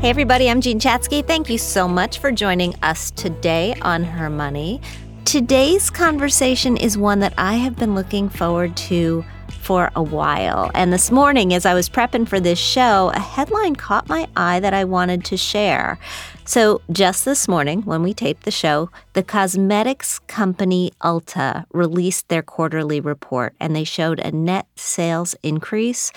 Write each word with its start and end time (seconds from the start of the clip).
Hey, 0.00 0.08
everybody, 0.08 0.48
I'm 0.48 0.62
Jean 0.62 0.80
Chatzky. 0.80 1.22
Thank 1.22 1.50
you 1.50 1.58
so 1.58 1.86
much 1.86 2.20
for 2.20 2.32
joining 2.32 2.74
us 2.76 3.10
today 3.10 3.74
on 3.82 4.02
Her 4.02 4.30
Money. 4.30 4.80
Today's 5.26 5.90
conversation 5.90 6.78
is 6.78 6.96
one 6.96 7.18
that 7.18 7.34
I 7.36 7.56
have 7.56 7.76
been 7.76 7.94
looking 7.94 8.30
forward 8.30 8.74
to 8.78 9.22
for 9.60 9.90
a 9.94 10.02
while. 10.02 10.70
And 10.74 10.90
this 10.90 11.10
morning, 11.10 11.52
as 11.52 11.66
I 11.66 11.74
was 11.74 11.90
prepping 11.90 12.26
for 12.26 12.40
this 12.40 12.58
show, 12.58 13.12
a 13.14 13.20
headline 13.20 13.76
caught 13.76 14.08
my 14.08 14.26
eye 14.34 14.58
that 14.60 14.72
I 14.72 14.84
wanted 14.84 15.22
to 15.26 15.36
share. 15.36 15.98
So, 16.46 16.80
just 16.90 17.26
this 17.26 17.46
morning, 17.46 17.82
when 17.82 18.02
we 18.02 18.14
taped 18.14 18.44
the 18.44 18.50
show, 18.50 18.90
the 19.12 19.22
cosmetics 19.22 20.18
company 20.20 20.92
Ulta 21.02 21.66
released 21.72 22.28
their 22.28 22.42
quarterly 22.42 23.00
report 23.00 23.54
and 23.60 23.76
they 23.76 23.84
showed 23.84 24.18
a 24.18 24.32
net 24.32 24.66
sales 24.76 25.36
increase 25.42 26.10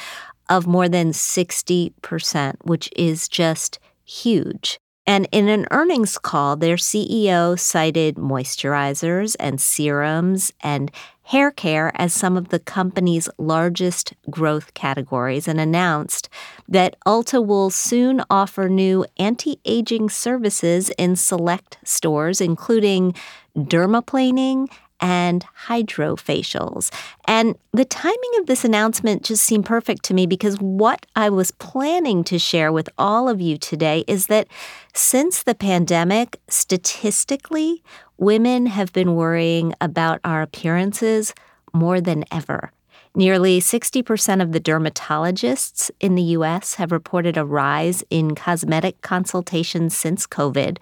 of 0.50 0.68
more 0.68 0.90
than 0.90 1.12
60%, 1.12 2.56
which 2.64 2.90
is 2.96 3.28
just 3.28 3.80
huge. 4.04 4.80
And 5.06 5.28
in 5.34 5.50
an 5.50 5.68
earnings 5.72 6.18
call, 6.18 6.56
their 6.56 6.78
CEO 6.78 7.60
cited 7.60 8.16
moisturizers 8.16 9.36
and 9.38 9.60
serums 9.60 10.54
and 10.62 10.92
hair 11.24 11.52
care 11.52 11.92
as 11.96 12.14
some 12.14 12.38
of 12.38 12.50
the 12.50 12.60
company's 12.60 13.30
largest 13.38 14.14
growth 14.30 14.74
categories 14.74 15.48
and 15.48 15.60
announced 15.60 16.30
that 16.68 16.96
Ulta 17.06 17.46
will 17.46 17.70
soon 17.70 18.24
offer 18.30 18.70
new 18.70 19.06
anti 19.18 19.60
aging 19.66 20.10
services 20.10 20.90
in 20.98 21.16
select 21.18 21.78
stores, 21.84 22.40
including 22.40 23.14
dermaplaning 23.58 24.70
and 25.04 25.46
hydrofacials. 25.68 26.90
And 27.28 27.58
the 27.74 27.84
timing 27.84 28.32
of 28.40 28.46
this 28.48 28.64
announcement 28.64 29.24
just 29.24 29.44
seemed 29.44 29.66
perfect 29.66 30.04
to 30.06 30.14
me 30.14 30.26
because 30.26 30.56
what 30.62 31.06
I 31.14 31.30
was 31.30 31.52
planning 31.52 32.24
to 32.24 32.40
share 32.40 32.72
with 32.72 32.88
all 32.98 33.28
of 33.28 33.42
you 33.42 33.58
today 33.58 34.06
is 34.08 34.28
that 34.28 34.48
since 34.94 35.44
the 35.44 35.56
pandemic, 35.56 36.40
statistically, 36.48 37.84
women 38.18 38.68
have 38.68 38.94
been 38.94 39.16
worrying 39.16 39.74
about 39.82 40.22
our 40.24 40.42
appearances 40.42 41.34
more 41.74 42.00
than 42.00 42.24
ever. 42.32 42.72
Nearly 43.16 43.60
60% 43.60 44.42
of 44.42 44.54
the 44.54 44.60
dermatologists 44.60 45.92
in 46.00 46.16
the 46.16 46.34
US 46.38 46.76
have 46.76 46.92
reported 46.92 47.38
a 47.38 47.46
rise 47.46 48.04
in 48.10 48.34
cosmetic 48.34 49.02
consultations 49.02 49.96
since 49.96 50.26
COVID. 50.26 50.80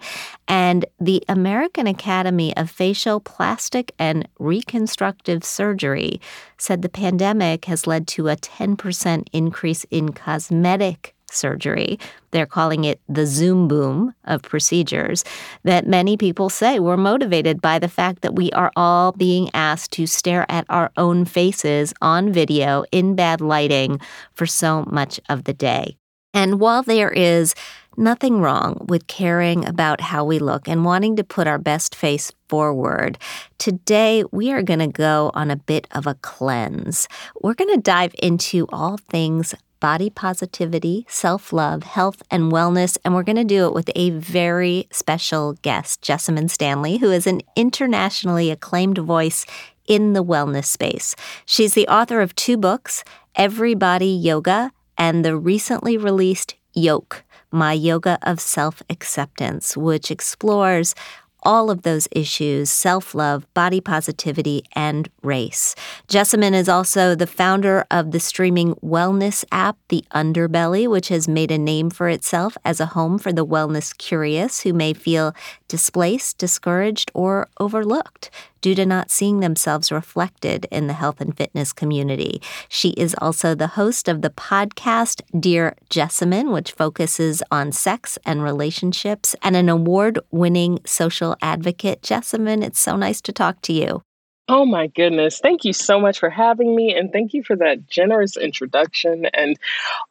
And 0.48 0.86
the 0.98 1.22
American 1.28 1.86
Academy 1.86 2.56
of 2.56 2.70
Facial, 2.70 3.20
Plastic, 3.20 3.92
and 3.98 4.26
Reconstructive 4.38 5.44
Surgery 5.44 6.22
said 6.56 6.80
the 6.80 6.88
pandemic 6.88 7.66
has 7.66 7.86
led 7.86 8.08
to 8.08 8.28
a 8.28 8.36
10% 8.36 9.26
increase 9.34 9.84
in 9.90 10.12
cosmetic 10.12 11.14
surgery. 11.34 11.98
They're 12.30 12.46
calling 12.46 12.84
it 12.84 13.00
the 13.08 13.26
Zoom 13.26 13.68
boom 13.68 14.14
of 14.24 14.42
procedures 14.42 15.24
that 15.64 15.86
many 15.86 16.16
people 16.16 16.48
say 16.48 16.78
were 16.78 16.96
motivated 16.96 17.60
by 17.60 17.78
the 17.78 17.88
fact 17.88 18.22
that 18.22 18.34
we 18.34 18.50
are 18.52 18.72
all 18.76 19.12
being 19.12 19.50
asked 19.54 19.92
to 19.92 20.06
stare 20.06 20.46
at 20.48 20.66
our 20.68 20.90
own 20.96 21.24
faces 21.24 21.92
on 22.00 22.32
video 22.32 22.84
in 22.92 23.14
bad 23.14 23.40
lighting 23.40 24.00
for 24.34 24.46
so 24.46 24.84
much 24.90 25.20
of 25.28 25.44
the 25.44 25.54
day. 25.54 25.96
And 26.34 26.60
while 26.60 26.82
there 26.82 27.10
is 27.10 27.54
nothing 27.96 28.40
wrong 28.40 28.84
with 28.88 29.06
caring 29.06 29.66
about 29.66 30.00
how 30.00 30.24
we 30.24 30.38
look 30.38 30.68
and 30.68 30.84
wanting 30.84 31.16
to 31.16 31.24
put 31.24 31.46
our 31.46 31.58
best 31.58 31.94
face 31.94 32.32
forward. 32.48 33.18
Today, 33.58 34.24
we 34.32 34.52
are 34.52 34.62
going 34.62 34.78
to 34.78 34.86
go 34.86 35.30
on 35.34 35.50
a 35.50 35.56
bit 35.56 35.86
of 35.92 36.06
a 36.06 36.14
cleanse. 36.16 37.08
We're 37.42 37.54
going 37.54 37.74
to 37.74 37.80
dive 37.80 38.14
into 38.22 38.66
all 38.72 38.96
things 38.96 39.54
body 39.82 40.08
positivity, 40.08 41.04
self 41.08 41.52
love, 41.52 41.82
health, 41.82 42.22
and 42.30 42.52
wellness. 42.52 42.96
And 43.04 43.14
we're 43.14 43.24
going 43.24 43.34
to 43.34 43.44
do 43.44 43.66
it 43.66 43.74
with 43.74 43.90
a 43.96 44.10
very 44.10 44.86
special 44.92 45.54
guest, 45.54 46.02
Jessamyn 46.02 46.48
Stanley, 46.48 46.98
who 46.98 47.10
is 47.10 47.26
an 47.26 47.40
internationally 47.56 48.52
acclaimed 48.52 48.98
voice 48.98 49.44
in 49.88 50.12
the 50.12 50.22
wellness 50.22 50.66
space. 50.66 51.16
She's 51.44 51.74
the 51.74 51.88
author 51.88 52.20
of 52.20 52.36
two 52.36 52.56
books, 52.56 53.02
Every 53.34 53.74
Body 53.74 54.06
Yoga 54.06 54.70
and 54.96 55.24
the 55.24 55.36
recently 55.36 55.96
released 55.96 56.54
Yoke. 56.74 57.24
My 57.50 57.72
Yoga 57.72 58.18
of 58.22 58.40
Self 58.40 58.82
Acceptance, 58.88 59.76
which 59.76 60.12
explores 60.12 60.94
all 61.42 61.70
of 61.70 61.82
those 61.82 62.08
issues 62.10 62.70
self 62.70 63.14
love, 63.14 63.46
body 63.54 63.80
positivity, 63.80 64.64
and 64.74 65.08
race. 65.22 65.74
Jessamyn 66.08 66.54
is 66.54 66.68
also 66.68 67.14
the 67.14 67.26
founder 67.26 67.84
of 67.90 68.10
the 68.10 68.20
streaming 68.20 68.74
wellness 68.76 69.44
app, 69.52 69.76
The 69.88 70.04
Underbelly, 70.14 70.88
which 70.88 71.08
has 71.08 71.28
made 71.28 71.50
a 71.50 71.58
name 71.58 71.90
for 71.90 72.08
itself 72.08 72.56
as 72.64 72.80
a 72.80 72.86
home 72.86 73.18
for 73.18 73.32
the 73.32 73.46
wellness 73.46 73.96
curious 73.96 74.60
who 74.62 74.72
may 74.72 74.92
feel 74.92 75.34
displaced, 75.68 76.38
discouraged, 76.38 77.10
or 77.14 77.48
overlooked 77.58 78.30
due 78.62 78.74
to 78.74 78.86
not 78.86 79.10
seeing 79.10 79.40
themselves 79.40 79.92
reflected 79.92 80.66
in 80.70 80.86
the 80.86 80.94
health 80.94 81.20
and 81.20 81.36
fitness 81.36 81.72
community. 81.72 82.40
She 82.68 82.90
is 82.90 83.14
also 83.18 83.54
the 83.54 83.66
host 83.66 84.08
of 84.08 84.22
the 84.22 84.30
podcast 84.30 85.20
Dear 85.38 85.76
Jessamyn, 85.90 86.52
which 86.52 86.72
focuses 86.72 87.42
on 87.50 87.72
sex 87.72 88.18
and 88.24 88.42
relationships, 88.42 89.36
and 89.42 89.54
an 89.56 89.68
award 89.68 90.18
winning 90.30 90.80
social 90.86 91.36
advocate. 91.42 92.00
Jessamyn, 92.00 92.64
it's 92.64 92.80
so 92.80 92.96
nice 92.96 93.20
to 93.20 93.32
talk 93.32 93.60
to 93.62 93.74
you. 93.74 94.02
Oh 94.48 94.66
my 94.66 94.88
goodness. 94.88 95.38
Thank 95.38 95.64
you 95.64 95.72
so 95.72 96.00
much 96.00 96.18
for 96.18 96.28
having 96.28 96.74
me. 96.74 96.94
And 96.94 97.12
thank 97.12 97.32
you 97.32 97.44
for 97.44 97.56
that 97.56 97.88
generous 97.88 98.36
introduction. 98.36 99.26
And 99.32 99.56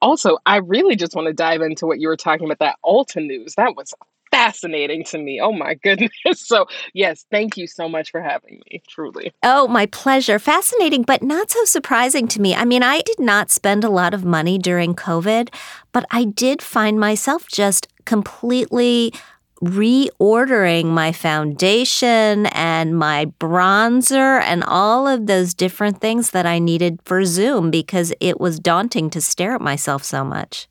also, 0.02 0.38
I 0.46 0.58
really 0.58 0.96
just 0.96 1.16
want 1.16 1.28
to 1.28 1.34
dive 1.34 1.62
into 1.62 1.86
what 1.86 2.00
you 2.00 2.08
were 2.08 2.18
talking 2.18 2.46
about 2.46 2.60
that 2.60 2.78
Ulta 2.84 3.26
news. 3.26 3.56
That 3.56 3.76
was 3.76 3.94
fascinating 4.32 5.04
to 5.06 5.18
me. 5.18 5.40
Oh 5.42 5.52
my 5.52 5.74
goodness. 5.84 6.12
So, 6.36 6.66
yes, 6.94 7.26
thank 7.32 7.58
you 7.58 7.68
so 7.68 7.88
much 7.88 8.12
for 8.12 8.22
having 8.22 8.62
me, 8.72 8.82
truly. 8.88 9.34
Oh, 9.44 9.68
my 9.68 9.86
pleasure. 9.88 10.40
Fascinating, 10.40 11.04
but 11.04 11.22
not 11.22 11.52
so 11.52 11.64
surprising 11.66 12.28
to 12.30 12.42
me. 12.42 12.56
I 12.56 12.66
mean, 12.66 12.84
I 12.84 13.02
did 13.02 13.20
not 13.20 13.52
spend 13.52 13.84
a 13.84 13.90
lot 13.90 14.14
of 14.14 14.26
money 14.26 14.58
during 14.58 14.96
COVID, 14.96 15.54
but 15.92 16.06
I 16.12 16.26
did 16.26 16.62
find 16.62 17.00
myself 17.00 17.48
just 17.48 17.88
completely 18.06 19.14
reordering 19.64 20.86
my 20.86 21.12
foundation 21.12 22.48
and 22.48 22.98
my 22.98 23.28
bronzer 23.40 24.42
and 24.42 24.64
all 24.64 25.08
of 25.08 25.28
those 25.28 25.54
different 25.54 26.02
things 26.02 26.32
that 26.32 26.48
I 26.48 26.58
needed 26.58 27.00
for 27.06 27.24
Zoom 27.26 27.70
because 27.70 28.12
it 28.20 28.40
was 28.42 28.60
daunting 28.60 29.12
to 29.12 29.22
stare 29.22 29.54
at 29.54 29.62
myself 29.62 30.04
so 30.04 30.24
much. 30.24 30.68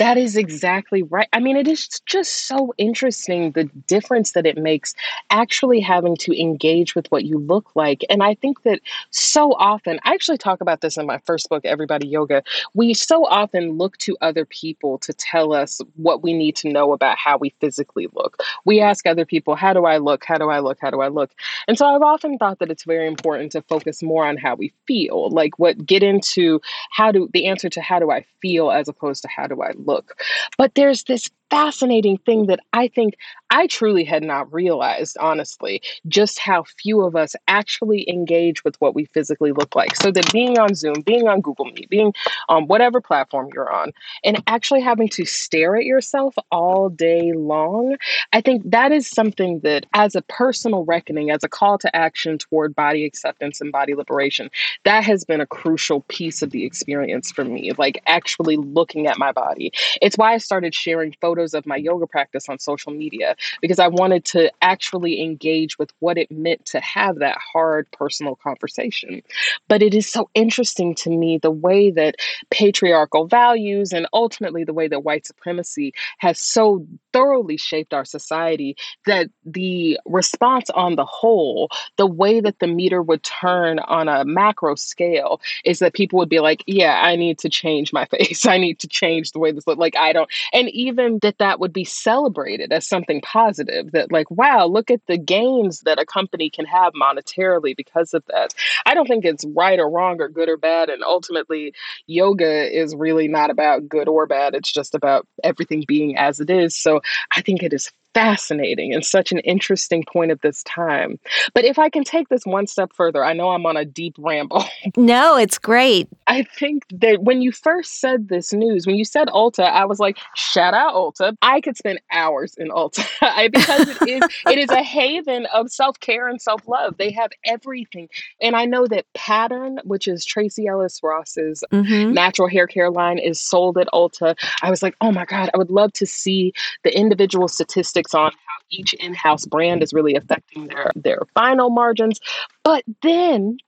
That 0.00 0.16
is 0.16 0.34
exactly 0.34 1.02
right. 1.02 1.28
I 1.34 1.40
mean, 1.40 1.58
it 1.58 1.68
is 1.68 1.86
just 2.06 2.46
so 2.46 2.72
interesting 2.78 3.52
the 3.52 3.64
difference 3.86 4.32
that 4.32 4.46
it 4.46 4.56
makes 4.56 4.94
actually 5.28 5.78
having 5.78 6.16
to 6.16 6.32
engage 6.40 6.94
with 6.94 7.06
what 7.12 7.26
you 7.26 7.36
look 7.38 7.76
like. 7.76 8.02
And 8.08 8.22
I 8.22 8.34
think 8.34 8.62
that 8.62 8.80
so 9.10 9.52
often, 9.58 10.00
I 10.04 10.14
actually 10.14 10.38
talk 10.38 10.62
about 10.62 10.80
this 10.80 10.96
in 10.96 11.04
my 11.04 11.18
first 11.26 11.50
book, 11.50 11.66
Every 11.66 11.84
Body 11.84 12.08
Yoga. 12.08 12.42
We 12.72 12.94
so 12.94 13.26
often 13.26 13.76
look 13.76 13.98
to 13.98 14.16
other 14.22 14.46
people 14.46 14.96
to 15.00 15.12
tell 15.12 15.52
us 15.52 15.82
what 15.96 16.22
we 16.22 16.32
need 16.32 16.56
to 16.56 16.70
know 16.72 16.94
about 16.94 17.18
how 17.18 17.36
we 17.36 17.50
physically 17.60 18.08
look. 18.14 18.38
We 18.64 18.80
ask 18.80 19.06
other 19.06 19.26
people, 19.26 19.54
How 19.54 19.74
do 19.74 19.84
I 19.84 19.98
look? 19.98 20.24
How 20.24 20.38
do 20.38 20.48
I 20.48 20.60
look? 20.60 20.78
How 20.80 20.88
do 20.88 21.02
I 21.02 21.08
look? 21.08 21.32
And 21.68 21.76
so 21.76 21.84
I've 21.84 22.00
often 22.00 22.38
thought 22.38 22.58
that 22.60 22.70
it's 22.70 22.84
very 22.84 23.06
important 23.06 23.52
to 23.52 23.60
focus 23.60 24.02
more 24.02 24.26
on 24.26 24.38
how 24.38 24.54
we 24.54 24.72
feel, 24.86 25.28
like 25.28 25.58
what 25.58 25.84
get 25.84 26.02
into 26.02 26.58
how 26.90 27.12
do 27.12 27.28
the 27.34 27.44
answer 27.44 27.68
to 27.68 27.82
how 27.82 27.98
do 27.98 28.10
I 28.10 28.24
feel 28.40 28.70
as 28.70 28.88
opposed 28.88 29.20
to 29.24 29.28
how 29.28 29.46
do 29.46 29.60
I 29.60 29.72
look 29.76 29.89
look. 29.90 30.20
But 30.56 30.74
there's 30.74 31.04
this 31.04 31.30
fascinating 31.50 32.18
thing 32.18 32.46
that 32.46 32.60
I 32.72 32.88
think 32.88 33.16
I 33.50 33.66
truly 33.66 34.04
had 34.04 34.22
not 34.22 34.52
realized, 34.52 35.16
honestly, 35.18 35.82
just 36.06 36.38
how 36.38 36.62
few 36.62 37.04
of 37.04 37.16
us 37.16 37.34
actually 37.48 38.08
engage 38.08 38.62
with 38.62 38.80
what 38.80 38.94
we 38.94 39.06
physically 39.06 39.50
look 39.50 39.74
like. 39.74 39.96
So 39.96 40.12
that 40.12 40.32
being 40.32 40.58
on 40.58 40.76
Zoom, 40.76 41.00
being 41.04 41.26
on 41.26 41.40
Google 41.40 41.64
Meet, 41.64 41.90
being 41.90 42.14
on 42.48 42.68
whatever 42.68 43.00
platform 43.00 43.48
you're 43.52 43.70
on, 43.70 43.92
and 44.22 44.40
actually 44.46 44.80
having 44.80 45.08
to 45.08 45.24
stare 45.24 45.76
at 45.76 45.84
yourself 45.84 46.36
all 46.52 46.88
day 46.88 47.32
long, 47.32 47.96
I 48.32 48.40
think 48.40 48.70
that 48.70 48.92
is 48.92 49.08
something 49.08 49.60
that, 49.60 49.86
as 49.94 50.14
a 50.14 50.22
personal 50.22 50.84
reckoning, 50.84 51.30
as 51.30 51.42
a 51.42 51.48
call 51.48 51.76
to 51.78 51.96
action 51.96 52.38
toward 52.38 52.76
body 52.76 53.04
acceptance 53.04 53.60
and 53.60 53.72
body 53.72 53.96
liberation, 53.96 54.48
that 54.84 55.02
has 55.02 55.24
been 55.24 55.40
a 55.40 55.46
crucial 55.46 56.02
piece 56.02 56.42
of 56.42 56.50
the 56.50 56.64
experience 56.64 57.32
for 57.32 57.44
me, 57.44 57.72
like 57.78 58.00
actually 58.06 58.56
looking 58.56 59.08
at 59.08 59.18
my 59.18 59.32
body. 59.32 59.72
It's 60.00 60.16
why 60.16 60.34
I 60.34 60.38
started 60.38 60.72
sharing 60.72 61.16
photos 61.20 61.39
of 61.54 61.66
my 61.66 61.76
yoga 61.76 62.06
practice 62.06 62.48
on 62.48 62.58
social 62.58 62.92
media 62.92 63.36
because 63.60 63.78
I 63.78 63.88
wanted 63.88 64.24
to 64.26 64.50
actually 64.62 65.22
engage 65.22 65.78
with 65.78 65.92
what 66.00 66.18
it 66.18 66.30
meant 66.30 66.64
to 66.66 66.80
have 66.80 67.18
that 67.18 67.36
hard 67.38 67.90
personal 67.92 68.36
conversation. 68.36 69.22
But 69.68 69.82
it 69.82 69.94
is 69.94 70.10
so 70.10 70.28
interesting 70.34 70.94
to 70.96 71.10
me 71.10 71.38
the 71.38 71.50
way 71.50 71.90
that 71.90 72.16
patriarchal 72.50 73.26
values 73.26 73.92
and 73.92 74.06
ultimately 74.12 74.64
the 74.64 74.74
way 74.74 74.88
that 74.88 75.04
white 75.04 75.26
supremacy 75.26 75.92
has 76.18 76.40
so 76.40 76.86
thoroughly 77.12 77.56
shaped 77.56 77.94
our 77.94 78.04
society 78.04 78.76
that 79.06 79.28
the 79.44 79.98
response 80.06 80.70
on 80.70 80.96
the 80.96 81.04
whole, 81.04 81.68
the 81.96 82.06
way 82.06 82.40
that 82.40 82.58
the 82.58 82.66
meter 82.66 83.02
would 83.02 83.22
turn 83.22 83.78
on 83.80 84.08
a 84.08 84.24
macro 84.24 84.74
scale, 84.74 85.40
is 85.64 85.78
that 85.78 85.94
people 85.94 86.18
would 86.18 86.28
be 86.28 86.40
like, 86.40 86.62
Yeah, 86.66 87.00
I 87.02 87.16
need 87.16 87.38
to 87.40 87.48
change 87.48 87.92
my 87.92 88.04
face. 88.10 88.46
I 88.46 88.58
need 88.58 88.78
to 88.80 88.88
change 88.88 89.32
the 89.32 89.38
way 89.38 89.52
this 89.52 89.66
looks. 89.66 89.78
Like, 89.78 89.96
I 89.96 90.12
don't, 90.12 90.30
and 90.52 90.68
even 90.70 91.18
that 91.30 91.38
that 91.38 91.60
would 91.60 91.72
be 91.72 91.84
celebrated 91.84 92.72
as 92.72 92.88
something 92.88 93.20
positive 93.20 93.92
that, 93.92 94.10
like, 94.10 94.28
wow, 94.32 94.66
look 94.66 94.90
at 94.90 95.00
the 95.06 95.16
gains 95.16 95.80
that 95.82 96.00
a 96.00 96.04
company 96.04 96.50
can 96.50 96.64
have 96.64 96.92
monetarily 96.92 97.76
because 97.76 98.12
of 98.14 98.24
that. 98.26 98.52
I 98.84 98.94
don't 98.94 99.06
think 99.06 99.24
it's 99.24 99.44
right 99.54 99.78
or 99.78 99.88
wrong 99.88 100.20
or 100.20 100.28
good 100.28 100.48
or 100.48 100.56
bad. 100.56 100.90
And 100.90 101.04
ultimately, 101.04 101.72
yoga 102.08 102.76
is 102.76 102.96
really 102.96 103.28
not 103.28 103.50
about 103.50 103.88
good 103.88 104.08
or 104.08 104.26
bad. 104.26 104.56
It's 104.56 104.72
just 104.72 104.96
about 104.96 105.24
everything 105.44 105.84
being 105.86 106.16
as 106.16 106.40
it 106.40 106.50
is. 106.50 106.74
So 106.74 107.00
I 107.30 107.42
think 107.42 107.62
it 107.62 107.72
is 107.72 107.92
fascinating 108.14 108.92
and 108.92 109.04
such 109.04 109.32
an 109.32 109.38
interesting 109.40 110.04
point 110.04 110.30
at 110.30 110.42
this 110.42 110.62
time. 110.64 111.18
But 111.54 111.64
if 111.64 111.78
I 111.78 111.88
can 111.88 112.04
take 112.04 112.28
this 112.28 112.44
one 112.44 112.66
step 112.66 112.92
further, 112.92 113.24
I 113.24 113.32
know 113.32 113.50
I'm 113.50 113.66
on 113.66 113.76
a 113.76 113.84
deep 113.84 114.14
ramble. 114.18 114.64
No, 114.96 115.36
it's 115.36 115.58
great. 115.58 116.08
I 116.26 116.42
think 116.42 116.84
that 116.90 117.22
when 117.22 117.42
you 117.42 117.52
first 117.52 118.00
said 118.00 118.28
this 118.28 118.52
news, 118.52 118.86
when 118.86 118.96
you 118.96 119.04
said 119.04 119.28
Ulta, 119.28 119.64
I 119.64 119.84
was 119.84 119.98
like, 119.98 120.18
shout 120.34 120.74
out 120.74 120.94
Ulta. 120.94 121.36
I 121.42 121.60
could 121.60 121.76
spend 121.76 122.00
hours 122.10 122.54
in 122.56 122.68
Ulta 122.68 123.06
because 123.52 123.88
it 123.88 124.08
is 124.08 124.22
it 124.46 124.58
is 124.58 124.70
a 124.70 124.82
haven 124.82 125.46
of 125.46 125.70
self-care 125.70 126.28
and 126.28 126.40
self-love. 126.40 126.96
They 126.98 127.10
have 127.12 127.30
everything. 127.44 128.08
And 128.42 128.56
I 128.56 128.64
know 128.64 128.86
that 128.86 129.06
Pattern, 129.14 129.80
which 129.84 130.08
is 130.08 130.24
Tracee 130.24 130.66
Ellis 130.66 131.00
Ross's 131.02 131.62
mm-hmm. 131.72 132.12
natural 132.12 132.48
hair 132.48 132.66
care 132.66 132.90
line, 132.90 133.18
is 133.18 133.40
sold 133.40 133.78
at 133.78 133.88
Ulta. 133.92 134.34
I 134.62 134.70
was 134.70 134.82
like, 134.82 134.96
oh 135.00 135.12
my 135.12 135.24
God, 135.24 135.50
I 135.54 135.58
would 135.58 135.70
love 135.70 135.92
to 135.94 136.06
see 136.06 136.52
the 136.84 136.96
individual 136.96 137.48
statistics 137.48 137.99
statistics 138.00 138.14
on 138.14 138.32
how 138.32 138.64
each 138.70 138.94
in-house 138.94 139.46
brand 139.46 139.82
is 139.82 139.92
really 139.92 140.14
affecting 140.14 140.68
their 140.68 140.92
their 140.94 141.20
final 141.34 141.70
margins. 141.70 142.20
But 142.64 142.84
then 143.02 143.58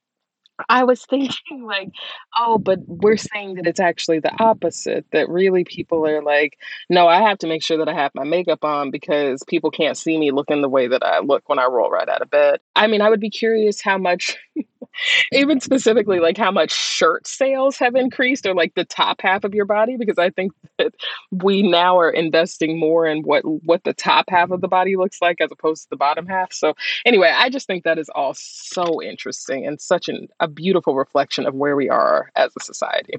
I 0.68 0.84
was 0.84 1.04
thinking 1.10 1.64
like, 1.64 1.90
oh, 2.38 2.58
but 2.58 2.80
we're 2.86 3.16
saying 3.16 3.54
that 3.54 3.66
it's 3.66 3.80
actually 3.80 4.20
the 4.20 4.32
opposite. 4.40 5.06
That 5.12 5.28
really 5.28 5.64
people 5.64 6.06
are 6.06 6.22
like, 6.22 6.58
no, 6.88 7.08
I 7.08 7.22
have 7.22 7.38
to 7.38 7.46
make 7.46 7.62
sure 7.62 7.78
that 7.78 7.88
I 7.88 7.94
have 7.94 8.12
my 8.14 8.24
makeup 8.24 8.64
on 8.64 8.90
because 8.90 9.42
people 9.44 9.70
can't 9.70 9.96
see 9.96 10.18
me 10.18 10.30
looking 10.30 10.62
the 10.62 10.68
way 10.68 10.88
that 10.88 11.04
I 11.04 11.20
look 11.20 11.48
when 11.48 11.58
I 11.58 11.66
roll 11.66 11.90
right 11.90 12.08
out 12.08 12.22
of 12.22 12.30
bed. 12.30 12.60
I 12.76 12.86
mean, 12.86 13.00
I 13.00 13.10
would 13.10 13.20
be 13.20 13.30
curious 13.30 13.80
how 13.80 13.98
much 13.98 14.36
even 15.32 15.60
specifically 15.60 16.20
like 16.20 16.36
how 16.36 16.50
much 16.50 16.72
shirt 16.72 17.26
sales 17.26 17.76
have 17.76 17.94
increased 17.94 18.46
or 18.46 18.54
like 18.54 18.74
the 18.74 18.84
top 18.84 19.20
half 19.20 19.44
of 19.44 19.54
your 19.54 19.64
body 19.64 19.96
because 19.96 20.18
i 20.18 20.30
think 20.30 20.52
that 20.78 20.92
we 21.30 21.62
now 21.62 21.98
are 21.98 22.10
investing 22.10 22.78
more 22.78 23.06
in 23.06 23.22
what 23.22 23.42
what 23.64 23.84
the 23.84 23.92
top 23.92 24.26
half 24.28 24.50
of 24.50 24.60
the 24.60 24.68
body 24.68 24.96
looks 24.96 25.20
like 25.20 25.40
as 25.40 25.50
opposed 25.50 25.84
to 25.84 25.90
the 25.90 25.96
bottom 25.96 26.26
half. 26.26 26.52
So 26.52 26.74
anyway 27.04 27.32
i 27.34 27.48
just 27.48 27.66
think 27.66 27.84
that 27.84 27.98
is 27.98 28.08
all 28.14 28.34
so 28.34 29.02
interesting 29.02 29.66
and 29.66 29.80
such 29.80 30.08
an, 30.08 30.28
a 30.40 30.48
beautiful 30.48 30.94
reflection 30.94 31.46
of 31.46 31.54
where 31.54 31.76
we 31.76 31.88
are 31.88 32.30
as 32.36 32.52
a 32.58 32.64
society 32.64 33.14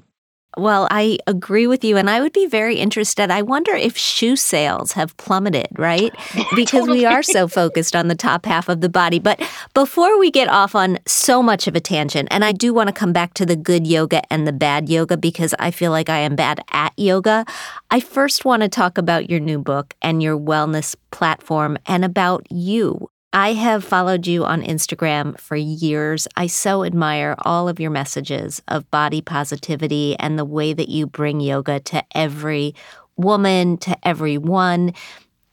well, 0.56 0.86
I 0.90 1.18
agree 1.26 1.66
with 1.66 1.84
you. 1.84 1.96
And 1.96 2.08
I 2.08 2.20
would 2.20 2.32
be 2.32 2.46
very 2.46 2.76
interested. 2.76 3.30
I 3.30 3.42
wonder 3.42 3.72
if 3.72 3.96
shoe 3.96 4.36
sales 4.36 4.92
have 4.92 5.16
plummeted, 5.16 5.68
right? 5.76 6.12
Because 6.54 6.80
totally. 6.80 6.98
we 6.98 7.04
are 7.04 7.22
so 7.22 7.48
focused 7.48 7.96
on 7.96 8.08
the 8.08 8.14
top 8.14 8.46
half 8.46 8.68
of 8.68 8.80
the 8.80 8.88
body. 8.88 9.18
But 9.18 9.42
before 9.72 10.18
we 10.18 10.30
get 10.30 10.48
off 10.48 10.74
on 10.74 10.98
so 11.06 11.42
much 11.42 11.66
of 11.66 11.74
a 11.74 11.80
tangent, 11.80 12.28
and 12.30 12.44
I 12.44 12.52
do 12.52 12.72
want 12.72 12.88
to 12.88 12.92
come 12.92 13.12
back 13.12 13.34
to 13.34 13.46
the 13.46 13.56
good 13.56 13.86
yoga 13.86 14.22
and 14.32 14.46
the 14.46 14.52
bad 14.52 14.88
yoga 14.88 15.16
because 15.16 15.54
I 15.58 15.70
feel 15.70 15.90
like 15.90 16.08
I 16.08 16.18
am 16.18 16.36
bad 16.36 16.60
at 16.70 16.92
yoga, 16.96 17.44
I 17.90 18.00
first 18.00 18.44
want 18.44 18.62
to 18.62 18.68
talk 18.68 18.98
about 18.98 19.28
your 19.28 19.40
new 19.40 19.58
book 19.58 19.94
and 20.00 20.22
your 20.22 20.38
wellness 20.38 20.94
platform 21.10 21.76
and 21.86 22.04
about 22.04 22.46
you. 22.50 23.08
I 23.34 23.54
have 23.54 23.82
followed 23.82 24.28
you 24.28 24.44
on 24.44 24.62
Instagram 24.62 25.36
for 25.40 25.56
years. 25.56 26.28
I 26.36 26.46
so 26.46 26.84
admire 26.84 27.34
all 27.38 27.68
of 27.68 27.80
your 27.80 27.90
messages 27.90 28.62
of 28.68 28.88
body 28.92 29.20
positivity 29.20 30.14
and 30.20 30.38
the 30.38 30.44
way 30.44 30.72
that 30.72 30.88
you 30.88 31.08
bring 31.08 31.40
yoga 31.40 31.80
to 31.80 32.04
every 32.14 32.76
woman, 33.16 33.76
to 33.78 33.98
everyone. 34.06 34.94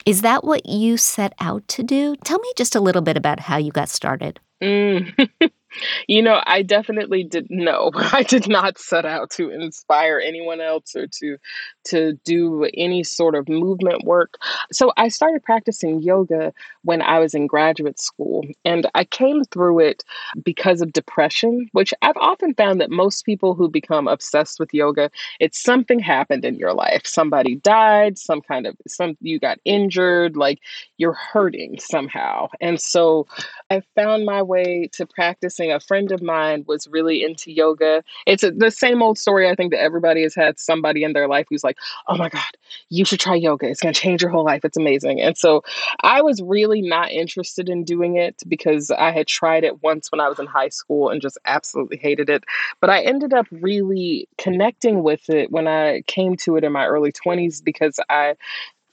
Is 0.06 0.22
that 0.22 0.44
what 0.44 0.68
you 0.68 0.96
set 0.96 1.34
out 1.40 1.68
to 1.70 1.82
do? 1.82 2.16
Tell 2.18 2.38
me 2.38 2.54
just 2.56 2.76
a 2.76 2.80
little 2.80 3.02
bit 3.02 3.18
about 3.18 3.40
how 3.40 3.58
you 3.58 3.72
got 3.72 3.90
started. 3.90 4.40
Mm. 4.62 5.28
You 6.08 6.22
know, 6.22 6.42
I 6.46 6.62
definitely 6.62 7.24
did 7.24 7.48
no. 7.50 7.92
I 7.96 8.24
did 8.24 8.48
not 8.48 8.78
set 8.78 9.06
out 9.06 9.30
to 9.32 9.50
inspire 9.50 10.22
anyone 10.24 10.62
else 10.62 10.96
or 10.96 11.08
to 11.08 11.38
to 11.86 12.14
do 12.24 12.70
any 12.76 13.04
sort 13.04 13.36
of 13.36 13.50
movement 13.50 14.04
work. 14.04 14.38
So 14.72 14.92
I 14.98 15.08
started 15.08 15.44
practicing 15.44 16.02
yoga 16.02 16.54
when 16.84 17.02
I 17.02 17.20
was 17.20 17.34
in 17.34 17.48
graduate 17.48 18.00
school 18.00 18.46
and 18.66 18.88
I 18.94 19.04
came 19.04 19.44
through 19.46 19.80
it 19.80 20.04
because 20.44 20.82
of 20.82 20.94
depression, 20.94 21.68
which 21.72 21.94
I've 22.02 22.18
often 22.18 22.54
found 22.54 22.82
that 22.82 22.92
most 22.92 23.26
people 23.26 23.56
who 23.56 23.70
become 23.70 24.08
obsessed 24.08 24.60
with 24.60 24.74
yoga, 24.74 25.10
it's 25.40 25.62
something 25.62 26.00
happened 26.00 26.46
in 26.46 26.56
your 26.56 26.74
life. 26.74 27.02
Somebody 27.06 27.56
died, 27.56 28.18
some 28.18 28.42
kind 28.42 28.68
of 28.68 28.76
some 28.88 29.18
you 29.22 29.40
got 29.40 29.60
injured, 29.66 30.36
like 30.36 30.60
you're 30.98 31.14
hurting 31.14 31.80
somehow. 31.80 32.50
And 32.60 32.80
so 32.80 33.28
I 33.70 33.82
found 33.96 34.26
my 34.26 34.42
way 34.42 34.90
to 34.94 35.06
practice 35.06 35.60
a 35.70 35.82
friend 35.82 36.12
of 36.14 36.22
mine 36.22 36.64
was 36.66 36.88
really 36.88 37.24
into 37.24 37.52
yoga. 37.52 38.04
It's 38.26 38.42
a, 38.44 38.52
the 38.52 38.72
same 38.72 39.04
old 39.04 39.18
story. 39.18 39.50
I 39.50 39.56
think 39.56 39.72
that 39.72 39.82
everybody 39.82 40.24
has 40.24 40.34
had 40.34 40.58
somebody 40.60 41.04
in 41.04 41.12
their 41.12 41.28
life 41.28 41.48
who's 41.50 41.64
like, 41.64 41.78
oh 42.08 42.16
my 42.16 42.30
God, 42.30 42.42
you 42.90 43.04
should 43.04 43.20
try 43.20 43.36
yoga. 43.36 43.68
It's 43.68 43.82
going 43.82 43.94
to 43.94 44.00
change 44.00 44.22
your 44.22 44.32
whole 44.32 44.46
life. 44.46 44.64
It's 44.64 44.78
amazing. 44.78 45.20
And 45.20 45.38
so 45.38 45.64
I 46.02 46.22
was 46.22 46.42
really 46.42 46.82
not 46.82 47.12
interested 47.12 47.68
in 47.68 47.84
doing 47.84 48.16
it 48.16 48.42
because 48.48 48.92
I 48.92 49.12
had 49.12 49.28
tried 49.28 49.66
it 49.66 49.84
once 49.84 50.12
when 50.12 50.22
I 50.22 50.30
was 50.30 50.40
in 50.40 50.48
high 50.48 50.70
school 50.70 51.10
and 51.10 51.22
just 51.22 51.38
absolutely 51.46 51.98
hated 51.98 52.30
it. 52.30 52.46
But 52.80 52.90
I 52.90 53.02
ended 53.02 53.34
up 53.34 53.48
really 53.52 54.30
connecting 54.38 55.04
with 55.04 55.30
it 55.30 55.52
when 55.52 55.68
I 55.68 56.02
came 56.08 56.38
to 56.38 56.56
it 56.56 56.64
in 56.64 56.72
my 56.72 56.86
early 56.86 57.12
20s 57.12 57.64
because 57.64 58.00
I 58.10 58.36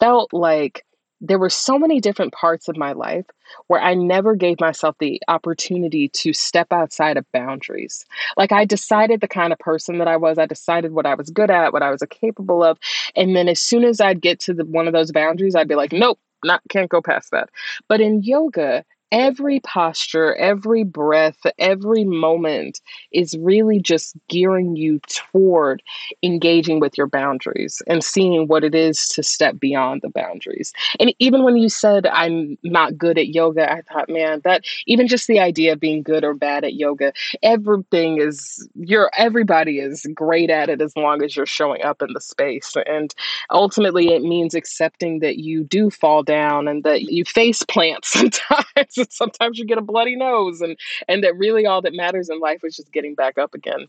felt 0.00 0.32
like 0.32 0.84
there 1.20 1.38
were 1.38 1.50
so 1.50 1.78
many 1.78 2.00
different 2.00 2.32
parts 2.32 2.68
of 2.68 2.76
my 2.76 2.92
life 2.92 3.26
where 3.66 3.80
I 3.80 3.94
never 3.94 4.34
gave 4.34 4.60
myself 4.60 4.96
the 4.98 5.20
opportunity 5.28 6.08
to 6.10 6.32
step 6.32 6.72
outside 6.72 7.16
of 7.16 7.30
boundaries. 7.32 8.04
Like 8.36 8.52
I 8.52 8.64
decided 8.64 9.20
the 9.20 9.28
kind 9.28 9.52
of 9.52 9.58
person 9.58 9.98
that 9.98 10.08
I 10.08 10.16
was, 10.16 10.38
I 10.38 10.46
decided 10.46 10.92
what 10.92 11.06
I 11.06 11.14
was 11.14 11.30
good 11.30 11.50
at, 11.50 11.72
what 11.72 11.82
I 11.82 11.90
was 11.90 12.02
capable 12.10 12.62
of, 12.62 12.78
and 13.16 13.34
then 13.34 13.48
as 13.48 13.60
soon 13.60 13.84
as 13.84 14.00
I'd 14.00 14.20
get 14.20 14.40
to 14.40 14.54
the, 14.54 14.64
one 14.64 14.86
of 14.86 14.92
those 14.92 15.12
boundaries, 15.12 15.54
I'd 15.54 15.68
be 15.68 15.74
like, 15.74 15.92
nope, 15.92 16.20
not 16.44 16.62
can't 16.68 16.90
go 16.90 17.02
past 17.02 17.30
that. 17.32 17.50
But 17.88 18.00
in 18.00 18.22
yoga, 18.22 18.84
every 19.10 19.60
posture, 19.60 20.34
every 20.36 20.84
breath, 20.84 21.38
every 21.58 22.04
moment 22.04 22.80
is 23.12 23.36
really 23.38 23.80
just 23.80 24.14
gearing 24.28 24.76
you 24.76 25.00
toward 25.08 25.82
engaging 26.22 26.80
with 26.80 26.98
your 26.98 27.06
boundaries 27.06 27.80
and 27.86 28.04
seeing 28.04 28.46
what 28.48 28.64
it 28.64 28.74
is 28.74 29.08
to 29.08 29.22
step 29.22 29.58
beyond 29.58 30.02
the 30.02 30.10
boundaries. 30.10 30.72
And 31.00 31.14
even 31.18 31.42
when 31.44 31.56
you 31.56 31.68
said, 31.68 32.06
I'm 32.06 32.58
not 32.62 32.98
good 32.98 33.18
at 33.18 33.28
yoga, 33.28 33.70
I 33.70 33.82
thought, 33.82 34.08
man, 34.08 34.40
that 34.44 34.64
even 34.86 35.08
just 35.08 35.26
the 35.26 35.40
idea 35.40 35.72
of 35.72 35.80
being 35.80 36.02
good 36.02 36.24
or 36.24 36.34
bad 36.34 36.64
at 36.64 36.74
yoga, 36.74 37.12
everything 37.42 38.20
is, 38.20 38.68
you're, 38.74 39.10
everybody 39.16 39.78
is 39.78 40.06
great 40.14 40.50
at 40.50 40.68
it 40.68 40.80
as 40.80 40.96
long 40.96 41.22
as 41.22 41.36
you're 41.36 41.46
showing 41.46 41.82
up 41.82 42.02
in 42.02 42.12
the 42.12 42.20
space. 42.20 42.76
And 42.86 43.14
ultimately, 43.50 44.12
it 44.12 44.22
means 44.22 44.54
accepting 44.54 45.20
that 45.20 45.38
you 45.38 45.64
do 45.64 45.90
fall 45.90 46.22
down 46.22 46.68
and 46.68 46.84
that 46.84 47.02
you 47.02 47.24
face 47.24 47.62
plant 47.62 48.04
sometimes 48.04 48.97
sometimes 49.10 49.58
you 49.58 49.64
get 49.64 49.78
a 49.78 49.82
bloody 49.82 50.16
nose 50.16 50.60
and 50.60 50.76
and 51.08 51.22
that 51.24 51.36
really 51.36 51.66
all 51.66 51.82
that 51.82 51.94
matters 51.94 52.28
in 52.28 52.40
life 52.40 52.60
is 52.64 52.76
just 52.76 52.92
getting 52.92 53.14
back 53.14 53.38
up 53.38 53.54
again. 53.54 53.86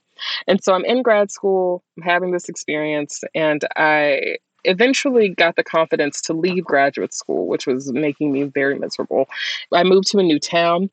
And 0.47 0.63
so 0.63 0.73
i'm 0.73 0.85
in 0.85 1.01
grad 1.01 1.31
school 1.31 1.83
i'm 1.97 2.03
having 2.03 2.31
this 2.31 2.49
experience 2.49 3.23
and 3.35 3.65
i 3.75 4.37
eventually 4.63 5.29
got 5.29 5.55
the 5.55 5.63
confidence 5.63 6.21
to 6.21 6.33
leave 6.33 6.63
graduate 6.63 7.13
school, 7.13 7.47
which 7.47 7.67
was 7.67 7.91
making 7.91 8.31
me 8.31 8.43
very 8.43 8.77
miserable. 8.77 9.29
I 9.73 9.83
moved 9.83 10.07
to 10.07 10.19
a 10.19 10.23
new 10.23 10.39
town. 10.39 10.89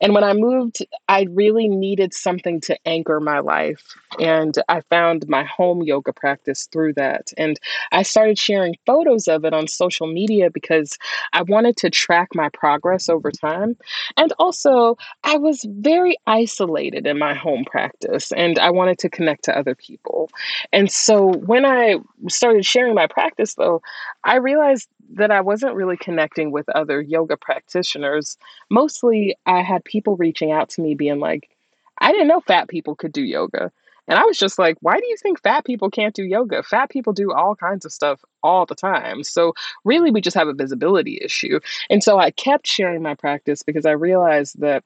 And 0.00 0.14
when 0.14 0.24
I 0.24 0.32
moved, 0.32 0.84
I 1.08 1.26
really 1.30 1.68
needed 1.68 2.14
something 2.14 2.60
to 2.62 2.76
anchor 2.86 3.20
my 3.20 3.40
life. 3.40 3.96
And 4.18 4.56
I 4.68 4.80
found 4.82 5.28
my 5.28 5.44
home 5.44 5.82
yoga 5.82 6.12
practice 6.12 6.68
through 6.70 6.94
that. 6.94 7.32
And 7.36 7.58
I 7.92 8.02
started 8.02 8.38
sharing 8.38 8.76
photos 8.86 9.28
of 9.28 9.44
it 9.44 9.52
on 9.52 9.66
social 9.68 10.06
media 10.06 10.50
because 10.50 10.98
I 11.32 11.42
wanted 11.42 11.76
to 11.78 11.90
track 11.90 12.34
my 12.34 12.48
progress 12.50 13.08
over 13.08 13.30
time. 13.30 13.76
And 14.16 14.32
also, 14.38 14.96
I 15.24 15.36
was 15.36 15.64
very 15.68 16.16
isolated 16.26 17.06
in 17.06 17.18
my 17.18 17.34
home 17.34 17.64
practice 17.64 18.32
and 18.32 18.58
I 18.58 18.70
wanted 18.70 18.98
to 19.00 19.08
connect 19.08 19.44
to 19.44 19.56
other 19.56 19.74
people. 19.74 20.30
And 20.72 20.90
so 20.90 21.32
when 21.32 21.64
I 21.64 21.96
started 22.28 22.64
sharing 22.64 22.94
my 22.94 23.06
practice, 23.10 23.54
though, 23.54 23.82
I 24.24 24.36
realized 24.36 24.88
that 25.14 25.30
I 25.30 25.40
wasn't 25.40 25.74
really 25.74 25.96
connecting 25.96 26.50
with 26.50 26.68
other 26.70 27.00
yoga 27.00 27.36
practitioners. 27.36 28.36
Mostly, 28.70 29.36
I 29.46 29.62
had 29.62 29.84
people 29.84 30.16
reaching 30.16 30.52
out 30.52 30.68
to 30.70 30.80
me 30.80 30.94
being 30.94 31.20
like, 31.20 31.50
I 31.98 32.12
didn't 32.12 32.28
know 32.28 32.40
fat 32.40 32.68
people 32.68 32.94
could 32.94 33.12
do 33.12 33.22
yoga. 33.22 33.70
And 34.08 34.18
I 34.18 34.24
was 34.24 34.38
just 34.38 34.58
like, 34.58 34.76
why 34.80 34.98
do 34.98 35.06
you 35.06 35.16
think 35.16 35.40
fat 35.40 35.64
people 35.64 35.90
can't 35.90 36.14
do 36.14 36.24
yoga? 36.24 36.62
Fat 36.62 36.90
people 36.90 37.12
do 37.12 37.32
all 37.32 37.54
kinds 37.54 37.84
of 37.84 37.92
stuff 37.92 38.24
all 38.42 38.66
the 38.66 38.74
time. 38.74 39.22
So, 39.22 39.52
really, 39.84 40.10
we 40.10 40.20
just 40.20 40.36
have 40.36 40.48
a 40.48 40.54
visibility 40.54 41.20
issue. 41.22 41.60
And 41.90 42.02
so 42.02 42.18
I 42.18 42.30
kept 42.30 42.66
sharing 42.66 43.02
my 43.02 43.14
practice 43.14 43.62
because 43.62 43.86
I 43.86 43.92
realized 43.92 44.60
that 44.60 44.82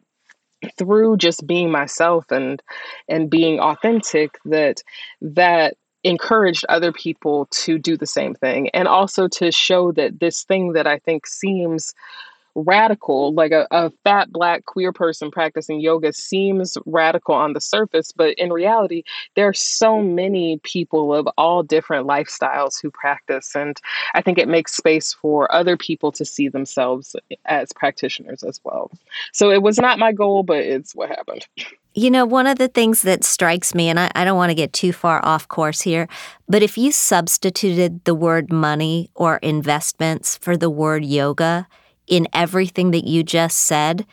through 0.79 1.17
just 1.17 1.47
being 1.47 1.71
myself 1.71 2.31
and 2.31 2.63
and 3.09 3.31
being 3.31 3.61
authentic 3.61 4.39
that 4.45 4.83
that 5.21 5.77
encouraged 6.05 6.65
other 6.69 6.93
people 6.93 7.47
to 7.47 7.79
do 7.79 7.97
the 7.97 8.07
same 8.07 8.35
thing 8.35 8.69
and 8.71 8.87
also 8.87 9.27
to 9.27 9.51
show 9.51 9.91
that 9.93 10.21
this 10.21 10.45
thing 10.45 10.73
that 10.75 10.87
I 10.87 10.99
think 10.99 11.27
seems 11.27 11.95
radical, 12.55 13.33
like 13.35 13.53
a, 13.53 13.67
a 13.71 13.91
fat 14.05 14.31
black 14.31 14.65
queer 14.65 14.93
person 14.93 15.31
practicing 15.31 15.81
yoga 15.81 16.13
seems 16.13 16.77
radical 16.87 17.35
on 17.35 17.53
the 17.53 17.61
surface, 17.61 18.13
but 18.13 18.35
in 18.39 18.53
reality, 18.53 19.03
there 19.35 19.49
are 19.49 19.55
so 19.55 20.01
many 20.01 20.59
people 20.63 21.15
of 21.15 21.29
all 21.37 21.63
different 21.63 22.07
lifestyles 22.07 22.81
who 22.81 22.91
practice. 22.91 23.55
And 23.55 23.77
I 24.15 24.23
think 24.23 24.39
it 24.39 24.49
makes 24.49 24.77
space 24.77 25.13
for 25.13 25.53
other 25.53 25.77
people 25.77 26.13
to 26.13 26.25
see 26.25 26.49
themselves 26.49 27.17
as 27.47 27.73
practitioners 27.73 28.43
as 28.43 28.61
well. 28.65 28.91
So 29.33 29.51
it 29.51 29.63
was 29.63 29.79
not 29.79 29.99
my 29.99 30.13
goal, 30.13 30.43
but 30.43 30.59
it's 30.59 30.95
what 30.95 31.09
happened. 31.09 31.47
You 31.97 32.11
know, 32.11 32.27
one 32.27 32.49
of 32.49 32.59
the 32.59 32.67
things 32.67 33.03
that 33.03 33.23
strikes 33.23 33.73
me, 33.73 33.89
and 33.89 34.01
I, 34.01 34.11
I, 34.17 34.25
don't 34.25 34.37
want 34.37 34.51
to 34.51 34.55
get 34.55 34.73
too 34.73 34.93
far 34.93 35.25
off 35.25 35.47
course 35.47 35.81
here, 35.81 36.09
but 36.49 36.61
if 36.61 36.77
you 36.77 36.91
substituted 36.91 38.05
the 38.05 38.17
word 38.17 38.53
money 38.53 39.11
or 39.15 39.37
investments 39.37 40.37
for 40.37 40.57
the 40.57 40.71
word 40.71 41.05
yoga 41.05 41.69
in 42.07 42.29
everything 42.33 42.91
that 42.93 43.05
you 43.05 43.23
just 43.23 43.59
said, 43.63 44.07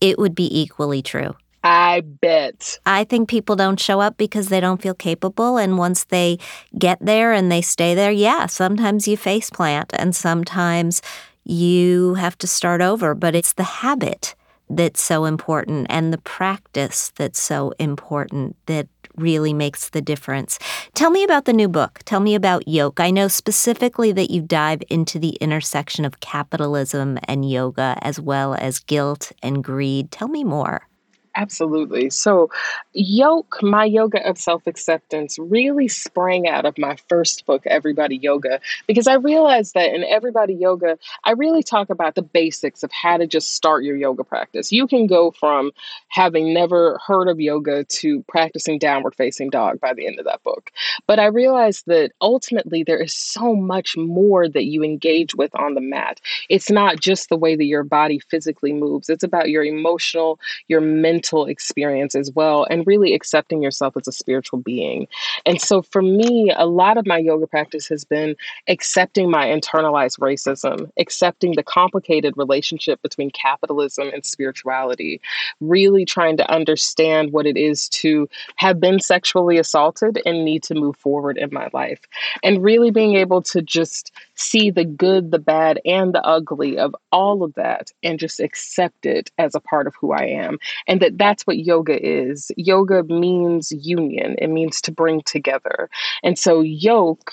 it 0.00 0.18
would 0.18 0.34
be 0.34 0.60
equally 0.60 1.02
true. 1.02 1.34
I 1.64 2.00
bet. 2.00 2.80
I 2.86 3.04
think 3.04 3.28
people 3.28 3.54
don't 3.54 3.78
show 3.78 4.00
up 4.00 4.16
because 4.16 4.48
they 4.48 4.58
don't 4.58 4.82
feel 4.82 4.94
capable. 4.94 5.58
And 5.58 5.78
once 5.78 6.04
they 6.04 6.38
get 6.76 6.98
there 7.00 7.32
and 7.32 7.52
they 7.52 7.62
stay 7.62 7.94
there, 7.94 8.10
yeah, 8.10 8.46
sometimes 8.46 9.06
you 9.06 9.16
face 9.16 9.48
plant 9.48 9.92
and 9.96 10.14
sometimes 10.14 11.02
you 11.44 12.14
have 12.14 12.36
to 12.38 12.46
start 12.46 12.80
over, 12.80 13.14
but 13.14 13.34
it's 13.34 13.52
the 13.52 13.62
habit 13.62 14.34
that's 14.68 15.02
so 15.02 15.24
important 15.24 15.86
and 15.90 16.12
the 16.12 16.18
practice 16.18 17.12
that's 17.16 17.40
so 17.40 17.72
important 17.78 18.56
that 18.66 18.88
really 19.16 19.52
makes 19.52 19.90
the 19.90 20.00
difference. 20.00 20.58
Tell 20.94 21.10
me 21.10 21.24
about 21.24 21.44
the 21.44 21.52
new 21.52 21.68
book. 21.68 22.00
Tell 22.04 22.20
me 22.20 22.34
about 22.34 22.68
Yoke. 22.68 23.00
I 23.00 23.10
know 23.10 23.28
specifically 23.28 24.12
that 24.12 24.30
you 24.30 24.42
dive 24.42 24.82
into 24.90 25.18
the 25.18 25.36
intersection 25.40 26.04
of 26.04 26.20
capitalism 26.20 27.18
and 27.24 27.48
yoga 27.48 27.98
as 28.02 28.20
well 28.20 28.54
as 28.54 28.78
guilt 28.78 29.32
and 29.42 29.62
greed. 29.62 30.10
Tell 30.10 30.28
me 30.28 30.44
more. 30.44 30.86
Absolutely. 31.34 32.10
So, 32.10 32.50
Yoke, 32.92 33.58
my 33.62 33.84
yoga 33.86 34.26
of 34.28 34.36
self 34.36 34.66
acceptance, 34.66 35.38
really 35.38 35.88
sprang 35.88 36.46
out 36.46 36.66
of 36.66 36.76
my 36.76 36.96
first 37.08 37.46
book, 37.46 37.62
Every 37.66 37.94
Body 37.94 38.16
Yoga, 38.18 38.60
because 38.86 39.06
I 39.06 39.14
realized 39.14 39.72
that 39.74 39.94
in 39.94 40.04
Every 40.04 40.30
Body 40.30 40.52
Yoga, 40.52 40.98
I 41.24 41.30
really 41.32 41.62
talk 41.62 41.88
about 41.88 42.16
the 42.16 42.22
basics 42.22 42.82
of 42.82 42.92
how 42.92 43.16
to 43.16 43.26
just 43.26 43.54
start 43.54 43.82
your 43.82 43.96
yoga 43.96 44.24
practice. 44.24 44.72
You 44.72 44.86
can 44.86 45.06
go 45.06 45.30
from 45.30 45.70
having 46.08 46.52
never 46.52 47.00
heard 47.06 47.28
of 47.28 47.40
yoga 47.40 47.84
to 47.84 48.22
practicing 48.28 48.78
downward 48.78 49.14
facing 49.14 49.48
dog 49.48 49.80
by 49.80 49.94
the 49.94 50.06
end 50.06 50.18
of 50.18 50.26
that 50.26 50.42
book. 50.42 50.70
But 51.06 51.18
I 51.18 51.26
realized 51.26 51.84
that 51.86 52.12
ultimately 52.20 52.82
there 52.82 53.02
is 53.02 53.14
so 53.14 53.54
much 53.54 53.96
more 53.96 54.48
that 54.50 54.64
you 54.64 54.82
engage 54.82 55.34
with 55.34 55.54
on 55.54 55.74
the 55.74 55.80
mat. 55.80 56.20
It's 56.50 56.70
not 56.70 57.00
just 57.00 57.30
the 57.30 57.36
way 57.38 57.56
that 57.56 57.64
your 57.64 57.84
body 57.84 58.18
physically 58.18 58.74
moves, 58.74 59.08
it's 59.08 59.24
about 59.24 59.48
your 59.48 59.64
emotional, 59.64 60.38
your 60.68 60.80
mental 60.82 61.21
mental 61.22 61.46
experience 61.46 62.16
as 62.16 62.32
well, 62.32 62.66
and 62.68 62.84
really 62.84 63.14
accepting 63.14 63.62
yourself 63.62 63.96
as 63.96 64.08
a 64.08 64.12
spiritual 64.12 64.58
being. 64.58 65.06
And 65.46 65.60
so 65.60 65.80
for 65.80 66.02
me, 66.02 66.52
a 66.56 66.66
lot 66.66 66.96
of 66.96 67.06
my 67.06 67.18
yoga 67.18 67.46
practice 67.46 67.86
has 67.88 68.04
been 68.04 68.34
accepting 68.66 69.30
my 69.30 69.46
internalized 69.46 70.18
racism, 70.18 70.90
accepting 70.98 71.54
the 71.54 71.62
complicated 71.62 72.34
relationship 72.36 73.00
between 73.02 73.30
capitalism 73.30 74.10
and 74.12 74.26
spirituality, 74.26 75.20
really 75.60 76.04
trying 76.04 76.36
to 76.38 76.50
understand 76.50 77.32
what 77.32 77.46
it 77.46 77.56
is 77.56 77.88
to 77.90 78.28
have 78.56 78.80
been 78.80 78.98
sexually 78.98 79.58
assaulted 79.58 80.20
and 80.26 80.44
need 80.44 80.64
to 80.64 80.74
move 80.74 80.96
forward 80.96 81.38
in 81.38 81.50
my 81.52 81.68
life. 81.72 82.00
And 82.42 82.64
really 82.64 82.90
being 82.90 83.14
able 83.14 83.42
to 83.42 83.62
just 83.62 84.10
see 84.34 84.72
the 84.72 84.84
good, 84.84 85.30
the 85.30 85.38
bad, 85.38 85.80
and 85.84 86.12
the 86.12 86.24
ugly 86.24 86.78
of 86.78 86.96
all 87.12 87.44
of 87.44 87.54
that 87.54 87.92
and 88.02 88.18
just 88.18 88.40
accept 88.40 89.06
it 89.06 89.30
as 89.38 89.54
a 89.54 89.60
part 89.60 89.86
of 89.86 89.94
who 90.00 90.10
I 90.10 90.24
am. 90.24 90.58
And 90.88 91.00
that 91.00 91.11
that's 91.16 91.46
what 91.46 91.58
yoga 91.58 91.98
is. 92.04 92.50
Yoga 92.56 93.02
means 93.04 93.72
union, 93.72 94.36
it 94.38 94.48
means 94.48 94.80
to 94.82 94.92
bring 94.92 95.22
together. 95.22 95.88
And 96.22 96.38
so, 96.38 96.60
yoke 96.60 97.32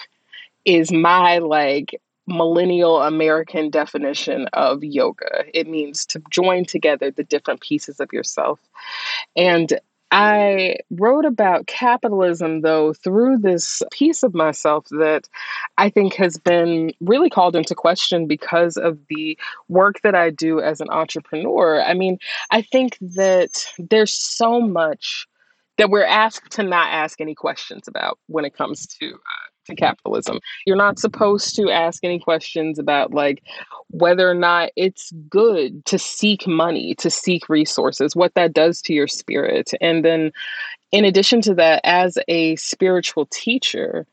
is 0.65 0.91
my 0.91 1.39
like 1.39 1.99
millennial 2.27 3.01
American 3.01 3.69
definition 3.69 4.47
of 4.53 4.83
yoga. 4.83 5.45
It 5.53 5.67
means 5.67 6.05
to 6.07 6.21
join 6.29 6.65
together 6.65 7.11
the 7.11 7.23
different 7.23 7.61
pieces 7.61 7.99
of 7.99 8.13
yourself. 8.13 8.59
And 9.35 9.79
I 10.11 10.77
wrote 10.89 11.25
about 11.25 11.67
capitalism, 11.67 12.61
though, 12.61 12.93
through 12.93 13.37
this 13.37 13.83
piece 13.91 14.23
of 14.23 14.33
myself 14.33 14.85
that 14.89 15.29
I 15.77 15.89
think 15.89 16.15
has 16.15 16.37
been 16.37 16.93
really 16.99 17.29
called 17.29 17.55
into 17.55 17.75
question 17.75 18.25
because 18.27 18.75
of 18.75 18.97
the 19.09 19.37
work 19.67 20.01
that 20.01 20.15
I 20.15 20.31
do 20.31 20.61
as 20.61 20.81
an 20.81 20.89
entrepreneur. 20.89 21.81
I 21.81 21.93
mean, 21.93 22.17
I 22.49 22.63
think 22.63 22.97
that 23.01 23.65
there's 23.77 24.13
so 24.13 24.59
much 24.59 25.27
that 25.77 25.89
we're 25.89 26.03
asked 26.03 26.51
to 26.53 26.63
not 26.63 26.91
ask 26.91 27.21
any 27.21 27.35
questions 27.35 27.87
about 27.87 28.17
when 28.27 28.45
it 28.45 28.55
comes 28.55 28.87
to 28.87 29.13
uh, 29.13 29.48
to 29.69 29.75
capitalism. 29.75 30.39
You're 30.65 30.75
not 30.75 30.99
supposed 30.99 31.55
to 31.55 31.69
ask 31.69 32.03
any 32.03 32.19
questions 32.19 32.77
about 32.79 33.13
like 33.13 33.43
whether 33.89 34.29
or 34.29 34.35
not 34.35 34.71
it's 34.75 35.11
good 35.29 35.85
to 35.85 35.97
seek 35.97 36.47
money, 36.47 36.95
to 36.95 37.09
seek 37.09 37.49
resources, 37.49 38.15
what 38.15 38.33
that 38.35 38.53
does 38.53 38.81
to 38.83 38.93
your 38.93 39.07
spirit. 39.07 39.71
And 39.81 40.03
then 40.03 40.31
in 40.91 41.05
addition 41.05 41.41
to 41.41 41.53
that, 41.55 41.81
as 41.83 42.17
a 42.27 42.55
spiritual 42.55 43.27
teacher, 43.27 44.07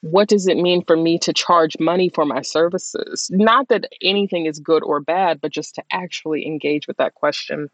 what 0.00 0.28
does 0.28 0.46
it 0.46 0.56
mean 0.56 0.84
for 0.84 0.96
me 0.96 1.18
to 1.18 1.32
charge 1.32 1.76
money 1.80 2.08
for 2.08 2.24
my 2.24 2.40
services? 2.40 3.28
Not 3.32 3.68
that 3.68 3.86
anything 4.00 4.46
is 4.46 4.60
good 4.60 4.84
or 4.84 5.00
bad, 5.00 5.40
but 5.40 5.50
just 5.50 5.74
to 5.74 5.84
actually 5.90 6.46
engage 6.46 6.86
with 6.86 6.96
that 6.98 7.14
question. 7.14 7.68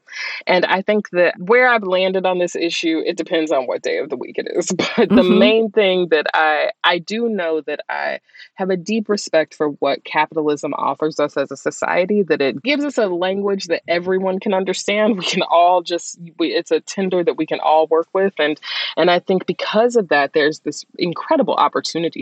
And 0.46 0.64
I 0.64 0.80
think 0.80 1.10
that 1.10 1.38
where 1.38 1.68
I've 1.68 1.82
landed 1.82 2.24
on 2.24 2.38
this 2.38 2.56
issue, 2.56 3.02
it 3.04 3.18
depends 3.18 3.52
on 3.52 3.66
what 3.66 3.82
day 3.82 3.98
of 3.98 4.08
the 4.08 4.16
week 4.16 4.38
it 4.38 4.48
is. 4.50 4.72
But 4.96 5.08
mm-hmm. 5.08 5.16
the 5.16 5.22
main 5.24 5.70
thing 5.70 6.08
that 6.08 6.26
I 6.34 6.70
I 6.84 6.98
do 6.98 7.28
know 7.28 7.60
that 7.62 7.80
I 7.88 8.20
have 8.54 8.70
a 8.70 8.76
deep 8.76 9.08
respect 9.08 9.54
for 9.54 9.70
what 9.70 10.04
capitalism 10.04 10.72
offers 10.74 11.18
us 11.18 11.36
as 11.36 11.50
a 11.50 11.56
society, 11.56 12.22
that 12.22 12.40
it 12.40 12.62
gives 12.62 12.84
us 12.84 12.98
a 12.98 13.06
language 13.06 13.66
that 13.66 13.82
everyone 13.88 14.38
can 14.40 14.54
understand. 14.54 15.18
We 15.18 15.24
can 15.24 15.42
all 15.42 15.82
just 15.82 16.18
we, 16.38 16.48
it's 16.48 16.70
a 16.70 16.80
Tinder 16.80 17.24
that 17.24 17.36
we 17.36 17.46
can 17.46 17.60
all 17.60 17.86
work 17.88 18.08
with. 18.12 18.34
And 18.38 18.60
and 18.96 19.10
I 19.10 19.18
think 19.18 19.46
because 19.46 19.96
of 19.96 20.08
that, 20.08 20.32
there's 20.32 20.60
this 20.60 20.84
incredible 20.98 21.54
opportunity 21.54 22.13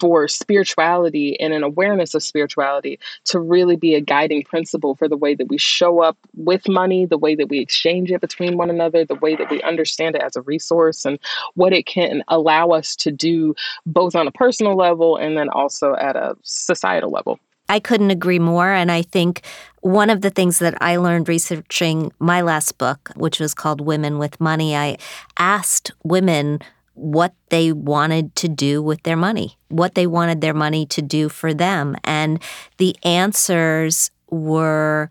for 0.00 0.28
spirituality 0.28 1.38
and 1.40 1.52
an 1.52 1.62
awareness 1.62 2.14
of 2.14 2.22
spirituality 2.22 2.98
to 3.24 3.40
really 3.40 3.76
be 3.76 3.94
a 3.94 4.00
guiding 4.00 4.42
principle 4.42 4.94
for 4.94 5.08
the 5.08 5.16
way 5.16 5.34
that 5.34 5.48
we 5.48 5.58
show 5.58 6.00
up 6.00 6.16
with 6.34 6.68
money, 6.68 7.06
the 7.06 7.18
way 7.18 7.34
that 7.34 7.48
we 7.48 7.58
exchange 7.58 8.10
it 8.10 8.20
between 8.20 8.56
one 8.56 8.70
another, 8.70 9.04
the 9.04 9.14
way 9.16 9.34
that 9.36 9.50
we 9.50 9.62
understand 9.62 10.14
it 10.14 10.22
as 10.22 10.36
a 10.36 10.42
resource, 10.42 11.04
and 11.04 11.18
what 11.54 11.72
it 11.72 11.86
can 11.86 12.22
allow 12.28 12.70
us 12.70 12.94
to 12.96 13.10
do 13.10 13.54
both 13.86 14.14
on 14.14 14.26
a 14.26 14.32
personal 14.32 14.76
level 14.76 15.16
and 15.16 15.36
then 15.36 15.48
also 15.48 15.94
at 15.94 16.16
a 16.16 16.36
societal 16.42 17.10
level. 17.10 17.38
I 17.68 17.80
couldn't 17.80 18.10
agree 18.10 18.38
more. 18.38 18.72
And 18.72 18.90
I 18.90 19.02
think 19.02 19.42
one 19.82 20.10
of 20.10 20.22
the 20.22 20.30
things 20.30 20.58
that 20.58 20.80
I 20.80 20.96
learned 20.96 21.28
researching 21.28 22.12
my 22.18 22.40
last 22.40 22.78
book, 22.78 23.10
which 23.14 23.40
was 23.40 23.54
called 23.54 23.80
Women 23.80 24.18
with 24.18 24.40
Money, 24.40 24.74
I 24.74 24.96
asked 25.38 25.92
women 26.02 26.60
what 26.98 27.34
they 27.50 27.72
wanted 27.72 28.34
to 28.36 28.48
do 28.48 28.82
with 28.82 29.02
their 29.04 29.16
money, 29.16 29.56
what 29.68 29.94
they 29.94 30.06
wanted 30.06 30.40
their 30.40 30.54
money 30.54 30.84
to 30.86 31.00
do 31.00 31.28
for 31.28 31.54
them. 31.54 31.96
And 32.04 32.42
the 32.78 32.96
answers 33.04 34.10
were, 34.30 35.08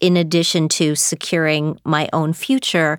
in 0.00 0.16
addition 0.16 0.68
to 0.68 0.94
securing 0.94 1.78
my 1.84 2.08
own 2.12 2.32
future, 2.32 2.98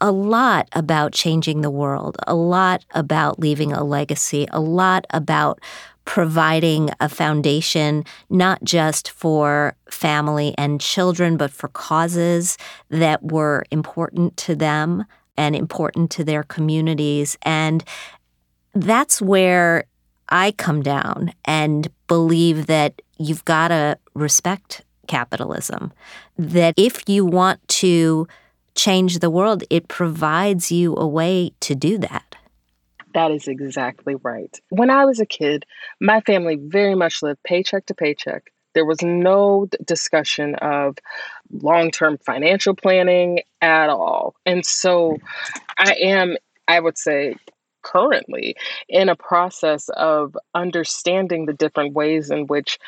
a 0.00 0.12
lot 0.12 0.68
about 0.72 1.12
changing 1.12 1.60
the 1.62 1.70
world, 1.70 2.16
a 2.26 2.34
lot 2.34 2.84
about 2.92 3.38
leaving 3.38 3.72
a 3.72 3.82
legacy, 3.82 4.46
a 4.50 4.60
lot 4.60 5.06
about 5.10 5.60
providing 6.04 6.90
a 7.00 7.08
foundation 7.08 8.04
not 8.28 8.62
just 8.62 9.10
for 9.10 9.74
family 9.90 10.54
and 10.58 10.80
children, 10.80 11.36
but 11.36 11.50
for 11.50 11.68
causes 11.68 12.58
that 12.90 13.22
were 13.22 13.64
important 13.70 14.36
to 14.36 14.54
them 14.54 15.04
and 15.36 15.54
important 15.56 16.10
to 16.12 16.24
their 16.24 16.42
communities. 16.42 17.36
And 17.42 17.84
that's 18.74 19.20
where 19.20 19.84
I 20.28 20.52
come 20.52 20.82
down 20.82 21.32
and 21.44 21.88
believe 22.06 22.66
that 22.66 23.02
you've 23.18 23.44
got 23.44 23.68
to 23.68 23.98
respect 24.14 24.82
capitalism. 25.06 25.92
That 26.38 26.74
if 26.76 27.08
you 27.08 27.24
want 27.24 27.66
to 27.68 28.26
change 28.74 29.18
the 29.18 29.30
world, 29.30 29.62
it 29.70 29.88
provides 29.88 30.72
you 30.72 30.96
a 30.96 31.06
way 31.06 31.52
to 31.60 31.74
do 31.74 31.98
that. 31.98 32.36
That 33.14 33.30
is 33.30 33.46
exactly 33.46 34.16
right. 34.16 34.60
When 34.70 34.90
I 34.90 35.04
was 35.04 35.20
a 35.20 35.26
kid, 35.26 35.64
my 36.00 36.20
family 36.22 36.56
very 36.60 36.96
much 36.96 37.22
lived 37.22 37.42
paycheck 37.44 37.86
to 37.86 37.94
paycheck. 37.94 38.50
There 38.74 38.84
was 38.84 39.02
no 39.02 39.68
discussion 39.84 40.54
of 40.56 40.98
long 41.50 41.90
term 41.90 42.18
financial 42.18 42.74
planning 42.74 43.40
at 43.60 43.88
all. 43.88 44.34
And 44.44 44.64
so 44.64 45.16
I 45.78 45.94
am, 46.00 46.36
I 46.68 46.80
would 46.80 46.98
say, 46.98 47.36
currently 47.82 48.56
in 48.88 49.08
a 49.08 49.16
process 49.16 49.88
of 49.90 50.36
understanding 50.54 51.46
the 51.46 51.52
different 51.52 51.94
ways 51.94 52.30
in 52.30 52.46
which 52.46 52.78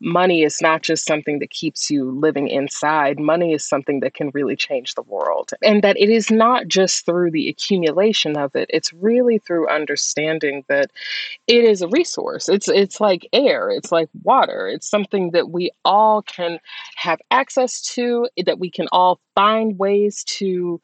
money 0.00 0.42
is 0.42 0.60
not 0.60 0.82
just 0.82 1.04
something 1.04 1.38
that 1.38 1.50
keeps 1.50 1.90
you 1.90 2.10
living 2.10 2.48
inside. 2.48 3.18
Money 3.18 3.52
is 3.52 3.64
something 3.64 4.00
that 4.00 4.14
can 4.14 4.30
really 4.34 4.56
change 4.56 4.94
the 4.94 5.02
world. 5.02 5.50
And 5.62 5.82
that 5.82 5.96
it 5.98 6.10
is 6.10 6.30
not 6.30 6.68
just 6.68 7.06
through 7.06 7.30
the 7.30 7.48
accumulation 7.48 8.36
of 8.36 8.54
it, 8.54 8.70
it's 8.72 8.92
really 8.92 9.38
through 9.38 9.68
understanding 9.68 10.64
that 10.68 10.90
it 11.46 11.64
is 11.64 11.82
a 11.82 11.88
resource. 11.88 12.48
It's 12.48 12.68
it's 12.68 13.00
like 13.00 13.28
air, 13.32 13.70
it's 13.70 13.92
like 13.92 14.08
water. 14.22 14.68
It's 14.68 14.88
something 14.88 15.30
that 15.30 15.50
we 15.50 15.70
all 15.84 16.22
can 16.22 16.58
have 16.96 17.20
access 17.30 17.80
to, 17.94 18.28
that 18.44 18.58
we 18.58 18.70
can 18.70 18.88
all 18.92 19.20
find 19.34 19.78
ways 19.78 20.24
to 20.24 20.80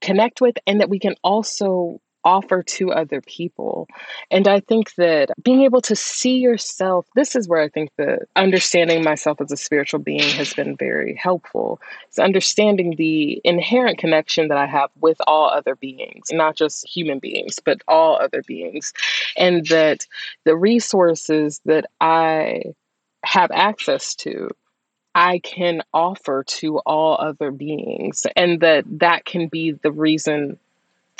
connect 0.00 0.40
with 0.40 0.56
and 0.66 0.80
that 0.80 0.88
we 0.88 0.98
can 0.98 1.14
also 1.22 2.00
offer 2.24 2.62
to 2.62 2.92
other 2.92 3.20
people. 3.20 3.88
And 4.30 4.46
I 4.46 4.60
think 4.60 4.94
that 4.94 5.30
being 5.42 5.62
able 5.62 5.80
to 5.82 5.96
see 5.96 6.38
yourself, 6.38 7.06
this 7.14 7.34
is 7.34 7.48
where 7.48 7.60
I 7.60 7.68
think 7.68 7.90
that 7.96 8.28
understanding 8.36 9.02
myself 9.02 9.40
as 9.40 9.52
a 9.52 9.56
spiritual 9.56 10.00
being 10.00 10.28
has 10.34 10.52
been 10.54 10.76
very 10.76 11.14
helpful. 11.14 11.80
It's 12.08 12.18
understanding 12.18 12.96
the 12.96 13.40
inherent 13.44 13.98
connection 13.98 14.48
that 14.48 14.58
I 14.58 14.66
have 14.66 14.90
with 15.00 15.20
all 15.26 15.48
other 15.48 15.74
beings, 15.76 16.26
not 16.30 16.56
just 16.56 16.86
human 16.86 17.18
beings, 17.18 17.58
but 17.64 17.82
all 17.88 18.16
other 18.16 18.42
beings. 18.42 18.92
And 19.36 19.66
that 19.66 20.06
the 20.44 20.56
resources 20.56 21.60
that 21.64 21.86
I 22.00 22.62
have 23.24 23.50
access 23.52 24.14
to 24.16 24.50
I 25.14 25.40
can 25.40 25.82
offer 25.92 26.44
to 26.44 26.78
all 26.78 27.16
other 27.20 27.50
beings, 27.50 28.26
and 28.36 28.60
that 28.60 28.84
that 29.00 29.24
can 29.24 29.48
be 29.48 29.72
the 29.72 29.90
reason 29.90 30.58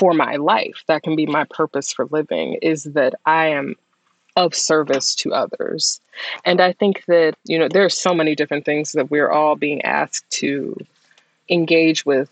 for 0.00 0.14
my 0.14 0.36
life. 0.36 0.82
That 0.86 1.02
can 1.02 1.14
be 1.14 1.26
my 1.26 1.44
purpose 1.44 1.92
for 1.92 2.06
living 2.06 2.54
is 2.62 2.84
that 2.84 3.14
I 3.26 3.48
am 3.48 3.76
of 4.34 4.54
service 4.54 5.14
to 5.16 5.34
others. 5.34 6.00
And 6.46 6.62
I 6.62 6.72
think 6.72 7.04
that, 7.04 7.34
you 7.44 7.58
know, 7.58 7.68
there 7.68 7.84
are 7.84 7.90
so 7.90 8.14
many 8.14 8.34
different 8.34 8.64
things 8.64 8.92
that 8.92 9.10
we're 9.10 9.30
all 9.30 9.56
being 9.56 9.82
asked 9.82 10.28
to 10.30 10.74
engage 11.50 12.06
with 12.06 12.30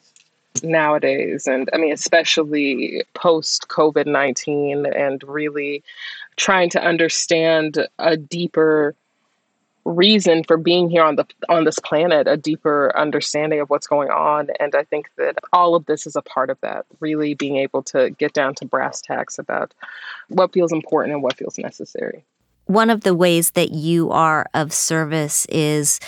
nowadays. 0.63 1.47
And 1.47 1.69
I 1.75 1.77
mean, 1.77 1.93
especially 1.93 3.05
post 3.13 3.69
COVID 3.69 4.07
19 4.07 4.87
and 4.87 5.23
really 5.25 5.83
trying 6.37 6.71
to 6.71 6.83
understand 6.83 7.87
a 7.99 8.17
deeper 8.17 8.95
reason 9.89 10.45
for 10.45 10.57
being 10.57 10.91
here 10.91 11.03
on 11.03 11.17
the 11.17 11.27
on 11.49 11.65
this 11.65 11.79
planet 11.79 12.27
a 12.29 12.37
deeper 12.37 12.93
understanding 12.97 13.59
of 13.61 13.71
what's 13.71 13.87
going 13.87 14.11
on 14.11 14.49
and 14.61 14.75
i 14.75 14.85
think 14.85 15.09
that 15.17 15.37
all 15.53 15.75
of 15.75 15.87
this 15.87 16.07
is 16.07 16.15
a 16.15 16.23
part 16.23 16.51
of 16.51 16.61
that 16.61 16.85
really 17.01 17.35
being 17.35 17.57
able 17.57 17.83
to 17.83 18.11
get 18.11 18.35
down 18.35 18.55
to 18.55 18.67
brass 18.67 19.01
tacks 19.01 19.39
about 19.39 19.73
what 20.29 20.53
feels 20.53 20.73
important 20.73 21.15
and 21.15 21.23
what 21.23 21.37
feels 21.37 21.59
necessary 21.59 22.23
one 22.67 22.91
of 22.91 23.01
the 23.01 23.15
ways 23.15 23.53
that 23.53 23.71
you 23.73 24.11
are 24.11 24.47
of 24.53 24.75
service 24.75 25.47
is 25.47 26.01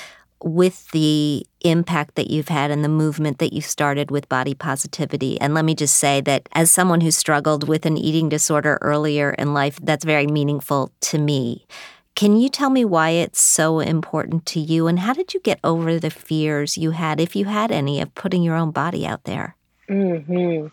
with 0.43 0.91
the 0.91 1.47
impact 1.63 2.15
that 2.15 2.31
you've 2.31 2.49
had 2.49 2.71
and 2.71 2.83
the 2.83 2.89
movement 2.89 3.39
that 3.39 3.53
you 3.53 3.61
started 3.61 4.11
with 4.11 4.29
body 4.29 4.55
positivity. 4.55 5.39
And 5.41 5.53
let 5.53 5.65
me 5.65 5.75
just 5.75 5.97
say 5.99 6.21
that 6.23 6.49
as 6.53 6.71
someone 6.71 7.03
who 7.03 7.11
struggled 7.11 7.69
with 7.69 7.85
an 7.85 7.99
eating 7.99 8.29
disorder 8.29 8.79
earlier 8.81 9.31
in 9.33 9.53
life, 9.53 9.79
that's 9.83 10.05
very 10.05 10.27
meaningful 10.27 10.93
to 11.03 11.19
me. 11.19 11.67
Can 12.15 12.37
you 12.37 12.49
tell 12.49 12.71
me 12.71 12.85
why 12.85 13.11
it's 13.11 13.41
so 13.41 13.81
important 13.81 14.45
to 14.47 14.61
you 14.61 14.87
and 14.87 14.99
how 14.99 15.15
did 15.15 15.33
you 15.33 15.41
get 15.41 15.59
over 15.65 15.99
the 15.99 16.11
fears 16.11 16.77
you 16.77 16.91
had, 16.91 17.21
if 17.21 17.35
you 17.35 17.47
had 17.47 17.71
any, 17.71 18.01
of 18.01 18.15
putting 18.15 18.43
your 18.43 18.57
own 18.57 18.73
body 18.73 19.07
out 19.07 19.25
there? 19.25 19.57
Mm-hmm. 19.89 20.67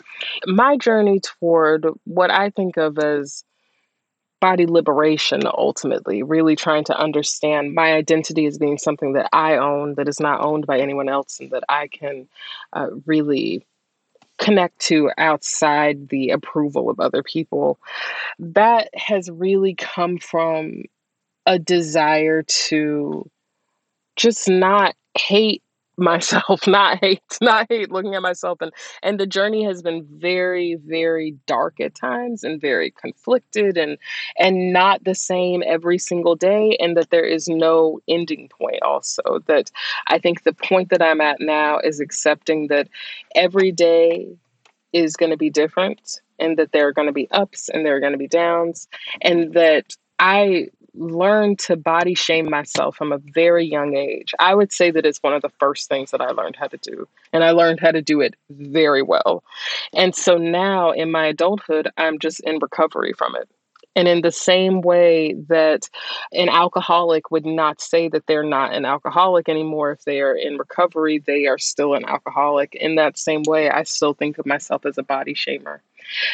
My 0.53 0.77
journey 0.77 1.19
toward 1.19 1.87
what 2.03 2.29
I 2.29 2.49
think 2.49 2.77
of 2.77 2.99
as 2.99 3.43
body 4.39 4.67
liberation 4.67 5.41
ultimately, 5.45 6.21
really 6.21 6.55
trying 6.55 6.83
to 6.83 6.97
understand 6.97 7.73
my 7.73 7.93
identity 7.93 8.45
as 8.45 8.57
being 8.57 8.77
something 8.77 9.13
that 9.13 9.29
I 9.33 9.57
own, 9.57 9.95
that 9.95 10.07
is 10.07 10.19
not 10.19 10.41
owned 10.41 10.67
by 10.67 10.79
anyone 10.79 11.09
else, 11.09 11.39
and 11.39 11.49
that 11.51 11.63
I 11.67 11.87
can 11.87 12.27
uh, 12.73 12.89
really 13.05 13.65
connect 14.37 14.77
to 14.79 15.09
outside 15.17 16.09
the 16.09 16.29
approval 16.29 16.89
of 16.89 16.99
other 16.99 17.23
people. 17.23 17.79
That 18.37 18.89
has 18.93 19.31
really 19.31 19.73
come 19.73 20.19
from 20.19 20.83
a 21.47 21.57
desire 21.57 22.43
to 22.43 23.27
just 24.15 24.47
not 24.49 24.95
hate 25.17 25.63
myself 25.99 26.67
not 26.67 26.99
hate 26.99 27.23
not 27.41 27.65
hate 27.69 27.89
looking 27.91 28.13
at 28.13 28.21
myself. 28.21 28.59
And 28.61 28.71
and 29.01 29.19
the 29.19 29.25
journey 29.25 29.63
has 29.63 29.81
been 29.81 30.05
very 30.11 30.75
very 30.75 31.35
dark 31.47 31.79
at 31.79 31.95
times 31.95 32.43
and 32.43 32.61
very 32.61 32.91
conflicted 32.91 33.77
and 33.77 33.97
and 34.37 34.71
not 34.71 35.03
the 35.05 35.15
same 35.15 35.63
every 35.65 35.97
single 35.97 36.35
day 36.35 36.77
and 36.79 36.95
that 36.97 37.09
there 37.09 37.25
is 37.25 37.47
no 37.47 37.99
ending 38.07 38.47
point 38.49 38.83
also. 38.83 39.39
That 39.47 39.71
i 40.07 40.19
think 40.19 40.43
the 40.43 40.53
point 40.53 40.89
that 40.89 41.01
i'm 41.01 41.19
at 41.19 41.37
now 41.39 41.79
is 41.79 41.99
accepting 41.99 42.67
that 42.67 42.89
every 43.33 43.71
day 43.71 44.27
is 44.93 45.15
going 45.15 45.31
to 45.31 45.37
be 45.37 45.49
different 45.49 46.21
and 46.37 46.57
that 46.57 46.73
there 46.73 46.87
are 46.87 46.93
going 46.93 47.07
to 47.07 47.11
be 47.11 47.29
ups 47.31 47.69
and 47.69 47.83
there 47.83 47.95
are 47.95 47.99
going 47.99 48.11
to 48.11 48.19
be 48.19 48.27
downs 48.27 48.87
and 49.21 49.53
that 49.53 49.95
I 50.19 50.69
learned 50.97 51.59
to 51.59 51.75
body 51.75 52.15
shame 52.15 52.49
myself 52.49 52.95
from 52.95 53.11
a 53.11 53.17
very 53.17 53.65
young 53.65 53.95
age. 53.95 54.33
I 54.39 54.55
would 54.55 54.71
say 54.71 54.91
that 54.91 55.05
it's 55.05 55.21
one 55.23 55.33
of 55.33 55.41
the 55.41 55.51
first 55.59 55.89
things 55.89 56.11
that 56.11 56.21
I 56.21 56.31
learned 56.31 56.55
how 56.55 56.67
to 56.67 56.77
do. 56.77 57.07
And 57.33 57.43
I 57.43 57.51
learned 57.51 57.79
how 57.79 57.91
to 57.91 58.01
do 58.01 58.21
it 58.21 58.35
very 58.49 59.01
well. 59.01 59.43
And 59.93 60.15
so 60.15 60.37
now 60.37 60.91
in 60.91 61.11
my 61.11 61.27
adulthood, 61.27 61.89
I'm 61.97 62.19
just 62.19 62.39
in 62.41 62.59
recovery 62.59 63.13
from 63.13 63.35
it. 63.35 63.47
And 63.95 64.07
in 64.07 64.21
the 64.21 64.31
same 64.31 64.81
way 64.81 65.33
that 65.49 65.89
an 66.31 66.49
alcoholic 66.49 67.31
would 67.31 67.47
not 67.47 67.81
say 67.81 68.07
that 68.09 68.27
they're 68.27 68.43
not 68.43 68.71
an 68.73 68.85
alcoholic 68.85 69.49
anymore, 69.49 69.91
if 69.91 70.03
they 70.05 70.21
are 70.21 70.35
in 70.35 70.57
recovery, 70.57 71.17
they 71.17 71.47
are 71.47 71.57
still 71.57 71.95
an 71.95 72.05
alcoholic. 72.05 72.75
In 72.75 72.95
that 72.95 73.17
same 73.17 73.41
way, 73.47 73.71
I 73.71 73.83
still 73.83 74.13
think 74.13 74.37
of 74.37 74.45
myself 74.45 74.85
as 74.85 74.99
a 74.99 75.03
body 75.03 75.33
shamer. 75.33 75.79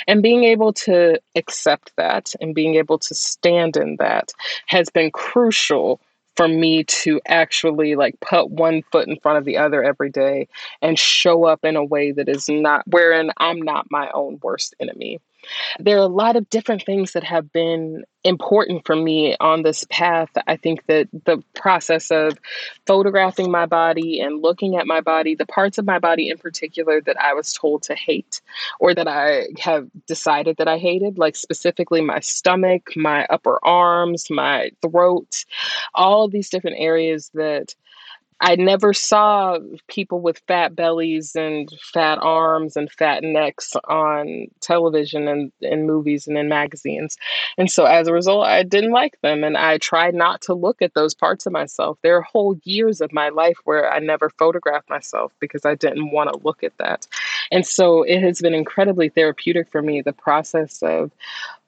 And 0.08 0.24
being 0.24 0.44
able 0.44 0.74
to 0.74 1.20
accept 1.36 1.94
that 1.98 2.34
and 2.42 2.56
being 2.56 2.76
able 2.76 3.00
to 3.00 3.16
stand 3.16 3.78
in 3.78 3.98
that 3.98 4.32
has 4.68 4.90
been 4.90 5.12
crucial 5.12 6.00
for 6.36 6.48
me 6.48 6.84
to 6.84 7.22
actually 7.28 7.96
like 7.96 8.20
put 8.20 8.50
one 8.50 8.82
foot 8.92 9.08
in 9.08 9.20
front 9.20 9.38
of 9.38 9.46
the 9.46 9.58
other 9.58 9.84
every 9.84 10.10
day 10.10 10.48
and 10.82 10.98
show 10.98 11.46
up 11.46 11.64
in 11.64 11.76
a 11.76 11.86
way 11.86 12.12
that 12.12 12.28
is 12.28 12.50
not 12.50 12.84
wherein 12.88 13.32
I'm 13.38 13.62
not 13.62 13.88
my 13.92 14.10
own 14.12 14.40
worst 14.42 14.74
enemy. 14.80 15.20
There 15.80 15.98
are 15.98 16.02
a 16.02 16.08
lot 16.08 16.36
of 16.36 16.50
different 16.50 16.84
things 16.84 17.14
that 17.14 17.24
have 17.24 17.52
been 17.52 18.04
important 18.24 18.86
for 18.86 18.96
me 18.96 19.36
on 19.40 19.64
this 19.64 19.86
path. 19.90 20.30
I 20.48 20.56
think 20.56 20.86
that 20.88 21.10
the 21.26 21.44
process 21.56 22.10
of 22.10 22.38
photographing 22.86 23.52
my 23.52 23.66
body 23.66 24.22
and 24.22 24.42
looking 24.42 24.76
at 24.76 24.88
my 24.88 25.02
body, 25.02 25.36
the 25.36 25.46
parts 25.46 25.78
of 25.78 25.86
my 25.86 26.00
body 26.00 26.30
in 26.30 26.38
particular 26.38 27.02
that 27.02 27.20
I 27.20 27.34
was 27.34 27.54
told 27.54 27.84
to 27.84 27.96
hate 27.96 28.42
or 28.80 28.94
that 28.96 29.08
I 29.08 29.48
have 29.60 29.88
decided 30.08 30.58
that 30.58 30.68
I 30.68 30.78
hated, 30.78 31.18
like 31.18 31.36
specifically 31.36 32.02
my 32.02 32.22
stomach, 32.22 32.96
my 32.96 33.26
upper 33.30 33.60
arms, 33.66 34.30
my 34.30 34.72
throat, 34.82 35.46
all 35.94 36.26
of 36.26 36.32
these 36.32 36.50
different 36.50 36.78
areas 36.80 37.30
that 37.34 37.76
I 38.46 38.56
never 38.56 38.92
saw 38.92 39.58
people 39.88 40.20
with 40.20 40.42
fat 40.50 40.76
bellies 40.76 41.34
and 41.34 41.70
fat 41.94 42.20
arms 42.22 42.76
and 42.76 42.92
fat 42.92 43.24
necks 43.24 43.74
on 43.88 44.48
television 44.60 45.30
and 45.30 45.54
in 45.62 45.88
movies 45.88 46.28
and 46.28 46.38
in 46.38 46.50
magazines. 46.50 47.16
And 47.58 47.72
so 47.72 47.86
as 47.86 48.10
a 48.10 48.14
result, 48.14 48.46
I 48.46 48.64
didn't 48.64 48.92
like 48.92 49.18
them 49.22 49.46
and 49.46 49.56
I 49.56 49.78
tried 49.78 50.14
not 50.14 50.42
to 50.42 50.54
look 50.54 50.82
at 50.82 50.94
those 50.94 51.14
parts 51.14 51.46
of 51.46 51.54
myself. 51.54 51.98
There 52.02 52.18
are 52.18 52.22
whole 52.22 52.60
years 52.66 53.00
of 53.00 53.14
my 53.14 53.30
life 53.30 53.56
where 53.64 53.90
I 53.90 54.00
never 54.00 54.30
photographed 54.30 54.90
myself 54.90 55.32
because 55.40 55.64
I 55.64 55.76
didn't 55.76 56.12
want 56.12 56.30
to 56.30 56.46
look 56.46 56.66
at 56.66 56.78
that. 56.80 57.08
And 57.50 57.66
so 57.66 58.04
it 58.04 58.20
has 58.20 58.42
been 58.42 58.54
incredibly 58.54 59.08
therapeutic 59.08 59.70
for 59.72 59.82
me, 59.82 60.02
the 60.02 60.12
process 60.12 60.84
of 60.84 61.12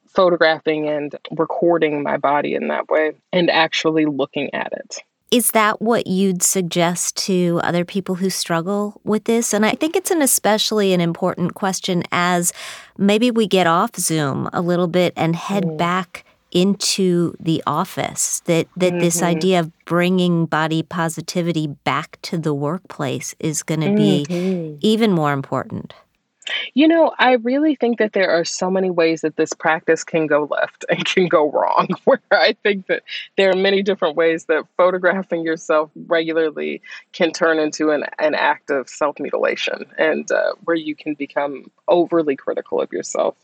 photographing 0.08 0.90
and 0.90 1.16
recording 1.32 2.04
my 2.04 2.18
body 2.18 2.54
in 2.54 2.68
that 2.68 2.90
way 2.90 3.14
and 3.32 3.50
actually 3.50 4.06
looking 4.06 4.54
at 4.54 4.74
it. 4.74 4.98
Is 5.32 5.52
that 5.52 5.82
what 5.82 6.08
you'd 6.08 6.44
suggest 6.44 7.18
to 7.26 7.60
other 7.64 7.84
people 7.84 8.16
who 8.16 8.30
struggle 8.30 9.02
with 9.04 9.26
this? 9.26 9.54
And 9.54 9.66
I 9.66 9.72
think 9.72 9.96
it's 9.96 10.12
an 10.12 10.22
especially 10.22 10.94
an 10.94 11.02
important 11.02 11.56
question 11.56 12.04
as 12.12 12.54
maybe 12.98 13.32
we 13.32 13.48
get 13.48 13.68
off 13.68 13.96
Zoom 13.96 14.50
a 14.54 14.62
little 14.62 14.88
bit 14.88 15.14
and 15.16 15.36
head 15.36 15.64
mm. 15.64 15.78
back 15.78 16.26
into 16.52 17.36
the 17.38 17.62
office 17.68 18.40
that 18.46 18.66
that 18.78 18.94
mm-hmm. 18.94 19.00
this 19.00 19.22
idea 19.22 19.60
of 19.60 19.72
bringing 19.84 20.46
body 20.46 20.84
positivity 20.84 21.68
back 21.68 22.18
to 22.22 22.38
the 22.38 22.54
workplace 22.54 23.36
is 23.40 23.62
going 23.62 23.82
to 23.82 23.94
be 23.94 24.26
mm-hmm. 24.30 24.78
even 24.80 25.12
more 25.12 25.34
important. 25.34 25.94
You 26.74 26.88
know, 26.88 27.14
I 27.20 27.34
really 27.34 27.76
think 27.76 27.98
that 28.00 28.14
there 28.14 28.30
are 28.30 28.46
so 28.46 28.70
many 28.70 28.90
ways 28.90 29.22
that 29.22 29.36
this 29.36 29.54
practice 29.54 30.04
can 30.04 30.28
go 30.28 30.48
left 30.50 30.86
and 30.90 31.06
can 31.06 31.28
go 31.28 31.52
wrong. 31.52 31.88
Where 32.06 32.22
I 32.32 32.56
think 32.64 32.88
that 32.88 33.04
there 33.38 33.50
are 33.50 33.56
many 33.56 33.82
different 33.82 34.16
ways 34.16 34.46
that 34.46 34.66
photographing 34.78 35.44
yourself 35.44 35.90
regularly 36.08 36.82
can 37.14 37.32
turn 37.32 37.60
into 37.60 37.92
an, 37.92 38.04
an 38.20 38.36
act 38.36 38.70
of 38.70 38.90
self 38.90 39.20
mutilation 39.20 39.86
and 39.98 40.32
uh, 40.32 40.54
where 40.66 40.76
you 40.76 40.96
can 40.96 41.14
become 41.16 41.70
overly 41.88 42.36
critical 42.36 42.82
of 42.82 42.92
yourself. 42.92 43.36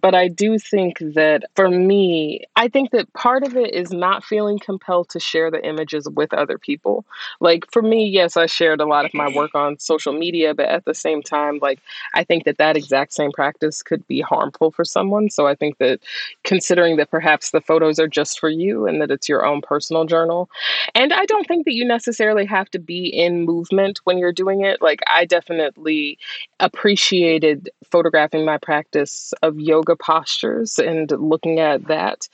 But 0.00 0.14
I 0.14 0.28
do 0.28 0.58
think 0.58 0.98
that 0.98 1.44
for 1.54 1.68
me, 1.68 2.44
I 2.56 2.68
think 2.68 2.90
that 2.90 3.12
part 3.12 3.44
of 3.44 3.56
it 3.56 3.74
is 3.74 3.90
not 3.90 4.24
feeling 4.24 4.58
compelled 4.58 5.08
to 5.10 5.20
share 5.20 5.50
the 5.50 5.64
images 5.66 6.08
with 6.08 6.32
other 6.32 6.58
people. 6.58 7.04
Like 7.40 7.70
for 7.70 7.82
me, 7.82 8.06
yes, 8.06 8.36
I 8.36 8.46
shared 8.46 8.80
a 8.80 8.86
lot 8.86 9.04
of 9.04 9.14
my 9.14 9.28
work 9.28 9.54
on 9.54 9.78
social 9.78 10.12
media, 10.12 10.54
but 10.54 10.66
at 10.66 10.84
the 10.84 10.94
same 10.94 11.22
time, 11.22 11.58
like 11.60 11.80
I 12.14 12.24
think 12.32 12.44
that 12.44 12.56
that 12.56 12.78
exact 12.78 13.12
same 13.12 13.30
practice 13.30 13.82
could 13.82 14.06
be 14.06 14.22
harmful 14.22 14.70
for 14.70 14.86
someone. 14.86 15.28
So 15.28 15.46
I 15.46 15.54
think 15.54 15.76
that 15.76 16.00
considering 16.44 16.96
that 16.96 17.10
perhaps 17.10 17.50
the 17.50 17.60
photos 17.60 17.98
are 17.98 18.08
just 18.08 18.40
for 18.40 18.48
you 18.48 18.86
and 18.86 19.02
that 19.02 19.10
it's 19.10 19.28
your 19.28 19.44
own 19.44 19.60
personal 19.60 20.06
journal. 20.06 20.48
And 20.94 21.12
I 21.12 21.26
don't 21.26 21.46
think 21.46 21.66
that 21.66 21.74
you 21.74 21.84
necessarily 21.84 22.46
have 22.46 22.70
to 22.70 22.78
be 22.78 23.04
in 23.06 23.44
movement 23.44 24.00
when 24.04 24.16
you're 24.16 24.32
doing 24.32 24.64
it. 24.64 24.80
Like 24.80 25.00
I 25.06 25.26
definitely 25.26 26.16
appreciated 26.58 27.68
photographing 27.90 28.46
my 28.46 28.56
practice 28.56 29.34
of 29.42 29.60
yoga 29.60 29.94
postures 29.94 30.78
and 30.78 31.10
looking 31.10 31.60
at 31.60 31.86
that. 31.88 32.30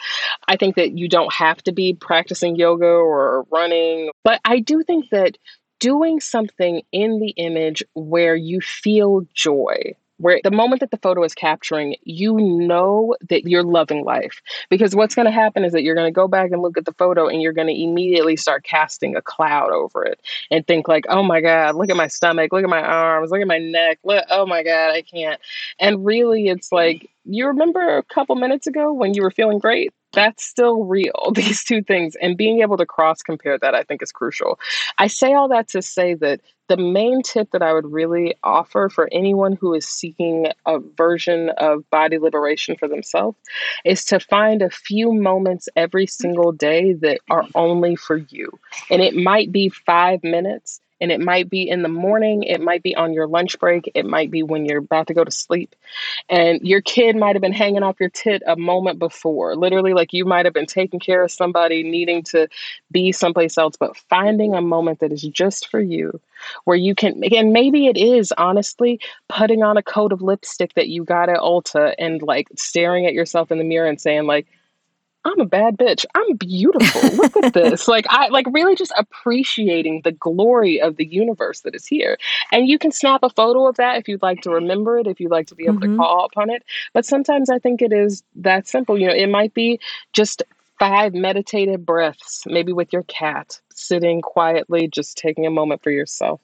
I 0.47 0.57
think 0.57 0.77
that 0.77 0.97
you 0.97 1.09
don't 1.09 1.33
have 1.35 1.61
to 1.65 1.73
be 1.73 1.95
practicing 1.95 2.55
yoga 2.55 2.87
or 2.87 3.47
running, 3.51 4.11
but 4.23 4.41
I 4.45 4.61
do 4.61 4.85
think 4.85 5.07
that 5.11 5.39
doing 5.81 6.21
something 6.21 6.83
in 6.93 7.21
the 7.21 7.31
image 7.31 7.83
where 7.95 8.35
you 8.37 8.61
feel 8.61 9.27
joy 9.35 9.95
where 10.19 10.41
the 10.43 10.51
moment 10.51 10.81
that 10.81 10.91
the 10.91 10.99
photo 10.99 11.23
is 11.23 11.35
capturing, 11.35 11.97
you 12.03 12.37
know 12.37 13.15
that 13.29 13.45
you're 13.45 13.63
loving 13.63 14.05
life. 14.05 14.43
Because 14.69 14.95
what's 14.95 15.15
going 15.15 15.27
to 15.27 15.33
happen 15.33 15.65
is 15.65 15.73
that 15.73 15.83
you're 15.83 15.95
going 15.95 16.09
to 16.09 16.15
go 16.15 16.29
back 16.29 16.51
and 16.51 16.61
look 16.61 16.77
at 16.77 16.85
the 16.85 16.93
photo 16.95 17.29
and 17.29 17.41
you're 17.41 17.53
going 17.53 17.69
to 17.69 17.83
immediately 17.83 18.37
start 18.37 18.65
casting 18.65 19.17
a 19.17 19.23
cloud 19.23 19.71
over 19.71 20.05
it 20.05 20.21
and 20.51 20.67
think 20.67 20.89
like, 20.89 21.05
"Oh 21.09 21.23
my 21.23 21.41
god, 21.41 21.77
look 21.77 21.91
at 21.91 21.97
my 21.97 22.09
stomach, 22.09 22.53
look 22.53 22.65
at 22.65 22.71
my 22.71 22.83
arms, 22.83 23.31
look 23.31 23.41
at 23.41 23.47
my 23.47 23.59
neck. 23.59 23.99
Look, 24.05 24.25
oh 24.31 24.45
my 24.47 24.63
god, 24.63 24.91
I 24.91 25.03
can't." 25.03 25.41
And 25.79 26.05
really 26.05 26.49
it's 26.49 26.73
like 26.73 27.09
you 27.25 27.47
remember 27.47 27.99
a 27.99 28.03
couple 28.03 28.35
minutes 28.37 28.67
ago 28.67 28.93
when 28.93 29.15
you 29.15 29.23
were 29.23 29.31
feeling 29.31 29.59
great? 29.59 29.93
That's 30.13 30.45
still 30.45 30.85
real, 30.85 31.33
these 31.35 31.65
two 31.65 31.83
things. 31.83 32.17
And 32.21 32.37
being 32.37 32.61
able 32.61 32.77
to 32.77 32.87
cross 32.87 33.23
compare 33.23 33.59
that, 33.59 33.75
I 33.75 33.83
think, 33.83 34.03
is 34.03 34.13
crucial. 34.13 34.59
I 34.99 35.07
say 35.07 35.35
all 35.35 35.49
that 35.49 35.69
to 35.69 35.83
say 35.83 36.15
that 36.15 36.41
the 36.69 36.77
main 36.77 37.23
tip 37.23 37.51
that 37.53 37.63
I 37.63 37.73
would 37.73 37.91
really 37.91 38.35
offer 38.45 38.89
for 38.91 39.09
anyone 39.11 39.55
who 39.55 39.75
is 39.75 39.87
seeking 39.87 40.49
a 40.67 40.79
version 40.79 41.51
of 41.57 41.89
body 41.91 42.19
liberation 42.19 42.77
for 42.77 42.89
themselves 42.89 43.39
is 43.85 44.05
to 44.07 44.21
find 44.21 44.61
a 44.61 44.71
few 44.71 45.13
moments 45.13 45.69
every 45.77 46.07
single 46.07 46.53
day 46.53 46.93
that 46.95 47.21
are 47.31 47.47
only 47.55 47.97
for 47.97 48.19
you. 48.29 48.51
And 48.91 49.01
it 49.01 49.15
might 49.15 49.51
be 49.51 49.71
five 49.71 50.23
minutes. 50.23 50.81
And 51.01 51.13
it 51.13 51.21
might 51.21 51.49
be 51.49 51.69
in 51.69 51.83
the 51.83 51.89
morning, 51.89 52.43
it 52.43 52.61
might 52.61 52.83
be 52.83 52.95
on 52.97 53.13
your 53.13 53.27
lunch 53.27 53.59
break, 53.59 53.91
it 53.95 54.07
might 54.07 54.31
be 54.31 54.43
when 54.43 54.65
you're 54.65 54.79
about 54.79 55.07
to 55.09 55.15
go 55.15 55.25
to 55.25 55.31
sleep. 55.31 55.75
And 56.29 56.61
your 56.63 56.81
kid 56.81 57.17
might 57.17 57.35
have 57.35 57.43
been 57.43 57.53
hanging 57.53 57.83
off 57.83 58.01
your 58.01 58.11
tit 58.11 58.43
a 58.47 58.57
moment 58.57 58.99
before. 58.99 59.57
Literally, 59.57 59.95
like 59.95 60.13
you 60.13 60.25
might 60.25 60.45
have 60.45 60.55
been 60.55 60.67
taking 60.67 61.01
care 61.01 61.23
of 61.23 61.31
somebody 61.31 61.83
needing 61.83 62.23
to 62.25 62.49
be 62.91 63.13
someplace 63.13 63.59
else, 63.59 63.77
but 63.79 63.97
finding 63.97 64.55
a 64.55 64.63
moment 64.63 65.01
that 65.01 65.13
is 65.13 65.23
just 65.23 65.69
for 65.69 65.81
you 65.81 66.21
where 66.65 66.77
you 66.77 66.95
can 66.95 67.23
and 67.25 67.53
maybe 67.53 67.87
it 67.87 67.97
is 67.97 68.33
honestly 68.39 69.01
putting 69.29 69.63
on 69.63 69.77
a 69.77 69.83
coat 69.83 70.13
of 70.13 70.23
lipstick 70.23 70.75
that 70.75 70.89
you 70.89 71.05
got 71.05 71.29
at 71.29 71.39
Ulta 71.39 71.95
and 71.99 72.23
like 72.23 72.49
staring 72.57 73.07
at 73.07 73.13
yourself 73.13 73.51
in 73.51 73.59
the 73.59 73.65
mirror 73.65 73.89
and 73.89 74.01
saying 74.01 74.27
like 74.27 74.47
I'm 75.29 75.41
a 75.41 75.47
bad 75.47 75.77
bitch. 75.77 76.05
I'm 76.15 76.37
beautiful. 76.37 77.11
Look 77.17 77.37
at 77.37 77.53
this. 77.55 77.87
Like 77.99 78.07
I 78.11 78.29
like 78.29 78.47
really 78.53 78.77
just 78.77 78.93
appreciating 78.99 80.03
the 80.05 80.13
glory 80.13 80.81
of 80.81 80.97
the 80.97 81.07
universe 81.07 81.61
that 81.61 81.75
is 81.75 81.87
here. 81.87 82.19
And 82.53 82.69
you 82.69 82.79
can 82.79 82.93
snap 82.93 83.21
a 83.23 83.31
photo 83.31 83.67
of 83.67 83.77
that 83.77 83.99
if 83.99 84.09
you'd 84.09 84.23
like 84.23 84.43
to 84.43 84.51
remember 84.51 84.99
it, 84.99 85.07
if 85.07 85.21
you'd 85.21 85.31
like 85.31 85.47
to 85.49 85.55
be 85.55 85.65
able 85.65 85.79
mm-hmm. 85.79 85.93
to 85.93 85.97
call 85.97 86.27
upon 86.27 86.51
it. 86.51 86.65
But 86.93 87.07
sometimes 87.07 87.51
I 87.51 87.59
think 87.59 87.81
it 87.81 87.93
is 87.93 88.23
that 88.37 88.69
simple. 88.69 88.99
You 88.99 89.07
know, 89.07 89.15
it 89.15 89.29
might 89.29 89.55
be 89.55 89.81
just 90.13 90.43
five 90.79 91.15
meditative 91.15 91.85
breaths, 91.85 92.45
maybe 92.47 92.73
with 92.73 92.93
your 92.93 93.03
cat, 93.05 93.61
sitting 93.79 94.21
quietly, 94.21 94.89
just 94.89 95.17
taking 95.17 95.47
a 95.47 95.51
moment 95.51 95.83
for 95.83 95.91
yourself. 95.91 96.41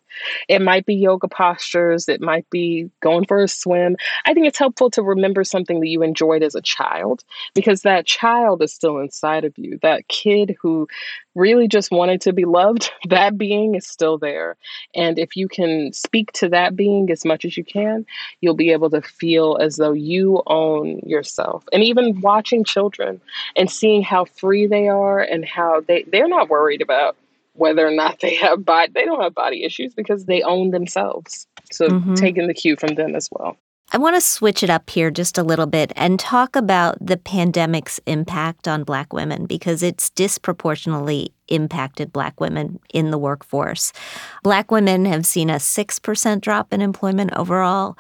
It 0.49 0.62
might 0.62 0.87
be 0.87 0.94
yoga 0.94 1.29
postures, 1.29 2.09
it 2.09 2.20
might 2.20 2.49
be 2.51 2.90
going 3.01 3.27
for 3.27 3.42
a 3.42 3.49
swim. 3.49 3.97
I 4.25 4.35
think 4.35 4.47
it's 4.47 4.59
helpful 4.59 4.90
to 4.90 5.03
remember 5.03 5.44
something 5.44 5.81
that 5.81 5.88
you 5.88 6.03
enjoyed 6.03 6.42
as 6.42 6.55
a 6.55 6.62
child 6.62 7.25
because 7.55 7.83
that 7.83 8.07
child 8.07 8.62
is 8.62 8.73
still 8.73 8.99
inside 8.99 9.44
of 9.44 9.57
you. 9.57 9.79
That 9.83 10.09
kid 10.09 10.57
who 10.61 10.88
really 11.35 11.66
just 11.66 11.90
wanted 11.90 12.20
to 12.23 12.33
be 12.33 12.44
loved, 12.44 12.90
that 13.09 13.37
being 13.37 13.75
is 13.75 13.87
still 13.87 14.18
there. 14.18 14.57
And 14.94 15.18
if 15.18 15.37
you 15.37 15.49
can 15.49 15.92
speak 15.92 16.33
to 16.33 16.49
that 16.51 16.77
being 16.77 17.11
as 17.11 17.25
much 17.25 17.44
as 17.44 17.57
you 17.57 17.64
can, 17.64 18.07
you'll 18.40 18.55
be 18.55 18.70
able 18.70 18.90
to 18.90 19.03
feel 19.03 19.59
as 19.61 19.77
though 19.77 19.92
you 19.92 20.42
own 20.47 21.01
yourself. 21.01 21.64
And 21.73 21.83
even 21.83 22.20
watching 22.20 22.64
children 22.64 23.20
and 23.57 23.70
seeing 23.70 24.03
how 24.03 24.25
free 24.25 24.66
they 24.66 24.88
are 24.88 25.20
and 25.20 25.44
how 25.44 25.81
they, 25.81 26.05
they're 26.05 26.29
not 26.29 26.49
worried 26.49 26.83
about 26.83 27.16
whether 27.54 27.86
or 27.86 27.90
not 27.90 28.20
they 28.20 28.34
have 28.34 28.64
body 28.64 28.90
they 28.94 29.04
don't 29.04 29.22
have 29.22 29.34
body 29.34 29.64
issues 29.64 29.94
because 29.94 30.26
they 30.26 30.42
own 30.42 30.70
themselves 30.70 31.46
so 31.72 31.88
mm-hmm. 31.88 32.14
taking 32.14 32.46
the 32.46 32.54
cue 32.54 32.76
from 32.76 32.94
them 32.94 33.14
as 33.14 33.28
well 33.32 33.56
I 33.92 33.98
want 33.98 34.16
to 34.16 34.20
switch 34.20 34.62
it 34.62 34.70
up 34.70 34.90
here 34.90 35.10
just 35.10 35.38
a 35.38 35.42
little 35.42 35.66
bit 35.66 35.92
and 35.94 36.18
talk 36.18 36.56
about 36.56 36.96
the 37.00 37.16
pandemic's 37.16 38.00
impact 38.06 38.66
on 38.66 38.82
Black 38.82 39.12
women 39.12 39.46
because 39.46 39.82
it's 39.82 40.10
disproportionately 40.10 41.32
impacted 41.48 42.12
Black 42.12 42.40
women 42.40 42.80
in 42.92 43.10
the 43.10 43.18
workforce. 43.18 43.92
Black 44.42 44.70
women 44.72 45.04
have 45.04 45.26
seen 45.26 45.48
a 45.48 45.56
6% 45.56 46.40
drop 46.40 46.72
in 46.72 46.80
employment 46.80 47.34
overall. 47.36 47.96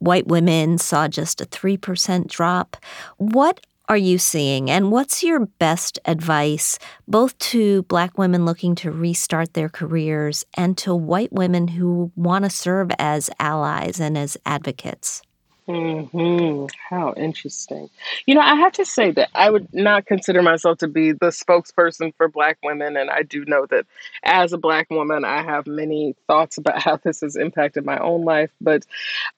White 0.00 0.28
women 0.28 0.76
saw 0.76 1.08
just 1.08 1.40
a 1.40 1.46
3% 1.46 2.28
drop. 2.28 2.76
What 3.16 3.66
are 3.88 3.96
you 3.96 4.18
seeing? 4.18 4.70
And 4.70 4.92
what's 4.92 5.22
your 5.22 5.46
best 5.46 5.98
advice, 6.04 6.78
both 7.06 7.38
to 7.38 7.82
Black 7.84 8.18
women 8.18 8.44
looking 8.44 8.74
to 8.76 8.92
restart 8.92 9.54
their 9.54 9.70
careers 9.70 10.44
and 10.54 10.76
to 10.78 10.94
white 10.94 11.32
women 11.32 11.68
who 11.68 12.12
want 12.14 12.44
to 12.44 12.50
serve 12.50 12.90
as 12.98 13.30
allies 13.40 13.98
and 13.98 14.18
as 14.18 14.36
advocates? 14.44 15.22
Hmm. 15.68 16.64
How 16.88 17.12
interesting. 17.14 17.90
You 18.24 18.34
know, 18.34 18.40
I 18.40 18.54
have 18.54 18.72
to 18.72 18.86
say 18.86 19.10
that 19.10 19.28
I 19.34 19.50
would 19.50 19.68
not 19.74 20.06
consider 20.06 20.40
myself 20.40 20.78
to 20.78 20.88
be 20.88 21.12
the 21.12 21.26
spokesperson 21.26 22.14
for 22.16 22.26
Black 22.28 22.56
women, 22.62 22.96
and 22.96 23.10
I 23.10 23.22
do 23.22 23.44
know 23.44 23.66
that 23.66 23.84
as 24.22 24.54
a 24.54 24.58
Black 24.58 24.88
woman, 24.88 25.26
I 25.26 25.42
have 25.42 25.66
many 25.66 26.14
thoughts 26.26 26.56
about 26.56 26.80
how 26.82 26.96
this 26.96 27.20
has 27.20 27.36
impacted 27.36 27.84
my 27.84 27.98
own 27.98 28.24
life. 28.24 28.50
But 28.62 28.86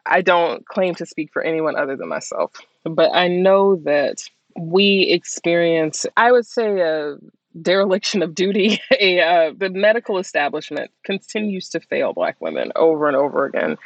I 0.06 0.22
don't 0.22 0.64
claim 0.66 0.94
to 0.96 1.06
speak 1.06 1.32
for 1.32 1.42
anyone 1.42 1.76
other 1.76 1.96
than 1.96 2.08
myself. 2.08 2.52
But 2.84 3.12
I 3.12 3.26
know 3.26 3.76
that 3.84 4.22
we 4.56 5.02
experience, 5.02 6.06
I 6.16 6.32
would 6.32 6.46
say, 6.46 6.80
a 6.80 7.16
dereliction 7.60 8.22
of 8.22 8.34
duty. 8.34 8.80
A, 9.00 9.20
uh, 9.20 9.52
the 9.56 9.70
medical 9.70 10.18
establishment 10.18 10.90
continues 11.04 11.68
to 11.70 11.80
fail 11.80 12.12
Black 12.12 12.40
women 12.40 12.72
over 12.76 13.08
and 13.08 13.16
over 13.16 13.44
again. 13.44 13.76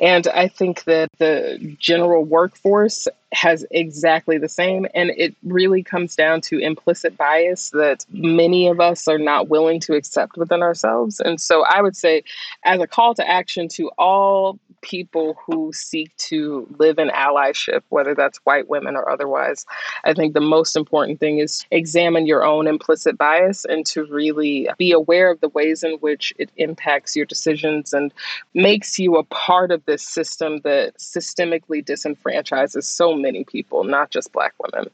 And 0.00 0.26
I 0.28 0.48
think 0.48 0.84
that 0.84 1.10
the 1.18 1.76
general 1.78 2.24
workforce 2.24 3.08
has 3.34 3.66
exactly 3.70 4.38
the 4.38 4.48
same. 4.48 4.86
And 4.94 5.10
it 5.16 5.34
really 5.42 5.82
comes 5.82 6.16
down 6.16 6.40
to 6.42 6.58
implicit 6.58 7.16
bias 7.16 7.70
that 7.70 8.06
many 8.10 8.68
of 8.68 8.80
us 8.80 9.08
are 9.08 9.18
not 9.18 9.48
willing 9.48 9.80
to 9.80 9.94
accept 9.94 10.36
within 10.36 10.62
ourselves. 10.62 11.20
And 11.20 11.40
so 11.40 11.64
I 11.64 11.82
would 11.82 11.96
say, 11.96 12.22
as 12.64 12.80
a 12.80 12.86
call 12.86 13.14
to 13.14 13.28
action 13.28 13.68
to 13.68 13.90
all 13.98 14.58
people 14.84 15.36
who 15.44 15.72
seek 15.72 16.14
to 16.18 16.68
live 16.78 16.98
in 16.98 17.08
allyship, 17.08 17.80
whether 17.88 18.14
that's 18.14 18.38
white 18.44 18.68
women 18.68 18.96
or 18.96 19.08
otherwise. 19.08 19.64
I 20.04 20.12
think 20.12 20.34
the 20.34 20.40
most 20.42 20.76
important 20.76 21.20
thing 21.20 21.38
is 21.38 21.64
examine 21.70 22.26
your 22.26 22.44
own 22.44 22.66
implicit 22.66 23.16
bias 23.16 23.64
and 23.64 23.86
to 23.86 24.04
really 24.04 24.68
be 24.76 24.92
aware 24.92 25.30
of 25.30 25.40
the 25.40 25.48
ways 25.48 25.82
in 25.82 25.92
which 26.00 26.34
it 26.38 26.50
impacts 26.56 27.16
your 27.16 27.24
decisions 27.24 27.94
and 27.94 28.12
makes 28.52 28.98
you 28.98 29.16
a 29.16 29.24
part 29.24 29.70
of 29.70 29.82
this 29.86 30.02
system 30.02 30.60
that 30.64 30.98
systemically 30.98 31.82
disenfranchises 31.82 32.84
so 32.84 33.16
many 33.24 33.44
people, 33.44 33.82
not 33.84 34.10
just 34.10 34.32
Black 34.32 34.54
women. 34.60 34.90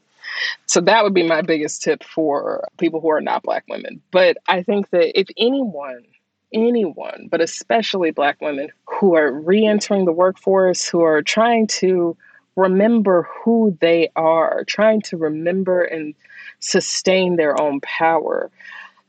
So 0.65 0.81
that 0.81 1.03
would 1.03 1.13
be 1.13 1.27
my 1.27 1.41
biggest 1.41 1.83
tip 1.83 2.03
for 2.03 2.67
people 2.77 3.01
who 3.01 3.11
are 3.11 3.21
not 3.21 3.43
Black 3.43 3.65
women. 3.69 4.01
But 4.11 4.37
I 4.47 4.63
think 4.63 4.89
that 4.89 5.19
if 5.19 5.27
anyone 5.37 6.05
anyone, 6.53 7.27
but 7.29 7.41
especially 7.41 8.11
Black 8.11 8.41
women 8.41 8.69
who 8.85 9.15
are 9.15 9.31
re 9.31 9.65
entering 9.65 10.05
the 10.05 10.11
workforce, 10.11 10.87
who 10.87 11.01
are 11.01 11.21
trying 11.21 11.67
to 11.67 12.17
remember 12.55 13.27
who 13.43 13.77
they 13.79 14.09
are, 14.15 14.63
trying 14.65 15.01
to 15.01 15.17
remember 15.17 15.81
and 15.83 16.13
sustain 16.59 17.35
their 17.35 17.59
own 17.59 17.79
power. 17.81 18.51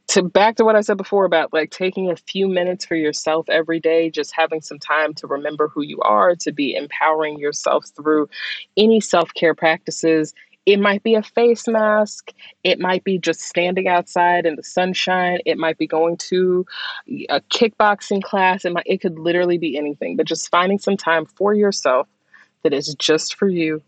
To 0.08 0.22
back 0.22 0.56
to 0.56 0.64
what 0.64 0.76
I 0.76 0.82
said 0.82 0.98
before 0.98 1.24
about 1.24 1.52
like 1.52 1.70
taking 1.70 2.10
a 2.10 2.16
few 2.16 2.46
minutes 2.46 2.84
for 2.84 2.96
yourself 2.96 3.48
every 3.48 3.80
day, 3.80 4.10
just 4.10 4.34
having 4.34 4.60
some 4.60 4.78
time 4.78 5.14
to 5.14 5.26
remember 5.26 5.68
who 5.68 5.82
you 5.82 6.00
are, 6.00 6.36
to 6.36 6.52
be 6.52 6.74
empowering 6.74 7.38
yourself 7.38 7.86
through 7.96 8.28
any 8.76 9.00
self 9.00 9.32
care 9.34 9.54
practices, 9.54 10.34
it 10.66 10.78
might 10.78 11.02
be 11.02 11.14
a 11.14 11.22
face 11.22 11.66
mask. 11.66 12.32
It 12.62 12.78
might 12.78 13.04
be 13.04 13.18
just 13.18 13.40
standing 13.40 13.88
outside 13.88 14.46
in 14.46 14.56
the 14.56 14.62
sunshine. 14.62 15.38
It 15.44 15.58
might 15.58 15.78
be 15.78 15.86
going 15.86 16.16
to 16.18 16.66
a 17.28 17.40
kickboxing 17.40 18.22
class. 18.22 18.64
It 18.64 18.72
might 18.72 18.86
it 18.86 19.00
could 19.00 19.18
literally 19.18 19.58
be 19.58 19.76
anything, 19.76 20.16
but 20.16 20.26
just 20.26 20.50
finding 20.50 20.78
some 20.78 20.96
time 20.96 21.26
for 21.26 21.52
yourself 21.54 22.06
that 22.62 22.72
is 22.72 22.94
just 22.94 23.34
for 23.34 23.48
you 23.48 23.82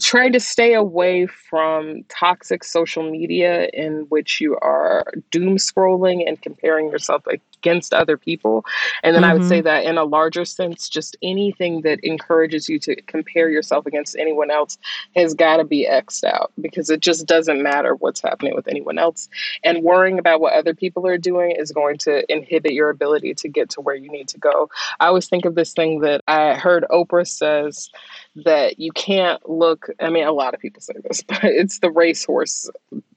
Try 0.00 0.28
to 0.30 0.40
stay 0.40 0.74
away 0.74 1.26
from 1.26 2.04
toxic 2.08 2.64
social 2.64 3.08
media 3.08 3.68
in 3.72 4.06
which 4.08 4.40
you 4.40 4.56
are 4.56 5.04
doom 5.30 5.56
scrolling 5.56 6.26
and 6.26 6.40
comparing 6.40 6.90
yourself 6.90 7.26
against 7.62 7.94
other 7.94 8.16
people. 8.16 8.64
And 9.02 9.14
then 9.14 9.22
mm-hmm. 9.22 9.30
I 9.30 9.34
would 9.34 9.48
say 9.48 9.58
mm-hmm. 9.58 9.66
that 9.66 9.84
in 9.84 9.98
a 9.98 10.04
larger 10.04 10.44
sense, 10.44 10.88
just 10.88 11.16
anything 11.22 11.82
that 11.82 12.00
encourages 12.02 12.68
you 12.68 12.78
to 12.80 13.00
compare 13.02 13.48
yourself 13.50 13.86
against 13.86 14.16
anyone 14.16 14.50
else 14.50 14.78
has 15.14 15.34
got 15.34 15.58
to 15.58 15.64
be 15.64 15.86
X'd 15.86 16.24
out 16.24 16.52
because 16.60 16.90
it 16.90 17.00
just 17.00 17.26
doesn't 17.26 17.62
matter 17.62 17.94
what's 17.94 18.20
happening 18.20 18.54
with 18.54 18.66
anyone 18.66 18.98
else. 18.98 19.28
And 19.62 19.82
worrying 19.82 20.18
about 20.18 20.40
what 20.40 20.54
other 20.54 20.74
people 20.74 21.06
are 21.06 21.18
doing 21.18 21.52
is 21.52 21.70
going 21.72 21.98
to 21.98 22.30
inhibit 22.32 22.72
your 22.72 22.90
ability 22.90 23.34
to 23.34 23.48
get 23.48 23.70
to 23.70 23.80
where 23.80 23.94
you 23.94 24.10
need 24.10 24.28
to 24.28 24.38
go. 24.38 24.68
I 24.98 25.06
always 25.06 25.28
think 25.28 25.44
of 25.44 25.54
this 25.54 25.72
thing 25.72 26.00
that 26.00 26.22
I 26.26 26.54
heard 26.54 26.84
Oprah 26.90 27.26
says 27.26 27.90
that 28.44 28.80
you 28.80 28.92
can't 28.92 29.41
look 29.46 29.88
i 30.00 30.08
mean 30.08 30.26
a 30.26 30.32
lot 30.32 30.54
of 30.54 30.60
people 30.60 30.80
say 30.80 30.94
this 31.02 31.22
but 31.28 31.44
it's 31.44 31.78
the 31.80 31.90
racehorse 31.90 32.70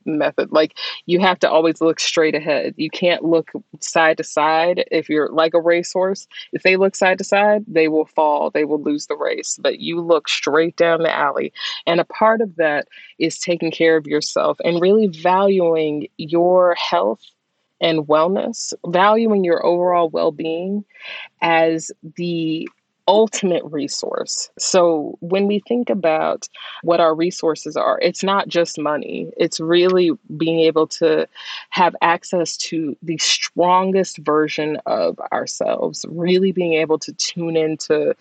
method. 0.06 0.52
Like 0.52 0.78
you 1.06 1.20
have 1.20 1.40
to 1.40 1.50
always 1.50 1.82
look 1.82 2.00
straight 2.00 2.36
ahead. 2.36 2.76
You 2.78 2.90
can't 2.90 3.24
look 3.24 3.52
side 3.80 4.18
to 4.18 4.24
side. 4.24 4.86
If 4.92 5.10
you're 5.10 5.30
like 5.30 5.54
a 5.54 5.62
racehorse 5.62 6.28
if 6.54 6.64
they 6.64 6.78
look 6.78 6.96
side 6.96 7.18
to 7.18 7.24
side 7.24 7.66
they 7.68 7.88
will 7.88 8.06
fall. 8.06 8.50
They 8.50 8.66
will 8.66 8.82
lose 8.82 9.08
the 9.08 9.18
race. 9.18 9.58
But 9.62 9.80
you 9.80 10.02
look 10.02 10.28
straight 10.28 10.76
down 10.78 11.04
the 11.04 11.14
alley. 11.14 11.54
And 11.88 12.00
a 12.00 12.06
part 12.06 12.42
of 12.42 12.56
that 12.56 12.88
is 13.20 13.40
taking 13.40 13.72
care 13.72 13.98
of 13.98 14.08
yourself 14.08 14.60
and 14.64 14.82
really 14.82 15.08
valuing 15.08 16.08
your 16.18 16.76
health 16.76 17.22
and 17.82 18.08
wellness 18.08 18.72
valuing 18.88 19.44
your 19.44 19.66
overall 19.66 20.10
well-being 20.10 20.86
as 21.42 21.92
the 22.16 22.70
ultimate 23.08 23.64
resource. 23.66 24.50
So 24.58 25.18
when 25.20 25.48
we 25.48 25.60
think 25.60 25.90
about 25.90 26.48
what 26.82 27.00
our 27.00 27.14
resources 27.16 27.76
are, 27.76 28.00
it's 28.02 28.24
not 28.24 28.48
just 28.48 28.80
money, 28.80 29.32
it's 29.38 29.60
really 29.60 30.12
being 30.38 30.60
able 30.60 30.88
to 30.88 31.28
have 31.70 31.96
access 32.02 32.58
to 32.58 32.96
the 33.04 33.18
strongest 33.18 34.18
version 34.20 34.78
of 34.86 35.20
ourselves, 35.32 36.06
really 36.10 36.52
being 36.52 36.74
able 36.74 37.00
to 37.00 37.14
tune 37.14 37.56
into 37.56 38.16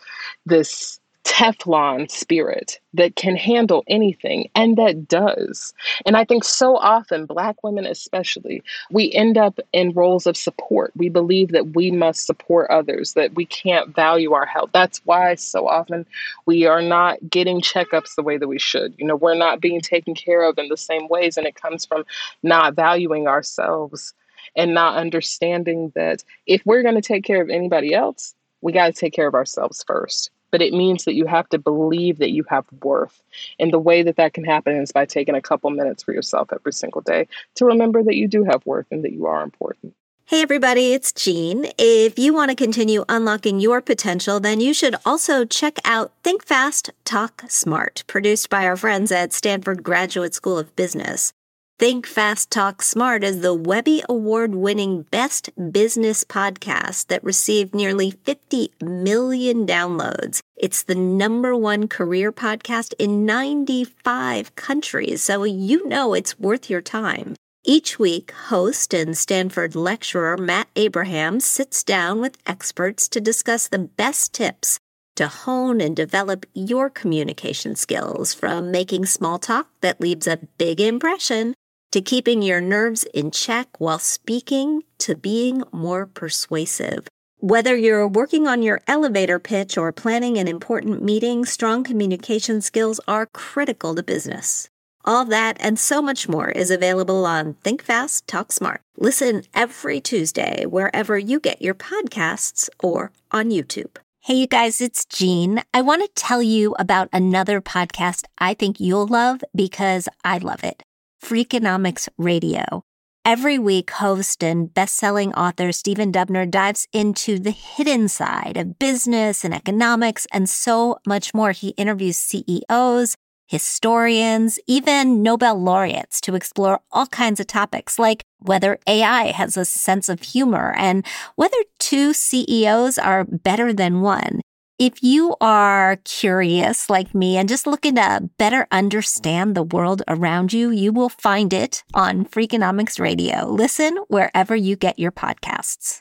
this 0.46 1.00
Teflon 1.24 2.10
spirit 2.10 2.78
that 2.92 3.16
can 3.16 3.34
handle 3.34 3.82
anything 3.88 4.50
and 4.54 4.76
that 4.76 5.08
does. 5.08 5.72
And 6.04 6.16
I 6.16 6.24
think 6.24 6.44
so 6.44 6.76
often, 6.76 7.24
Black 7.24 7.64
women 7.64 7.86
especially, 7.86 8.62
we 8.90 9.10
end 9.12 9.38
up 9.38 9.58
in 9.72 9.92
roles 9.92 10.26
of 10.26 10.36
support. 10.36 10.92
We 10.94 11.08
believe 11.08 11.52
that 11.52 11.74
we 11.74 11.90
must 11.90 12.26
support 12.26 12.70
others, 12.70 13.14
that 13.14 13.34
we 13.34 13.46
can't 13.46 13.94
value 13.94 14.32
our 14.32 14.44
health. 14.44 14.70
That's 14.72 15.00
why 15.04 15.34
so 15.36 15.66
often 15.66 16.04
we 16.44 16.66
are 16.66 16.82
not 16.82 17.18
getting 17.30 17.62
checkups 17.62 18.14
the 18.14 18.22
way 18.22 18.36
that 18.36 18.48
we 18.48 18.58
should. 18.58 18.94
You 18.98 19.06
know, 19.06 19.16
we're 19.16 19.34
not 19.34 19.60
being 19.60 19.80
taken 19.80 20.14
care 20.14 20.42
of 20.42 20.58
in 20.58 20.68
the 20.68 20.76
same 20.76 21.08
ways, 21.08 21.38
and 21.38 21.46
it 21.46 21.60
comes 21.60 21.86
from 21.86 22.04
not 22.42 22.74
valuing 22.74 23.26
ourselves 23.26 24.12
and 24.56 24.74
not 24.74 24.98
understanding 24.98 25.90
that 25.94 26.22
if 26.46 26.62
we're 26.66 26.82
going 26.82 26.94
to 26.94 27.00
take 27.00 27.24
care 27.24 27.40
of 27.40 27.48
anybody 27.48 27.94
else, 27.94 28.34
we 28.60 28.72
got 28.72 28.86
to 28.86 28.92
take 28.92 29.14
care 29.14 29.26
of 29.26 29.34
ourselves 29.34 29.82
first 29.86 30.30
but 30.54 30.62
it 30.62 30.72
means 30.72 31.04
that 31.04 31.16
you 31.16 31.26
have 31.26 31.48
to 31.48 31.58
believe 31.58 32.18
that 32.18 32.30
you 32.30 32.44
have 32.48 32.64
worth. 32.80 33.20
And 33.58 33.72
the 33.72 33.78
way 33.80 34.04
that 34.04 34.14
that 34.18 34.34
can 34.34 34.44
happen 34.44 34.76
is 34.76 34.92
by 34.92 35.04
taking 35.04 35.34
a 35.34 35.42
couple 35.42 35.68
minutes 35.70 36.04
for 36.04 36.14
yourself 36.14 36.50
every 36.52 36.72
single 36.72 37.00
day 37.00 37.26
to 37.56 37.64
remember 37.64 38.04
that 38.04 38.14
you 38.14 38.28
do 38.28 38.44
have 38.44 38.64
worth 38.64 38.86
and 38.92 39.02
that 39.02 39.10
you 39.10 39.26
are 39.26 39.42
important. 39.42 39.96
Hey, 40.26 40.42
everybody, 40.42 40.92
it's 40.92 41.10
Jean. 41.10 41.66
If 41.76 42.20
you 42.20 42.32
want 42.32 42.52
to 42.52 42.54
continue 42.54 43.04
unlocking 43.08 43.58
your 43.58 43.80
potential, 43.80 44.38
then 44.38 44.60
you 44.60 44.72
should 44.72 44.94
also 45.04 45.44
check 45.44 45.80
out 45.84 46.12
Think 46.22 46.44
Fast, 46.44 46.92
Talk 47.04 47.42
Smart, 47.48 48.04
produced 48.06 48.48
by 48.48 48.64
our 48.64 48.76
friends 48.76 49.10
at 49.10 49.32
Stanford 49.32 49.82
Graduate 49.82 50.34
School 50.34 50.56
of 50.56 50.76
Business. 50.76 51.32
Think 51.76 52.06
Fast 52.06 52.52
Talk 52.52 52.82
Smart 52.82 53.24
is 53.24 53.40
the 53.40 53.52
Webby 53.52 54.00
Award 54.08 54.54
winning 54.54 55.02
best 55.10 55.50
business 55.72 56.22
podcast 56.22 57.08
that 57.08 57.24
received 57.24 57.74
nearly 57.74 58.12
50 58.12 58.70
million 58.80 59.66
downloads. 59.66 60.38
It's 60.54 60.84
the 60.84 60.94
number 60.94 61.56
one 61.56 61.88
career 61.88 62.30
podcast 62.30 62.94
in 63.00 63.26
95 63.26 64.54
countries, 64.54 65.24
so 65.24 65.42
you 65.42 65.84
know 65.88 66.14
it's 66.14 66.38
worth 66.38 66.70
your 66.70 66.80
time. 66.80 67.34
Each 67.64 67.98
week, 67.98 68.30
host 68.30 68.94
and 68.94 69.18
Stanford 69.18 69.74
lecturer 69.74 70.36
Matt 70.36 70.68
Abraham 70.76 71.40
sits 71.40 71.82
down 71.82 72.20
with 72.20 72.38
experts 72.46 73.08
to 73.08 73.20
discuss 73.20 73.66
the 73.66 73.80
best 73.80 74.32
tips 74.32 74.78
to 75.16 75.26
hone 75.26 75.80
and 75.80 75.96
develop 75.96 76.46
your 76.54 76.88
communication 76.88 77.74
skills 77.74 78.32
from 78.32 78.70
making 78.70 79.06
small 79.06 79.40
talk 79.40 79.68
that 79.80 80.00
leaves 80.00 80.28
a 80.28 80.38
big 80.56 80.80
impression 80.80 81.54
to 81.94 82.00
keeping 82.00 82.42
your 82.42 82.60
nerves 82.60 83.04
in 83.14 83.30
check 83.30 83.68
while 83.78 84.00
speaking 84.00 84.82
to 84.98 85.14
being 85.14 85.62
more 85.70 86.06
persuasive. 86.06 87.06
Whether 87.38 87.76
you're 87.76 88.08
working 88.08 88.48
on 88.48 88.64
your 88.64 88.80
elevator 88.88 89.38
pitch 89.38 89.78
or 89.78 89.92
planning 89.92 90.36
an 90.36 90.48
important 90.48 91.04
meeting, 91.04 91.44
strong 91.44 91.84
communication 91.84 92.60
skills 92.62 92.98
are 93.06 93.26
critical 93.26 93.94
to 93.94 94.02
business. 94.02 94.68
All 95.04 95.24
that 95.26 95.56
and 95.60 95.78
so 95.78 96.02
much 96.02 96.28
more 96.28 96.48
is 96.48 96.72
available 96.72 97.24
on 97.24 97.54
Think 97.62 97.80
Fast, 97.80 98.26
Talk 98.26 98.50
Smart. 98.50 98.80
Listen 98.96 99.44
every 99.54 100.00
Tuesday 100.00 100.66
wherever 100.66 101.16
you 101.16 101.38
get 101.38 101.62
your 101.62 101.74
podcasts 101.74 102.68
or 102.82 103.12
on 103.30 103.50
YouTube. 103.50 103.98
Hey, 104.18 104.34
you 104.34 104.48
guys, 104.48 104.80
it's 104.80 105.04
Jean. 105.04 105.62
I 105.72 105.80
want 105.82 106.02
to 106.02 106.20
tell 106.20 106.42
you 106.42 106.74
about 106.76 107.08
another 107.12 107.60
podcast 107.60 108.24
I 108.38 108.54
think 108.54 108.80
you'll 108.80 109.06
love 109.06 109.44
because 109.54 110.08
I 110.24 110.38
love 110.38 110.64
it. 110.64 110.82
Freakonomics 111.24 112.06
Radio. 112.18 112.84
Every 113.24 113.58
week, 113.58 113.92
host 113.92 114.44
and 114.44 114.74
best-selling 114.74 115.32
author 115.32 115.72
Stephen 115.72 116.12
Dubner 116.12 116.50
dives 116.50 116.86
into 116.92 117.38
the 117.38 117.50
hidden 117.50 118.08
side 118.08 118.58
of 118.58 118.78
business 118.78 119.42
and 119.42 119.54
economics 119.54 120.26
and 120.32 120.50
so 120.50 120.98
much 121.06 121.32
more. 121.32 121.52
He 121.52 121.68
interviews 121.78 122.18
CEOs, 122.18 123.16
historians, 123.46 124.58
even 124.66 125.22
Nobel 125.22 125.58
laureates 125.58 126.20
to 126.20 126.34
explore 126.34 126.80
all 126.92 127.06
kinds 127.06 127.40
of 127.40 127.46
topics 127.46 127.98
like 127.98 128.22
whether 128.40 128.78
AI 128.86 129.32
has 129.32 129.56
a 129.56 129.64
sense 129.64 130.10
of 130.10 130.20
humor 130.20 130.74
and 130.76 131.06
whether 131.36 131.56
two 131.78 132.12
CEOs 132.12 132.98
are 132.98 133.24
better 133.24 133.72
than 133.72 134.02
one. 134.02 134.42
If 134.76 135.04
you 135.04 135.36
are 135.40 135.98
curious 136.02 136.90
like 136.90 137.14
me 137.14 137.36
and 137.36 137.48
just 137.48 137.64
looking 137.64 137.94
to 137.94 138.28
better 138.38 138.66
understand 138.72 139.54
the 139.54 139.62
world 139.62 140.02
around 140.08 140.52
you, 140.52 140.70
you 140.70 140.92
will 140.92 141.08
find 141.08 141.52
it 141.52 141.84
on 141.94 142.24
Freakonomics 142.24 142.98
Radio. 142.98 143.46
Listen 143.46 143.96
wherever 144.08 144.56
you 144.56 144.74
get 144.74 144.98
your 144.98 145.12
podcasts. 145.12 146.00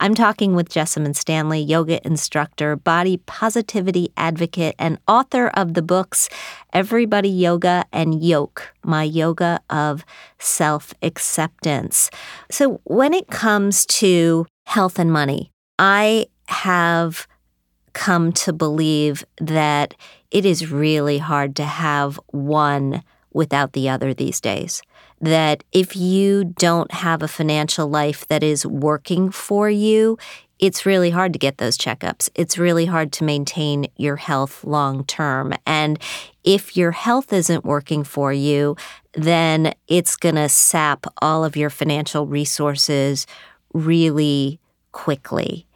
I'm 0.00 0.16
talking 0.16 0.56
with 0.56 0.68
Jessamyn 0.68 1.14
Stanley, 1.14 1.60
yoga 1.60 2.04
instructor, 2.04 2.74
body 2.74 3.18
positivity 3.18 4.12
advocate, 4.16 4.74
and 4.80 4.98
author 5.06 5.46
of 5.46 5.74
the 5.74 5.82
books 5.82 6.28
Every 6.72 7.06
Body 7.06 7.28
Yoga 7.28 7.84
and 7.92 8.20
Yoke, 8.20 8.74
My 8.84 9.04
Yoga 9.04 9.60
of 9.70 10.04
Self 10.40 10.92
Acceptance. 11.02 12.10
So, 12.50 12.80
when 12.82 13.14
it 13.14 13.28
comes 13.28 13.86
to 13.86 14.46
health 14.66 14.98
and 14.98 15.12
money, 15.12 15.52
I 15.78 16.26
have 16.52 17.26
come 17.92 18.32
to 18.32 18.52
believe 18.52 19.24
that 19.40 19.94
it 20.30 20.46
is 20.46 20.70
really 20.70 21.18
hard 21.18 21.56
to 21.56 21.64
have 21.64 22.18
one 22.28 23.02
without 23.32 23.72
the 23.72 23.88
other 23.88 24.14
these 24.14 24.40
days. 24.40 24.82
That 25.20 25.64
if 25.72 25.96
you 25.96 26.44
don't 26.44 26.92
have 26.92 27.22
a 27.22 27.28
financial 27.28 27.88
life 27.88 28.26
that 28.28 28.42
is 28.42 28.66
working 28.66 29.30
for 29.30 29.70
you, 29.70 30.18
it's 30.58 30.86
really 30.86 31.10
hard 31.10 31.32
to 31.32 31.38
get 31.38 31.58
those 31.58 31.76
checkups. 31.76 32.28
It's 32.34 32.58
really 32.58 32.86
hard 32.86 33.12
to 33.14 33.24
maintain 33.24 33.86
your 33.96 34.16
health 34.16 34.64
long 34.64 35.04
term. 35.04 35.54
And 35.66 35.98
if 36.44 36.76
your 36.76 36.92
health 36.92 37.32
isn't 37.32 37.64
working 37.64 38.04
for 38.04 38.32
you, 38.32 38.76
then 39.14 39.74
it's 39.88 40.16
going 40.16 40.36
to 40.36 40.48
sap 40.48 41.06
all 41.20 41.44
of 41.44 41.56
your 41.56 41.70
financial 41.70 42.26
resources 42.26 43.26
really 43.72 44.60
quickly 44.92 45.66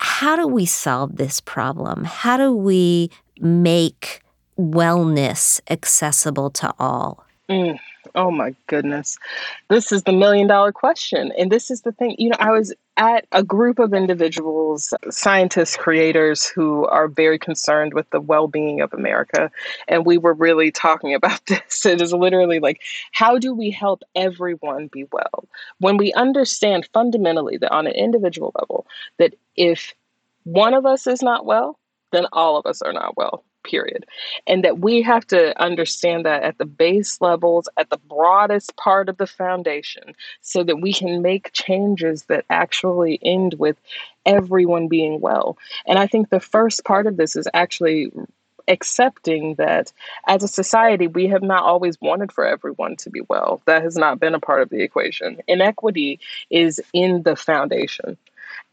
how 0.00 0.34
do 0.34 0.46
we 0.46 0.64
solve 0.64 1.16
this 1.16 1.40
problem? 1.40 2.04
How 2.04 2.38
do 2.38 2.54
we 2.54 3.10
make 3.38 4.22
wellness 4.58 5.60
accessible 5.68 6.50
to 6.50 6.74
all? 6.78 7.24
Mm. 7.50 7.78
Oh 8.14 8.30
my 8.30 8.54
goodness. 8.66 9.18
This 9.68 9.92
is 9.92 10.04
the 10.04 10.12
million 10.12 10.46
dollar 10.46 10.72
question. 10.72 11.32
And 11.38 11.52
this 11.52 11.70
is 11.70 11.82
the 11.82 11.92
thing, 11.92 12.16
you 12.18 12.30
know, 12.30 12.36
I 12.38 12.50
was 12.50 12.72
at 13.00 13.26
a 13.32 13.42
group 13.42 13.78
of 13.78 13.94
individuals, 13.94 14.92
scientists, 15.08 15.74
creators 15.74 16.46
who 16.46 16.84
are 16.88 17.08
very 17.08 17.38
concerned 17.38 17.94
with 17.94 18.08
the 18.10 18.20
well 18.20 18.46
being 18.46 18.82
of 18.82 18.92
America. 18.92 19.50
And 19.88 20.04
we 20.04 20.18
were 20.18 20.34
really 20.34 20.70
talking 20.70 21.14
about 21.20 21.44
this. 21.46 21.86
It 21.86 22.02
is 22.02 22.12
literally 22.12 22.60
like, 22.60 22.82
how 23.12 23.38
do 23.38 23.54
we 23.54 23.70
help 23.70 24.02
everyone 24.14 24.88
be 24.88 25.06
well? 25.10 25.48
When 25.78 25.96
we 25.96 26.12
understand 26.12 26.88
fundamentally 26.92 27.56
that 27.56 27.72
on 27.72 27.86
an 27.86 27.94
individual 27.94 28.52
level, 28.60 28.86
that 29.18 29.34
if 29.56 29.94
one 30.44 30.74
of 30.74 30.84
us 30.84 31.06
is 31.06 31.22
not 31.22 31.46
well, 31.46 31.78
then 32.12 32.26
all 32.32 32.58
of 32.58 32.66
us 32.66 32.82
are 32.82 32.92
not 32.92 33.16
well 33.16 33.44
period. 33.62 34.06
And 34.46 34.64
that 34.64 34.78
we 34.78 35.02
have 35.02 35.26
to 35.28 35.60
understand 35.60 36.24
that 36.24 36.42
at 36.42 36.58
the 36.58 36.64
base 36.64 37.20
levels, 37.20 37.68
at 37.76 37.90
the 37.90 37.98
broadest 38.08 38.76
part 38.76 39.08
of 39.08 39.16
the 39.16 39.26
foundation, 39.26 40.14
so 40.40 40.62
that 40.64 40.80
we 40.80 40.92
can 40.92 41.22
make 41.22 41.52
changes 41.52 42.24
that 42.24 42.44
actually 42.50 43.18
end 43.22 43.54
with 43.58 43.76
everyone 44.26 44.88
being 44.88 45.20
well. 45.20 45.56
And 45.86 45.98
I 45.98 46.06
think 46.06 46.28
the 46.28 46.40
first 46.40 46.84
part 46.84 47.06
of 47.06 47.16
this 47.16 47.36
is 47.36 47.48
actually 47.54 48.12
accepting 48.68 49.54
that 49.56 49.92
as 50.26 50.42
a 50.42 50.48
society, 50.48 51.06
we 51.06 51.26
have 51.26 51.42
not 51.42 51.62
always 51.62 52.00
wanted 52.00 52.32
for 52.32 52.46
everyone 52.46 52.96
to 52.96 53.10
be 53.10 53.20
well. 53.28 53.60
That 53.66 53.82
has 53.82 53.96
not 53.96 54.20
been 54.20 54.34
a 54.34 54.40
part 54.40 54.62
of 54.62 54.70
the 54.70 54.82
equation. 54.82 55.40
Inequity 55.48 56.20
is 56.50 56.80
in 56.92 57.22
the 57.22 57.36
foundation. 57.36 58.16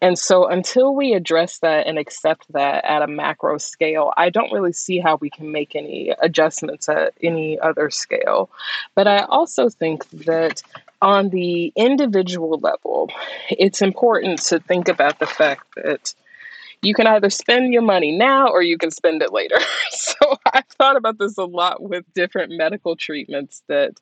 And 0.02 0.18
so, 0.20 0.48
until 0.48 0.94
we 0.94 1.14
address 1.14 1.60
that 1.60 1.88
and 1.88 1.98
accept 1.98 2.46
that 2.54 2.86
at 2.86 3.02
a 3.02 3.08
macro 3.08 3.58
scale, 3.58 4.14
I 4.16 4.30
don't 4.30 4.52
really 4.52 4.74
see 4.74 5.00
how 5.00 5.16
we 5.16 5.30
can 5.30 5.52
make 5.52 5.76
any 5.76 6.14
adjustments 6.22 6.88
at 6.88 7.14
any 7.24 7.60
other 7.60 7.90
scale. 7.90 8.50
But 8.94 9.08
I 9.08 9.24
also 9.24 9.70
think 9.70 10.08
that 10.12 10.62
on 11.02 11.30
the 11.30 11.74
individual 11.76 12.60
level, 12.60 13.10
it's 13.50 13.82
important 13.82 14.40
to 14.44 14.60
think 14.60 14.88
about 14.88 15.20
the 15.20 15.26
fact 15.26 15.66
that 15.76 16.14
you 16.82 16.94
can 16.94 17.08
either 17.08 17.30
spend 17.30 17.74
your 17.74 17.82
money 17.82 18.12
now 18.12 18.48
or 18.50 18.62
you 18.62 18.78
can 18.78 18.92
spend 18.92 19.22
it 19.24 19.34
later. 19.34 19.58
so 19.90 20.38
I've 20.54 20.68
thought 20.78 20.96
about 20.96 21.18
this 21.18 21.38
a 21.38 21.46
lot 21.46 21.82
with 21.82 22.06
different 22.14 22.52
medical 22.56 22.96
treatments 22.96 23.64
that 23.68 24.00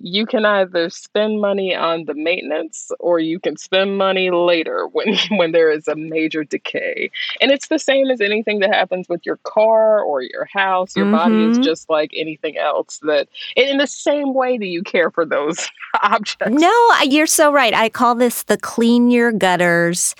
you 0.00 0.24
can 0.24 0.46
either 0.46 0.88
spend 0.88 1.40
money 1.40 1.74
on 1.74 2.06
the 2.06 2.14
maintenance 2.14 2.90
or 2.98 3.20
you 3.20 3.38
can 3.38 3.56
spend 3.56 3.98
money 3.98 4.30
later 4.30 4.86
when 4.92 5.16
when 5.30 5.52
there 5.52 5.70
is 5.70 5.86
a 5.86 5.94
major 5.94 6.42
decay 6.42 7.10
and 7.40 7.50
it's 7.50 7.68
the 7.68 7.78
same 7.78 8.10
as 8.10 8.20
anything 8.20 8.60
that 8.60 8.74
happens 8.74 9.08
with 9.08 9.24
your 9.24 9.36
car 9.38 10.00
or 10.02 10.22
your 10.22 10.46
house 10.46 10.96
your 10.96 11.04
mm-hmm. 11.06 11.14
body 11.14 11.44
is 11.44 11.58
mm-hmm. 11.58 11.64
just 11.64 11.88
like 11.90 12.10
anything 12.16 12.56
else 12.56 12.98
that 13.02 13.28
in 13.56 13.76
the 13.76 13.86
same 13.86 14.34
way 14.34 14.56
that 14.58 14.66
you 14.66 14.82
care 14.82 15.10
for 15.10 15.24
those 15.24 15.70
objects 16.02 16.60
no 16.60 16.92
you're 17.02 17.26
so 17.26 17.52
right 17.52 17.74
i 17.74 17.88
call 17.88 18.14
this 18.14 18.44
the 18.44 18.56
clean 18.56 19.10
your 19.10 19.32
gutters 19.32 20.14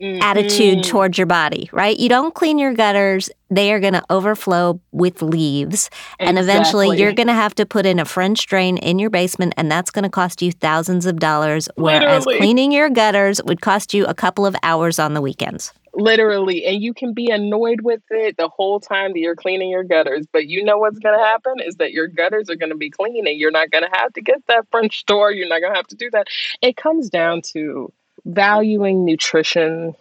mm-hmm. 0.00 0.22
attitude 0.22 0.84
towards 0.84 1.18
your 1.18 1.26
body, 1.26 1.68
right? 1.72 1.98
You 1.98 2.08
don't 2.08 2.34
clean 2.34 2.58
your 2.58 2.72
gutters, 2.72 3.30
they 3.50 3.72
are 3.72 3.80
going 3.80 3.94
to 3.94 4.02
overflow 4.10 4.80
with 4.92 5.22
leaves. 5.22 5.86
Exactly. 5.86 6.26
And 6.26 6.38
eventually 6.38 6.98
you're 6.98 7.12
going 7.12 7.26
to 7.26 7.34
have 7.34 7.54
to 7.56 7.66
put 7.66 7.86
in 7.86 7.98
a 7.98 8.04
French 8.04 8.46
drain 8.46 8.76
in 8.78 8.98
your 8.98 9.10
basement, 9.10 9.54
and 9.56 9.70
that's 9.70 9.90
going 9.90 10.04
to 10.04 10.10
cost 10.10 10.42
you 10.42 10.52
thousands 10.52 11.06
of 11.06 11.18
dollars. 11.18 11.68
Whereas 11.76 12.26
Literally. 12.26 12.38
cleaning 12.38 12.72
your 12.72 12.90
gutters 12.90 13.42
would 13.44 13.60
cost 13.60 13.92
you 13.94 14.06
a 14.06 14.14
couple 14.14 14.46
of 14.46 14.56
hours 14.62 14.98
on 14.98 15.14
the 15.14 15.20
weekends. 15.20 15.72
Literally. 15.92 16.64
And 16.66 16.80
you 16.80 16.94
can 16.94 17.14
be 17.14 17.30
annoyed 17.30 17.80
with 17.82 18.02
it 18.10 18.36
the 18.36 18.48
whole 18.48 18.78
time 18.78 19.12
that 19.12 19.18
you're 19.18 19.34
cleaning 19.34 19.70
your 19.70 19.82
gutters. 19.82 20.26
But 20.32 20.46
you 20.46 20.62
know 20.64 20.78
what's 20.78 20.98
going 20.98 21.18
to 21.18 21.24
happen 21.24 21.54
is 21.58 21.76
that 21.76 21.92
your 21.92 22.06
gutters 22.06 22.48
are 22.48 22.54
going 22.54 22.70
to 22.70 22.76
be 22.76 22.90
clean 22.90 23.26
and 23.26 23.36
you're 23.36 23.50
not 23.50 23.70
going 23.70 23.84
to 23.84 23.90
have 23.92 24.12
to 24.12 24.22
get 24.22 24.46
that 24.46 24.66
French 24.70 25.04
door. 25.06 25.32
You're 25.32 25.48
not 25.48 25.60
going 25.60 25.72
to 25.72 25.76
have 25.76 25.88
to 25.88 25.96
do 25.96 26.08
that. 26.12 26.28
It 26.62 26.76
comes 26.76 27.10
down 27.10 27.42
to 27.52 27.92
valuing 28.24 29.04
nutrition, 29.04 29.94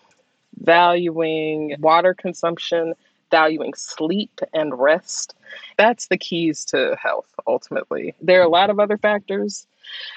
valuing 0.60 1.76
water 1.80 2.14
consumption, 2.14 2.94
valuing 3.32 3.74
sleep 3.74 4.42
and 4.54 4.78
rest. 4.80 5.36
That's 5.78 6.08
the 6.08 6.18
keys 6.18 6.66
to 6.66 6.98
health 7.02 7.32
ultimately. 7.48 8.14
There 8.22 8.40
are 8.40 8.46
a 8.46 8.50
lot 8.50 8.70
of 8.70 8.80
other 8.80 8.98
factors, 8.98 9.66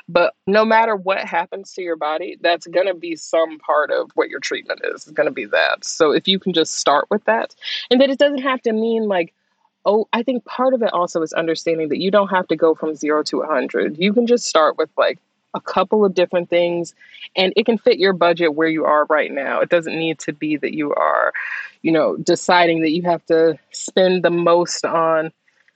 but 0.09 0.35
no 0.47 0.65
matter 0.65 0.97
what 0.97 1.25
happens 1.25 1.73
to 1.73 1.83
your 1.83 1.97
body, 1.97 2.37
that's 2.41 2.67
going 2.67 2.87
to 2.87 2.95
be 2.95 3.17
some 3.17 3.59
part 3.59 3.91
of 3.91 4.11
what 4.15 4.29
your 4.29 4.41
treatment 4.41 4.81
is. 4.85 5.03
It's 5.03 5.11
going 5.11 5.29
to 5.29 5.33
be 5.33 5.47
that. 5.47 5.85
So 5.85 6.11
if 6.13 6.27
you 6.29 6.39
can 6.39 6.53
just 6.53 6.77
start 6.77 7.07
with 7.11 7.25
that, 7.25 7.55
and 7.91 8.01
that 8.01 8.11
it 8.11 8.19
doesn't 8.19 8.43
have 8.43 8.63
to 8.63 8.73
mean 8.73 9.09
like 9.09 9.33
oh, 9.85 10.09
I 10.13 10.23
think 10.23 10.45
part 10.45 10.75
of 10.75 10.83
it 10.83 10.93
also 10.93 11.23
is 11.23 11.33
understanding 11.33 11.89
that 11.89 12.01
you 12.01 12.11
don't 12.11 12.29
have 12.29 12.47
to 12.49 12.57
go 12.57 12.75
from 12.75 12.95
zero 12.95 13.23
to 13.25 13.39
100. 13.39 13.99
You 13.99 14.13
can 14.13 14.27
just 14.27 14.47
start 14.47 14.79
with 14.79 14.91
like 14.97 15.19
a 15.55 15.61
couple 15.61 16.05
of 16.05 16.15
different 16.15 16.49
things 16.49 16.95
and 17.37 17.53
it 17.57 17.67
can 17.67 17.79
fit 17.79 17.99
your 17.99 18.13
budget 18.13 18.55
where 18.55 18.69
you 18.69 18.85
are 18.85 19.05
right 19.07 19.31
now. 19.31 19.61
It 19.61 19.69
doesn't 19.69 19.97
need 19.97 20.19
to 20.21 20.33
be 20.33 20.57
that 20.57 20.75
you 20.75 20.93
are, 20.95 21.33
you 21.83 21.93
know, 21.93 22.17
deciding 22.17 22.83
that 22.83 22.93
you 22.93 23.03
have 23.03 23.25
to 23.27 23.59
spend 23.73 24.25
the 24.25 24.31
most 24.31 24.85
on 24.85 25.33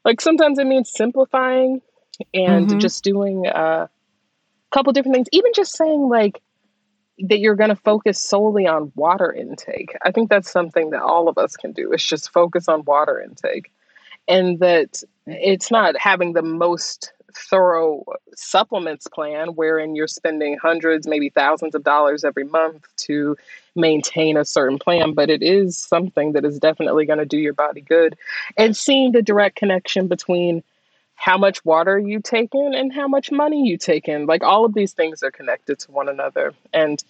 like 0.07 0.21
sometimes 0.21 0.59
it 0.61 0.67
means 0.69 0.91
simplifying 0.91 1.83
and 2.33 2.69
mm-hmm. 2.69 2.79
just 2.79 3.03
doing 3.03 3.47
a 3.47 3.91
couple 4.71 4.93
different 4.93 5.17
things. 5.17 5.27
Even 5.33 5.53
just 5.53 5.77
saying 5.77 6.09
like 6.09 6.41
that 7.19 7.41
you're 7.41 7.57
going 7.57 7.71
to 7.71 7.77
focus 7.77 8.21
solely 8.21 8.69
on 8.69 8.93
water 8.95 9.33
intake. 9.33 9.97
I 10.05 10.13
think 10.13 10.31
that's 10.31 10.51
something 10.51 10.91
that 10.91 11.03
all 11.03 11.29
of 11.29 11.39
us 11.39 11.57
can 11.57 11.73
do. 11.73 11.93
Is 11.93 12.05
just 12.05 12.33
focus 12.33 12.69
on 12.69 12.85
water 12.85 13.21
intake. 13.21 13.73
And 14.29 14.61
that 14.61 15.03
it's 15.27 15.73
not 15.73 15.99
having 15.99 16.35
the 16.35 16.43
most 16.43 17.13
thorough 17.37 18.05
supplements 18.35 19.07
plan 19.09 19.49
wherein 19.49 19.95
you're 19.95 20.07
spending 20.07 20.59
hundreds, 20.59 21.07
maybe 21.07 21.29
thousands 21.29 21.75
of 21.75 21.85
dollars 21.85 22.25
every 22.25 22.45
month 22.45 22.87
to 22.97 23.37
maintain 23.75 24.37
a 24.37 24.45
certain 24.45 24.79
plan, 24.79 25.13
but 25.13 25.31
it 25.31 25.43
is 25.43 25.77
something 25.77 26.33
that 26.33 26.45
is 26.45 26.59
definitely 26.59 27.05
going 27.07 27.19
to 27.19 27.27
do 27.27 27.39
your 27.39 27.53
body 27.53 27.81
good. 27.81 28.17
And 28.57 28.77
seeing 28.77 29.13
the 29.13 29.23
direct 29.23 29.57
connection 29.57 30.09
between 30.09 30.63
how 31.17 31.39
much 31.39 31.65
water 31.65 31.99
you 31.99 32.21
take 32.21 32.55
in 32.55 32.75
and 32.75 32.93
how 32.93 33.09
much 33.09 33.33
money 33.33 33.67
you 33.67 33.79
take 33.79 34.07
in. 34.07 34.27
Like 34.27 34.43
all 34.43 34.65
of 34.65 34.75
these 34.75 34.93
things 34.93 35.23
are 35.23 35.31
connected 35.31 35.79
to 35.81 35.91
one 35.91 36.09
another. 36.09 36.53
And 36.73 37.03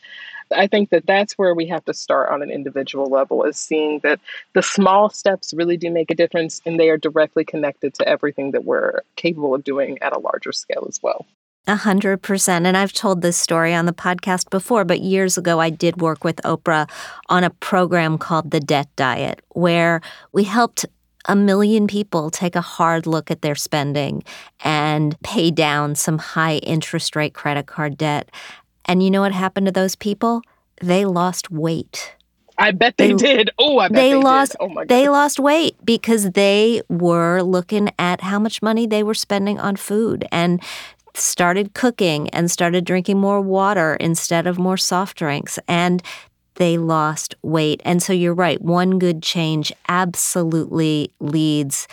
I 0.54 0.66
think 0.66 0.90
that 0.90 1.06
that's 1.06 1.34
where 1.34 1.54
we 1.54 1.66
have 1.66 1.84
to 1.86 1.94
start 1.94 2.30
on 2.30 2.42
an 2.42 2.50
individual 2.50 3.06
level 3.06 3.44
is 3.44 3.56
seeing 3.56 4.00
that 4.00 4.20
the 4.54 4.62
small 4.62 5.10
steps 5.10 5.52
really 5.54 5.76
do 5.76 5.90
make 5.90 6.10
a 6.10 6.14
difference 6.14 6.60
and 6.64 6.78
they 6.78 6.88
are 6.90 6.98
directly 6.98 7.44
connected 7.44 7.94
to 7.94 8.08
everything 8.08 8.52
that 8.52 8.64
we're 8.64 9.00
capable 9.16 9.54
of 9.54 9.64
doing 9.64 9.98
at 10.02 10.14
a 10.14 10.18
larger 10.18 10.52
scale 10.52 10.86
as 10.88 11.02
well. 11.02 11.26
A 11.68 11.74
hundred 11.74 12.22
percent. 12.22 12.64
And 12.64 12.76
I've 12.76 12.92
told 12.92 13.22
this 13.22 13.36
story 13.36 13.74
on 13.74 13.86
the 13.86 13.92
podcast 13.92 14.50
before, 14.50 14.84
but 14.84 15.00
years 15.00 15.36
ago 15.36 15.58
I 15.58 15.70
did 15.70 16.00
work 16.00 16.22
with 16.22 16.36
Oprah 16.44 16.88
on 17.28 17.42
a 17.42 17.50
program 17.50 18.18
called 18.18 18.52
The 18.52 18.60
Debt 18.60 18.88
Diet, 18.94 19.42
where 19.48 20.00
we 20.32 20.44
helped 20.44 20.86
a 21.28 21.34
million 21.34 21.88
people 21.88 22.30
take 22.30 22.54
a 22.54 22.60
hard 22.60 23.04
look 23.04 23.32
at 23.32 23.42
their 23.42 23.56
spending 23.56 24.22
and 24.60 25.20
pay 25.22 25.50
down 25.50 25.96
some 25.96 26.18
high 26.18 26.58
interest 26.58 27.16
rate 27.16 27.34
credit 27.34 27.66
card 27.66 27.96
debt. 27.96 28.30
And 28.86 29.02
you 29.02 29.10
know 29.10 29.20
what 29.20 29.32
happened 29.32 29.66
to 29.66 29.72
those 29.72 29.96
people? 29.96 30.42
They 30.80 31.04
lost 31.04 31.50
weight. 31.50 32.14
I 32.58 32.70
bet 32.70 32.96
they, 32.96 33.08
they 33.08 33.14
did. 33.14 33.50
Oh, 33.58 33.78
I 33.78 33.88
bet 33.88 33.96
they, 33.96 34.10
they 34.10 34.16
lost. 34.16 34.52
Did. 34.52 34.58
Oh 34.60 34.68
my 34.68 34.84
They 34.84 35.08
lost 35.08 35.38
weight 35.38 35.76
because 35.84 36.30
they 36.30 36.82
were 36.88 37.42
looking 37.42 37.90
at 37.98 38.22
how 38.22 38.38
much 38.38 38.62
money 38.62 38.86
they 38.86 39.02
were 39.02 39.14
spending 39.14 39.58
on 39.58 39.76
food 39.76 40.26
and 40.32 40.62
started 41.14 41.74
cooking 41.74 42.28
and 42.30 42.50
started 42.50 42.84
drinking 42.84 43.18
more 43.18 43.40
water 43.40 43.96
instead 43.96 44.46
of 44.46 44.58
more 44.58 44.76
soft 44.76 45.16
drinks 45.16 45.58
and 45.66 46.02
they 46.56 46.78
lost 46.78 47.34
weight. 47.42 47.80
And 47.84 48.02
so 48.02 48.12
you're 48.12 48.34
right, 48.34 48.60
one 48.60 48.98
good 48.98 49.22
change 49.22 49.72
absolutely 49.88 51.12
leads 51.20 51.86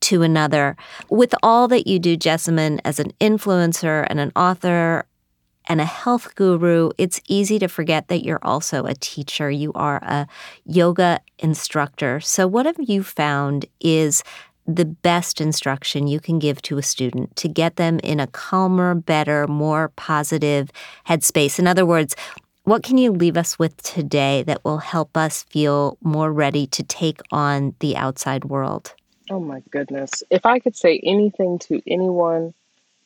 to 0.00 0.22
another. 0.22 0.76
With 1.08 1.34
all 1.42 1.68
that 1.68 1.86
you 1.86 1.98
do, 1.98 2.16
Jessamyn, 2.16 2.80
as 2.84 2.98
an 3.00 3.12
influencer 3.20 4.06
and 4.08 4.20
an 4.20 4.32
author, 4.36 5.04
and 5.68 5.80
a 5.80 5.84
health 5.84 6.34
guru, 6.34 6.90
it's 6.98 7.20
easy 7.28 7.58
to 7.58 7.68
forget 7.68 8.08
that 8.08 8.24
you're 8.24 8.40
also 8.42 8.84
a 8.84 8.94
teacher. 8.94 9.50
You 9.50 9.72
are 9.74 9.98
a 9.98 10.26
yoga 10.64 11.20
instructor. 11.38 12.20
So, 12.20 12.46
what 12.46 12.66
have 12.66 12.78
you 12.78 13.02
found 13.02 13.66
is 13.80 14.24
the 14.66 14.86
best 14.86 15.40
instruction 15.40 16.06
you 16.06 16.20
can 16.20 16.38
give 16.38 16.60
to 16.62 16.78
a 16.78 16.82
student 16.82 17.36
to 17.36 17.48
get 17.48 17.76
them 17.76 18.00
in 18.00 18.20
a 18.20 18.26
calmer, 18.26 18.94
better, 18.94 19.46
more 19.46 19.90
positive 19.96 20.70
headspace? 21.06 21.58
In 21.58 21.66
other 21.66 21.86
words, 21.86 22.16
what 22.64 22.82
can 22.82 22.98
you 22.98 23.12
leave 23.12 23.36
us 23.36 23.58
with 23.58 23.80
today 23.82 24.42
that 24.42 24.62
will 24.64 24.78
help 24.78 25.16
us 25.16 25.42
feel 25.44 25.96
more 26.02 26.32
ready 26.32 26.66
to 26.68 26.82
take 26.82 27.20
on 27.30 27.74
the 27.80 27.96
outside 27.96 28.44
world? 28.44 28.94
Oh 29.30 29.40
my 29.40 29.62
goodness. 29.70 30.22
If 30.30 30.44
I 30.46 30.58
could 30.58 30.76
say 30.76 31.00
anything 31.02 31.58
to 31.60 31.80
anyone 31.86 32.54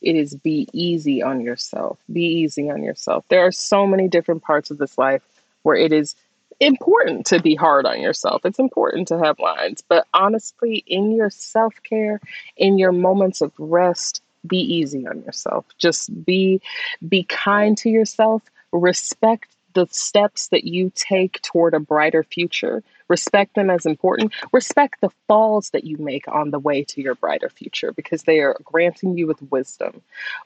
it 0.02 0.16
is 0.16 0.34
be 0.34 0.68
easy 0.72 1.22
on 1.22 1.40
yourself. 1.40 1.98
Be 2.12 2.24
easy 2.24 2.70
on 2.70 2.82
yourself. 2.82 3.24
There 3.28 3.46
are 3.46 3.52
so 3.52 3.86
many 3.86 4.08
different 4.08 4.42
parts 4.42 4.70
of 4.70 4.78
this 4.78 4.98
life 4.98 5.22
where 5.62 5.76
it 5.76 5.92
is 5.92 6.14
important 6.60 7.26
to 7.26 7.40
be 7.40 7.54
hard 7.54 7.86
on 7.86 8.00
yourself. 8.00 8.44
It's 8.44 8.58
important 8.58 9.08
to 9.08 9.18
have 9.18 9.38
lines, 9.38 9.82
but 9.88 10.06
honestly, 10.14 10.84
in 10.86 11.12
your 11.12 11.30
self 11.30 11.74
care, 11.82 12.20
in 12.56 12.78
your 12.78 12.92
moments 12.92 13.40
of 13.40 13.52
rest, 13.58 14.22
be 14.46 14.58
easy 14.58 15.06
on 15.06 15.22
yourself. 15.22 15.64
Just 15.78 16.24
be 16.24 16.60
be 17.08 17.24
kind 17.24 17.76
to 17.78 17.88
yourself. 17.90 18.42
Respect 18.72 19.48
the 19.74 19.86
steps 19.90 20.48
that 20.48 20.64
you 20.64 20.92
take 20.94 21.40
toward 21.42 21.74
a 21.74 21.80
brighter 21.80 22.22
future. 22.22 22.82
Respect 23.12 23.56
them 23.56 23.68
as 23.68 23.84
important. 23.84 24.32
Respect 24.52 25.02
the 25.02 25.10
falls 25.28 25.68
that 25.74 25.84
you 25.84 25.98
make 25.98 26.26
on 26.28 26.50
the 26.50 26.58
way 26.58 26.82
to 26.84 27.02
your 27.02 27.14
brighter 27.14 27.50
future 27.50 27.92
because 27.92 28.22
they 28.22 28.40
are 28.40 28.56
granting 28.64 29.18
you 29.18 29.26
with 29.26 29.42
wisdom. 29.52 30.00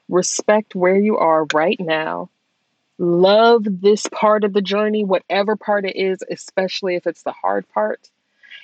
Respect 0.09 0.75
where 0.75 0.97
you 0.97 1.17
are 1.17 1.47
right 1.53 1.79
now. 1.79 2.29
Love 2.97 3.63
this 3.63 4.05
part 4.11 4.43
of 4.43 4.51
the 4.51 4.61
journey, 4.61 5.05
whatever 5.05 5.55
part 5.55 5.85
it 5.85 5.95
is, 5.95 6.21
especially 6.29 6.95
if 6.95 7.07
it's 7.07 7.23
the 7.23 7.31
hard 7.31 7.65
part. 7.69 8.09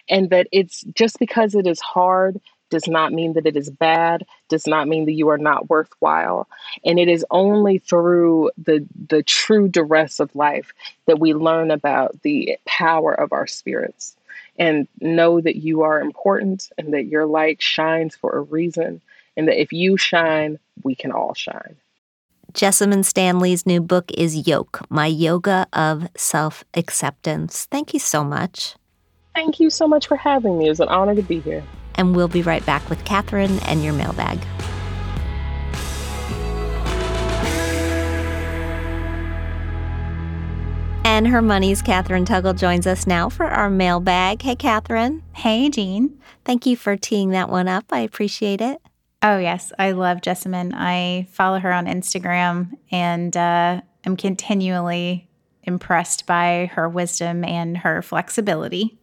And 0.10 0.30
that 0.32 0.48
it's 0.52 0.82
just 0.94 1.18
because 1.18 1.56
it 1.56 1.66
is 1.66 1.80
hard 1.80 2.42
does 2.74 2.88
not 2.88 3.14
mean 3.14 3.34
that 3.34 3.46
it 3.46 3.56
is 3.56 3.70
bad, 3.70 4.26
does 4.50 4.66
not 4.66 4.88
mean 4.88 5.06
that 5.06 5.12
you 5.12 5.30
are 5.30 5.38
not 5.38 5.70
worthwhile. 5.70 6.48
And 6.84 6.98
it 6.98 7.08
is 7.08 7.24
only 7.30 7.78
through 7.78 8.50
the 8.58 8.84
the 9.10 9.22
true 9.22 9.68
duress 9.68 10.20
of 10.20 10.36
life 10.36 10.74
that 11.06 11.20
we 11.20 11.36
learn 11.36 11.70
about 11.70 12.20
the 12.24 12.58
power 12.66 13.14
of 13.14 13.32
our 13.32 13.46
spirits 13.46 14.16
and 14.58 14.88
know 15.00 15.40
that 15.40 15.58
you 15.58 15.84
are 15.84 16.02
important 16.02 16.72
and 16.80 16.92
that 16.96 17.06
your 17.06 17.28
light 17.28 17.62
shines 17.62 18.16
for 18.16 18.32
a 18.32 18.42
reason 18.42 19.02
and 19.38 19.48
that 19.48 19.62
if 19.62 19.72
you 19.72 19.96
shine, 19.96 20.58
we 20.84 20.96
can 20.96 21.12
all 21.12 21.36
shine. 21.36 21.76
Jessamyn 22.54 23.06
Stanley's 23.06 23.68
new 23.68 23.82
book 23.82 24.12
is 24.18 24.48
Yoke, 24.48 24.82
My 24.90 25.06
Yoga 25.06 25.68
of 25.74 26.08
Self 26.18 26.64
Acceptance. 26.74 27.68
Thank 27.70 27.94
you 27.94 28.00
so 28.00 28.24
much. 28.24 28.76
Thank 29.36 29.60
you 29.60 29.70
so 29.70 29.88
much 29.88 30.08
for 30.08 30.18
having 30.18 30.58
me. 30.58 30.66
It 30.66 30.70
was 30.70 30.80
an 30.80 30.90
honor 30.90 31.14
to 31.14 31.22
be 31.22 31.40
here 31.40 31.64
and 31.96 32.16
we'll 32.16 32.28
be 32.28 32.42
right 32.42 32.66
back 32.66 32.90
with 32.90 33.04
Kathryn 33.06 33.62
and 33.68 33.84
your 33.84 33.94
mailbag. 33.94 34.40
And 41.06 41.28
her 41.28 41.42
money's 41.42 41.84
Kathryn 41.84 42.26
Tuggle 42.26 42.58
joins 42.58 42.88
us 42.88 43.06
now 43.06 43.30
for 43.30 43.46
our 43.46 43.70
mailbag. 43.70 44.42
Hey, 44.42 44.56
Kathryn. 44.56 45.22
Hey, 45.34 45.70
Jean. 45.70 46.18
Thank 46.44 46.66
you 46.66 46.76
for 46.76 46.98
teeing 46.98 47.30
that 47.30 47.50
one 47.50 47.68
up. 47.68 47.86
I 47.92 48.00
appreciate 48.00 48.62
it. 48.62 48.82
Oh, 49.22 49.38
yes. 49.38 49.72
I 49.78 49.92
love 49.92 50.22
Jessamyn. 50.22 50.74
I 50.74 51.28
follow 51.30 51.60
her 51.60 51.72
on 51.72 51.86
Instagram 51.86 52.72
and 52.92 53.38
uh, 53.38 53.82
am 54.06 54.18
continually 54.18 55.30
impressed 55.64 56.26
by 56.26 56.72
her 56.74 56.90
wisdom 56.90 57.44
and 57.44 57.78
her 57.78 58.02
flexibility 58.02 58.98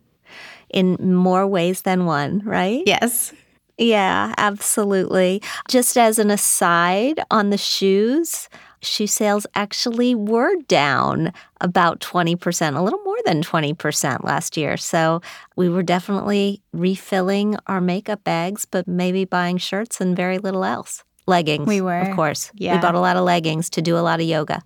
in 0.73 0.97
more 1.01 1.47
ways 1.47 1.83
than 1.83 2.07
one, 2.07 2.41
right? 2.45 2.83
Yes. 2.87 3.33
Yeah, 3.79 4.35
absolutely. 4.37 5.43
Just 5.69 5.97
as 5.97 6.19
an 6.19 6.31
aside 6.31 7.21
on 7.31 7.49
the 7.49 7.57
shoes, 7.57 8.49
shoe 8.83 9.07
sales 9.07 9.47
actually 9.55 10.15
were 10.15 10.55
down 10.69 11.33
about 11.63 12.01
20%, 12.01 12.77
a 12.77 12.83
little 12.83 13.01
more 13.05 13.17
than 13.25 13.43
20% 13.43 14.23
last 14.23 14.57
year. 14.57 14.77
So 14.77 15.23
we 15.57 15.71
were 15.71 15.83
definitely 15.83 16.63
refilling 16.73 17.57
our 17.67 17.81
makeup 17.81 18.23
bags, 18.23 18.67
but 18.67 18.87
maybe 18.87 19.25
buying 19.25 19.57
shirts 19.57 20.01
and 20.01 20.15
very 20.15 20.39
little 20.39 20.65
else. 20.65 21.03
Leggings. 21.27 21.67
We 21.67 21.81
were. 21.81 22.01
Of 22.01 22.17
course. 22.17 22.51
Yeah. 22.55 22.75
We 22.75 22.81
bought 22.81 22.95
a 22.95 23.01
lot 23.01 23.17
of 23.17 23.25
leggings 23.25 23.71
to 23.71 23.83
do 23.83 23.97
a 23.97 24.01
lot 24.01 24.21
of 24.21 24.27
yoga. 24.27 24.63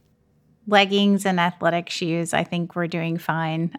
Leggings 0.67 1.27
and 1.27 1.39
athletic 1.39 1.91
shoes, 1.91 2.33
I 2.33 2.43
think 2.43 2.75
we're 2.75 2.87
doing 2.87 3.19
fine. 3.19 3.71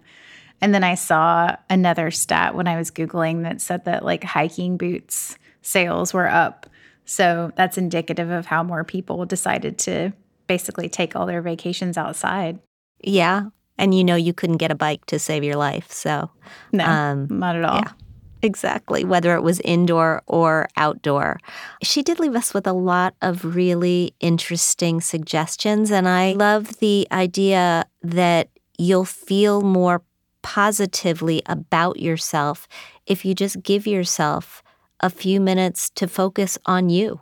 And 0.65 0.73
then 0.73 0.83
I 0.83 0.95
saw 0.95 1.55
another 1.69 2.09
stat 2.09 2.55
when 2.55 2.67
I 2.67 2.75
was 2.75 2.89
Googling 2.89 3.43
that 3.43 3.61
said 3.61 3.85
that 3.85 4.03
like 4.03 4.23
hiking 4.23 4.77
boots 4.77 5.37
sales 5.61 6.11
were 6.11 6.27
up. 6.27 6.65
So 7.05 7.51
that's 7.55 7.77
indicative 7.77 8.31
of 8.31 8.47
how 8.47 8.63
more 8.63 8.83
people 8.83 9.27
decided 9.27 9.77
to 9.77 10.11
basically 10.47 10.89
take 10.89 11.15
all 11.15 11.27
their 11.27 11.43
vacations 11.43 11.99
outside. 11.99 12.57
Yeah. 12.99 13.49
And 13.77 13.93
you 13.93 14.03
know, 14.03 14.15
you 14.15 14.33
couldn't 14.33 14.57
get 14.57 14.71
a 14.71 14.75
bike 14.75 15.05
to 15.05 15.19
save 15.19 15.43
your 15.43 15.55
life. 15.55 15.91
So, 15.91 16.31
no, 16.71 16.83
um, 16.83 17.27
not 17.29 17.55
at 17.55 17.63
all. 17.63 17.81
Yeah. 17.81 17.91
Exactly, 18.41 19.05
whether 19.05 19.35
it 19.35 19.43
was 19.43 19.59
indoor 19.59 20.23
or 20.25 20.67
outdoor. 20.77 21.37
She 21.83 22.01
did 22.01 22.19
leave 22.19 22.35
us 22.35 22.55
with 22.55 22.65
a 22.65 22.73
lot 22.73 23.13
of 23.21 23.55
really 23.55 24.15
interesting 24.19 24.99
suggestions. 24.99 25.91
And 25.91 26.07
I 26.09 26.31
love 26.33 26.79
the 26.79 27.07
idea 27.11 27.85
that 28.01 28.49
you'll 28.79 29.05
feel 29.05 29.61
more 29.61 30.01
positively 30.45 31.41
about 31.47 31.99
yourself 31.99 32.67
if 33.07 33.25
you 33.25 33.33
just 33.33 33.63
give 33.63 33.87
yourself 33.87 34.61
a 34.99 35.09
few 35.09 35.41
minutes 35.41 35.89
to 35.89 36.07
focus 36.07 36.55
on 36.67 36.87
you, 36.87 37.19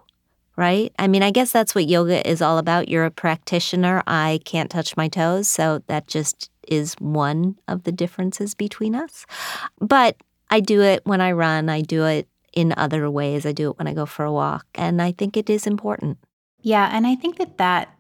right? 0.58 0.92
I 1.00 1.08
mean, 1.08 1.24
I 1.24 1.32
guess 1.32 1.50
that's 1.50 1.74
what 1.74 1.88
yoga 1.88 2.30
is 2.30 2.42
all 2.42 2.58
about. 2.58 2.90
You're 2.90 3.06
a 3.06 3.12
practitioner. 3.12 4.04
I 4.06 4.42
can't 4.44 4.70
touch 4.70 4.98
my 4.98 5.08
toes. 5.08 5.48
So 5.48 5.82
that 5.88 6.06
just 6.06 6.52
is 6.68 6.96
one 6.96 7.56
of 7.70 7.84
the 7.84 7.94
differences 7.94 8.56
between 8.56 8.94
us. 8.94 9.26
But 9.80 10.18
I 10.50 10.60
do 10.60 10.82
it 10.82 11.00
when 11.06 11.22
I 11.22 11.32
run, 11.32 11.70
I 11.70 11.80
do 11.80 12.04
it 12.04 12.28
in 12.52 12.74
other 12.76 13.10
ways. 13.10 13.46
I 13.46 13.54
do 13.54 13.72
it 13.72 13.78
when 13.78 13.88
I 13.88 13.94
go 13.94 14.06
for 14.06 14.26
a 14.26 14.34
walk. 14.34 14.66
And 14.76 15.02
I 15.02 15.14
think 15.14 15.38
it 15.38 15.50
is 15.50 15.66
important. 15.66 16.18
Yeah. 16.62 16.90
And 16.92 17.08
I 17.08 17.16
think 17.16 17.38
that 17.38 17.58
that 17.58 17.96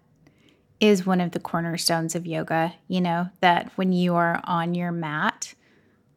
is 0.79 1.05
one 1.05 1.21
of 1.21 1.31
the 1.31 1.39
cornerstones 1.39 2.15
of 2.15 2.25
yoga, 2.25 2.73
you 2.87 2.99
know, 2.99 3.29
that 3.39 3.71
when 3.75 3.93
you 3.93 4.15
are 4.15 4.41
on 4.43 4.75
your 4.75 4.91
mat, 4.91 5.53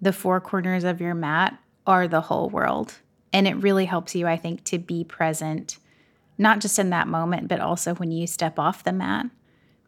the 0.01 0.13
four 0.13 0.41
corners 0.41 0.85
of 0.85 1.01
your 1.01 1.15
mat 1.15 1.59
are 1.87 2.09
the 2.09 2.23
whole 2.23 2.49
world. 2.49 2.95
And 3.33 3.47
it 3.47 3.55
really 3.55 3.85
helps 3.85 4.15
you, 4.15 4.27
I 4.27 4.37
think, 4.37 4.65
to 4.65 4.79
be 4.79 5.05
present, 5.05 5.79
not 6.39 6.61
just 6.61 6.79
in 6.79 6.91
that 6.91 7.09
moment, 7.09 7.49
but 7.49 7.61
also 7.61 7.95
when 7.95 8.11
you 8.11 8.27
step 8.27 8.59
off 8.59 8.85
the 8.85 8.93
mat. 8.93 9.27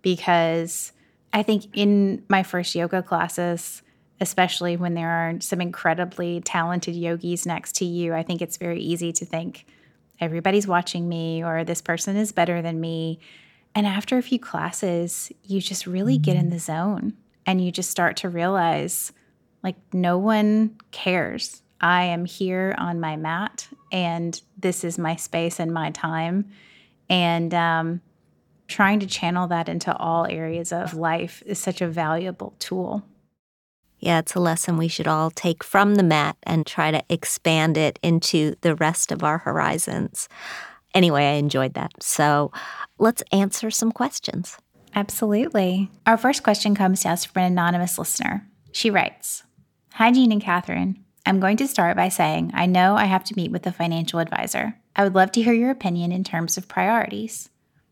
Because 0.02 0.92
I 1.32 1.42
think 1.42 1.64
in 1.74 2.24
my 2.28 2.42
first 2.42 2.74
yoga 2.74 3.02
classes, 3.02 3.82
especially 4.20 4.76
when 4.76 4.94
there 4.94 5.10
are 5.10 5.40
some 5.40 5.60
incredibly 5.60 6.40
talented 6.40 6.94
yogis 6.94 7.46
next 7.46 7.76
to 7.76 7.84
you, 7.84 8.14
I 8.14 8.22
think 8.22 8.42
it's 8.42 8.56
very 8.56 8.80
easy 8.80 9.12
to 9.12 9.24
think 9.24 9.66
everybody's 10.20 10.66
watching 10.66 11.08
me 11.08 11.44
or 11.44 11.64
this 11.64 11.80
person 11.80 12.16
is 12.16 12.32
better 12.32 12.62
than 12.62 12.80
me. 12.80 13.20
And 13.74 13.86
after 13.86 14.18
a 14.18 14.22
few 14.22 14.38
classes, 14.38 15.30
you 15.44 15.60
just 15.60 15.86
really 15.86 16.18
get 16.18 16.36
in 16.36 16.50
the 16.50 16.58
zone 16.58 17.14
and 17.46 17.64
you 17.64 17.70
just 17.70 17.90
start 17.90 18.16
to 18.18 18.28
realize 18.28 19.12
like 19.62 19.76
no 19.92 20.18
one 20.18 20.76
cares. 20.90 21.62
I 21.80 22.04
am 22.04 22.24
here 22.24 22.74
on 22.78 23.00
my 23.00 23.16
mat 23.16 23.68
and 23.92 24.40
this 24.56 24.84
is 24.84 24.98
my 24.98 25.16
space 25.16 25.60
and 25.60 25.72
my 25.72 25.90
time. 25.90 26.50
And 27.08 27.54
um, 27.54 28.00
trying 28.66 29.00
to 29.00 29.06
channel 29.06 29.46
that 29.48 29.68
into 29.68 29.96
all 29.96 30.26
areas 30.26 30.72
of 30.72 30.94
life 30.94 31.42
is 31.46 31.58
such 31.58 31.80
a 31.80 31.88
valuable 31.88 32.54
tool. 32.58 33.04
Yeah, 33.98 34.20
it's 34.20 34.34
a 34.34 34.40
lesson 34.40 34.76
we 34.76 34.88
should 34.88 35.08
all 35.08 35.30
take 35.30 35.64
from 35.64 35.96
the 35.96 36.04
mat 36.04 36.36
and 36.44 36.66
try 36.66 36.90
to 36.90 37.02
expand 37.08 37.76
it 37.76 37.98
into 38.02 38.54
the 38.60 38.76
rest 38.76 39.10
of 39.10 39.24
our 39.24 39.38
horizons. 39.38 40.28
Anyway, 40.94 41.24
I 41.24 41.32
enjoyed 41.32 41.74
that. 41.74 42.02
So 42.02 42.52
let's 42.98 43.22
answer 43.32 43.70
some 43.70 43.92
questions. 43.92 44.56
Absolutely. 44.94 45.90
Our 46.06 46.16
first 46.16 46.42
question 46.42 46.74
comes 46.74 47.02
to 47.02 47.10
us 47.10 47.24
from 47.24 47.42
an 47.42 47.52
anonymous 47.52 47.98
listener. 47.98 48.46
She 48.72 48.90
writes 48.90 49.44
Hi, 49.94 50.10
Jean 50.10 50.32
and 50.32 50.42
Kathryn. 50.42 50.96
I'm 51.26 51.40
going 51.40 51.58
to 51.58 51.68
start 51.68 51.96
by 51.96 52.08
saying 52.08 52.52
I 52.54 52.66
know 52.66 52.96
I 52.96 53.04
have 53.04 53.24
to 53.24 53.34
meet 53.36 53.50
with 53.50 53.66
a 53.66 53.72
financial 53.72 54.18
advisor. 54.18 54.76
I 54.96 55.04
would 55.04 55.14
love 55.14 55.30
to 55.32 55.42
hear 55.42 55.52
your 55.52 55.70
opinion 55.70 56.10
in 56.10 56.24
terms 56.24 56.56
of 56.56 56.68
priorities. 56.68 57.50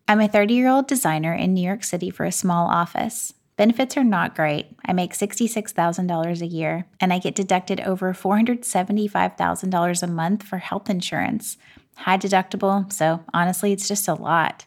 I'm 0.09 0.20
a 0.20 0.28
30 0.28 0.55
year 0.55 0.68
old 0.68 0.86
designer 0.86 1.34
in 1.34 1.53
New 1.53 1.66
York 1.66 1.84
City 1.84 2.11
for 2.11 2.24
a 2.24 2.32
small 2.32 2.68
office. 2.68 3.34
Benefits 3.57 3.97
are 3.97 4.05
not 4.05 4.34
great. 4.34 4.66
I 4.84 4.92
make 4.92 5.14
$66,000 5.14 6.40
a 6.40 6.47
year, 6.47 6.86
and 7.01 7.12
I 7.12 7.18
get 7.18 7.34
deducted 7.34 7.80
over 7.80 8.12
$475,000 8.12 10.03
a 10.03 10.07
month 10.07 10.42
for 10.42 10.59
health 10.59 10.90
insurance. 10.90 11.57
High 11.97 12.18
deductible, 12.18 12.92
so 12.92 13.24
honestly, 13.34 13.72
it's 13.72 13.88
just 13.88 14.09
a 14.09 14.14
lot. 14.14 14.66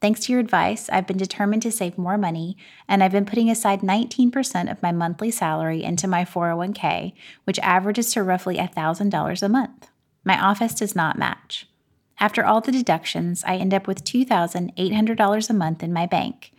Thanks 0.00 0.20
to 0.20 0.32
your 0.32 0.40
advice, 0.40 0.90
I've 0.90 1.06
been 1.06 1.16
determined 1.16 1.62
to 1.62 1.70
save 1.70 1.96
more 1.96 2.18
money, 2.18 2.56
and 2.88 3.04
I've 3.04 3.12
been 3.12 3.24
putting 3.24 3.48
aside 3.48 3.80
19% 3.82 4.70
of 4.70 4.82
my 4.82 4.90
monthly 4.90 5.30
salary 5.30 5.84
into 5.84 6.08
my 6.08 6.24
401k, 6.24 7.12
which 7.44 7.60
averages 7.60 8.12
to 8.12 8.22
roughly 8.22 8.56
$1,000 8.56 9.42
a 9.42 9.48
month. 9.48 9.88
My 10.24 10.42
office 10.42 10.74
does 10.74 10.96
not 10.96 11.18
match. 11.18 11.68
After 12.18 12.44
all 12.44 12.60
the 12.60 12.72
deductions, 12.72 13.44
I 13.44 13.56
end 13.56 13.72
up 13.72 13.86
with 13.86 14.04
$2,800 14.04 15.50
a 15.50 15.52
month 15.52 15.82
in 15.82 15.92
my 15.92 16.06
bank 16.06 16.52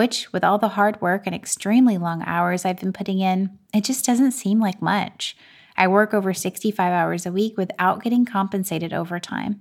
which, 0.00 0.32
with 0.32 0.44
all 0.44 0.56
the 0.58 0.68
hard 0.68 1.00
work 1.00 1.26
and 1.26 1.34
extremely 1.34 1.98
long 1.98 2.22
hours 2.24 2.64
I've 2.64 2.80
been 2.80 2.92
putting 2.92 3.20
in, 3.20 3.58
it 3.74 3.84
just 3.84 4.04
doesn't 4.04 4.32
seem 4.32 4.58
like 4.60 4.80
much. 4.80 5.36
I 5.80 5.88
work 5.88 6.12
over 6.12 6.34
65 6.34 6.92
hours 6.92 7.24
a 7.24 7.32
week 7.32 7.56
without 7.56 8.02
getting 8.02 8.26
compensated 8.26 8.92
overtime. 8.92 9.60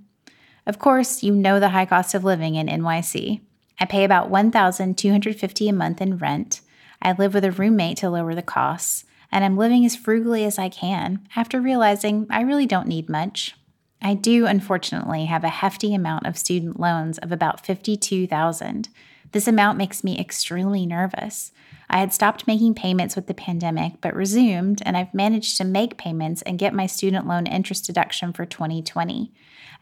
Of 0.65 0.77
course, 0.77 1.23
you 1.23 1.33
know 1.33 1.61
the 1.61 1.69
high 1.69 1.85
cost 1.85 2.13
of 2.13 2.25
living 2.25 2.55
in 2.55 2.67
NYC. 2.67 3.39
I 3.79 3.85
pay 3.85 4.03
about 4.03 4.29
1,250 4.29 5.69
a 5.69 5.71
month 5.71 6.01
in 6.01 6.17
rent. 6.17 6.59
I 7.01 7.13
live 7.13 7.33
with 7.33 7.45
a 7.45 7.51
roommate 7.51 7.95
to 7.99 8.09
lower 8.09 8.35
the 8.35 8.41
costs, 8.41 9.05
and 9.31 9.45
I'm 9.45 9.55
living 9.55 9.85
as 9.85 9.95
frugally 9.95 10.43
as 10.43 10.59
I 10.59 10.67
can 10.67 11.25
after 11.37 11.61
realizing 11.61 12.27
I 12.29 12.41
really 12.41 12.65
don't 12.65 12.89
need 12.89 13.07
much. 13.07 13.55
I 14.01 14.13
do 14.13 14.45
unfortunately 14.45 15.23
have 15.27 15.45
a 15.45 15.49
hefty 15.49 15.93
amount 15.93 16.25
of 16.25 16.37
student 16.37 16.81
loans 16.81 17.17
of 17.19 17.31
about 17.31 17.65
52,000 17.65 18.89
this 19.31 19.47
amount 19.47 19.77
makes 19.77 20.03
me 20.03 20.19
extremely 20.19 20.85
nervous. 20.85 21.51
I 21.89 21.99
had 21.99 22.13
stopped 22.13 22.45
making 22.45 22.75
payments 22.75 23.15
with 23.15 23.25
the 23.25 23.33
pandemic, 23.33 23.93
but 23.99 24.13
resumed, 24.13 24.81
and 24.85 24.95
I've 24.95 25.13
managed 25.13 25.57
to 25.57 25.63
make 25.63 25.97
payments 25.97 26.43
and 26.43 26.59
get 26.59 26.73
my 26.73 26.85
student 26.85 27.27
loan 27.27 27.47
interest 27.47 27.85
deduction 27.85 28.31
for 28.31 28.45
2020. 28.45 29.31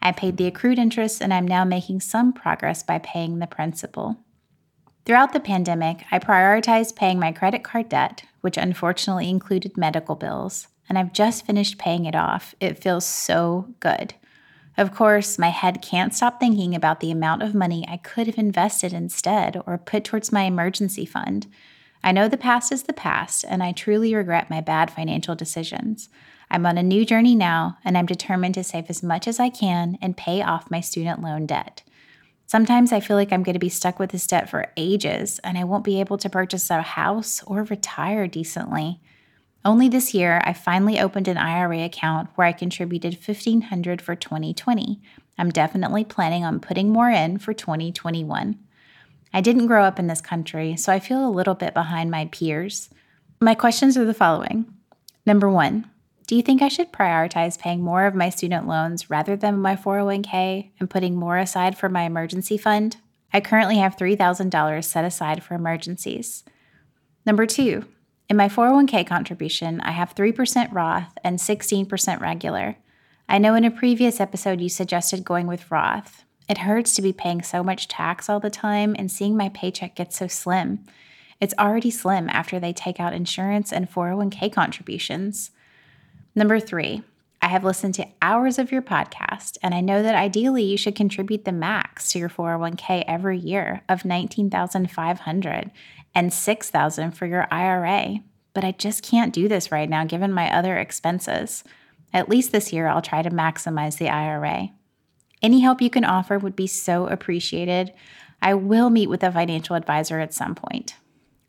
I 0.00 0.12
paid 0.12 0.36
the 0.36 0.46
accrued 0.46 0.78
interest, 0.78 1.20
and 1.20 1.34
I'm 1.34 1.46
now 1.46 1.64
making 1.64 2.00
some 2.00 2.32
progress 2.32 2.82
by 2.82 2.98
paying 2.98 3.38
the 3.38 3.46
principal. 3.46 4.16
Throughout 5.04 5.32
the 5.32 5.40
pandemic, 5.40 6.04
I 6.10 6.18
prioritized 6.18 6.96
paying 6.96 7.18
my 7.18 7.32
credit 7.32 7.62
card 7.62 7.88
debt, 7.88 8.24
which 8.40 8.56
unfortunately 8.56 9.28
included 9.28 9.76
medical 9.76 10.14
bills, 10.14 10.68
and 10.88 10.98
I've 10.98 11.12
just 11.12 11.44
finished 11.44 11.78
paying 11.78 12.06
it 12.06 12.14
off. 12.14 12.54
It 12.60 12.82
feels 12.82 13.04
so 13.04 13.74
good. 13.80 14.14
Of 14.78 14.94
course, 14.94 15.38
my 15.38 15.48
head 15.48 15.82
can't 15.82 16.14
stop 16.14 16.38
thinking 16.38 16.74
about 16.74 17.00
the 17.00 17.10
amount 17.10 17.42
of 17.42 17.54
money 17.54 17.84
I 17.88 17.96
could 17.96 18.26
have 18.28 18.38
invested 18.38 18.92
instead 18.92 19.60
or 19.66 19.76
put 19.76 20.04
towards 20.04 20.30
my 20.30 20.42
emergency 20.42 21.04
fund. 21.04 21.48
I 22.08 22.12
know 22.12 22.26
the 22.26 22.38
past 22.38 22.72
is 22.72 22.84
the 22.84 22.94
past, 22.94 23.44
and 23.46 23.62
I 23.62 23.72
truly 23.72 24.14
regret 24.14 24.48
my 24.48 24.62
bad 24.62 24.90
financial 24.90 25.34
decisions. 25.34 26.08
I'm 26.50 26.64
on 26.64 26.78
a 26.78 26.82
new 26.82 27.04
journey 27.04 27.34
now, 27.34 27.76
and 27.84 27.98
I'm 27.98 28.06
determined 28.06 28.54
to 28.54 28.64
save 28.64 28.88
as 28.88 29.02
much 29.02 29.28
as 29.28 29.38
I 29.38 29.50
can 29.50 29.98
and 30.00 30.16
pay 30.16 30.40
off 30.40 30.70
my 30.70 30.80
student 30.80 31.20
loan 31.20 31.44
debt. 31.44 31.82
Sometimes 32.46 32.92
I 32.92 33.00
feel 33.00 33.18
like 33.18 33.30
I'm 33.30 33.42
going 33.42 33.56
to 33.56 33.58
be 33.58 33.68
stuck 33.68 33.98
with 33.98 34.08
this 34.08 34.26
debt 34.26 34.48
for 34.48 34.72
ages, 34.74 35.38
and 35.44 35.58
I 35.58 35.64
won't 35.64 35.84
be 35.84 36.00
able 36.00 36.16
to 36.16 36.30
purchase 36.30 36.70
a 36.70 36.80
house 36.80 37.42
or 37.42 37.64
retire 37.64 38.26
decently. 38.26 39.02
Only 39.62 39.90
this 39.90 40.14
year, 40.14 40.40
I 40.44 40.54
finally 40.54 40.98
opened 40.98 41.28
an 41.28 41.36
IRA 41.36 41.84
account 41.84 42.30
where 42.36 42.46
I 42.46 42.52
contributed 42.52 43.18
1500 43.22 44.00
for 44.00 44.16
2020. 44.16 44.98
I'm 45.36 45.50
definitely 45.50 46.06
planning 46.06 46.42
on 46.42 46.58
putting 46.58 46.88
more 46.88 47.10
in 47.10 47.36
for 47.36 47.52
2021. 47.52 48.58
I 49.32 49.40
didn't 49.40 49.66
grow 49.66 49.84
up 49.84 49.98
in 49.98 50.06
this 50.06 50.20
country, 50.20 50.76
so 50.76 50.92
I 50.92 51.00
feel 51.00 51.26
a 51.26 51.30
little 51.30 51.54
bit 51.54 51.74
behind 51.74 52.10
my 52.10 52.26
peers. 52.26 52.88
My 53.40 53.54
questions 53.54 53.96
are 53.96 54.04
the 54.04 54.14
following. 54.14 54.66
Number 55.26 55.50
one, 55.50 55.88
do 56.26 56.36
you 56.36 56.42
think 56.42 56.60
I 56.60 56.68
should 56.68 56.92
prioritize 56.92 57.58
paying 57.58 57.80
more 57.80 58.04
of 58.04 58.14
my 58.14 58.30
student 58.30 58.66
loans 58.66 59.08
rather 59.08 59.36
than 59.36 59.58
my 59.58 59.76
401k 59.76 60.70
and 60.78 60.90
putting 60.90 61.16
more 61.16 61.38
aside 61.38 61.76
for 61.76 61.88
my 61.88 62.02
emergency 62.02 62.58
fund? 62.58 62.98
I 63.32 63.40
currently 63.40 63.78
have 63.78 63.96
$3,000 63.96 64.84
set 64.84 65.04
aside 65.04 65.42
for 65.42 65.54
emergencies. 65.54 66.44
Number 67.24 67.46
two, 67.46 67.84
in 68.28 68.36
my 68.36 68.48
401k 68.48 69.06
contribution, 69.06 69.80
I 69.80 69.92
have 69.92 70.14
3% 70.14 70.72
Roth 70.72 71.16
and 71.24 71.38
16% 71.38 72.20
regular. 72.20 72.76
I 73.28 73.38
know 73.38 73.54
in 73.54 73.64
a 73.64 73.70
previous 73.70 74.20
episode 74.20 74.60
you 74.60 74.68
suggested 74.68 75.24
going 75.24 75.46
with 75.46 75.70
Roth. 75.70 76.24
It 76.48 76.58
hurts 76.58 76.94
to 76.94 77.02
be 77.02 77.12
paying 77.12 77.42
so 77.42 77.62
much 77.62 77.88
tax 77.88 78.28
all 78.28 78.40
the 78.40 78.50
time 78.50 78.96
and 78.98 79.10
seeing 79.10 79.36
my 79.36 79.50
paycheck 79.50 79.94
get 79.94 80.12
so 80.12 80.26
slim. 80.26 80.84
It's 81.40 81.54
already 81.58 81.90
slim 81.90 82.28
after 82.30 82.58
they 82.58 82.72
take 82.72 82.98
out 82.98 83.12
insurance 83.12 83.72
and 83.72 83.90
401k 83.90 84.52
contributions. 84.52 85.50
Number 86.34 86.58
three, 86.58 87.02
I 87.40 87.48
have 87.48 87.64
listened 87.64 87.94
to 87.94 88.08
hours 88.20 88.58
of 88.58 88.72
your 88.72 88.82
podcast, 88.82 89.58
and 89.62 89.72
I 89.72 89.80
know 89.80 90.02
that 90.02 90.16
ideally 90.16 90.64
you 90.64 90.76
should 90.76 90.96
contribute 90.96 91.44
the 91.44 91.52
max 91.52 92.10
to 92.10 92.18
your 92.18 92.28
401k 92.28 93.04
every 93.06 93.38
year 93.38 93.82
of 93.88 94.04
19,500 94.04 95.70
and 96.14 96.32
6,000 96.32 97.10
for 97.12 97.26
your 97.26 97.46
IRA. 97.52 98.20
But 98.54 98.64
I 98.64 98.72
just 98.72 99.04
can't 99.04 99.32
do 99.32 99.46
this 99.46 99.70
right 99.70 99.88
now 99.88 100.04
given 100.04 100.32
my 100.32 100.52
other 100.52 100.76
expenses. 100.76 101.62
At 102.12 102.28
least 102.28 102.50
this 102.50 102.72
year 102.72 102.88
I'll 102.88 103.02
try 103.02 103.22
to 103.22 103.30
maximize 103.30 103.98
the 103.98 104.08
IRA. 104.08 104.70
Any 105.42 105.60
help 105.60 105.80
you 105.80 105.90
can 105.90 106.04
offer 106.04 106.38
would 106.38 106.56
be 106.56 106.66
so 106.66 107.06
appreciated. 107.06 107.92
I 108.40 108.54
will 108.54 108.90
meet 108.90 109.08
with 109.08 109.22
a 109.22 109.32
financial 109.32 109.76
advisor 109.76 110.20
at 110.20 110.34
some 110.34 110.54
point. 110.54 110.94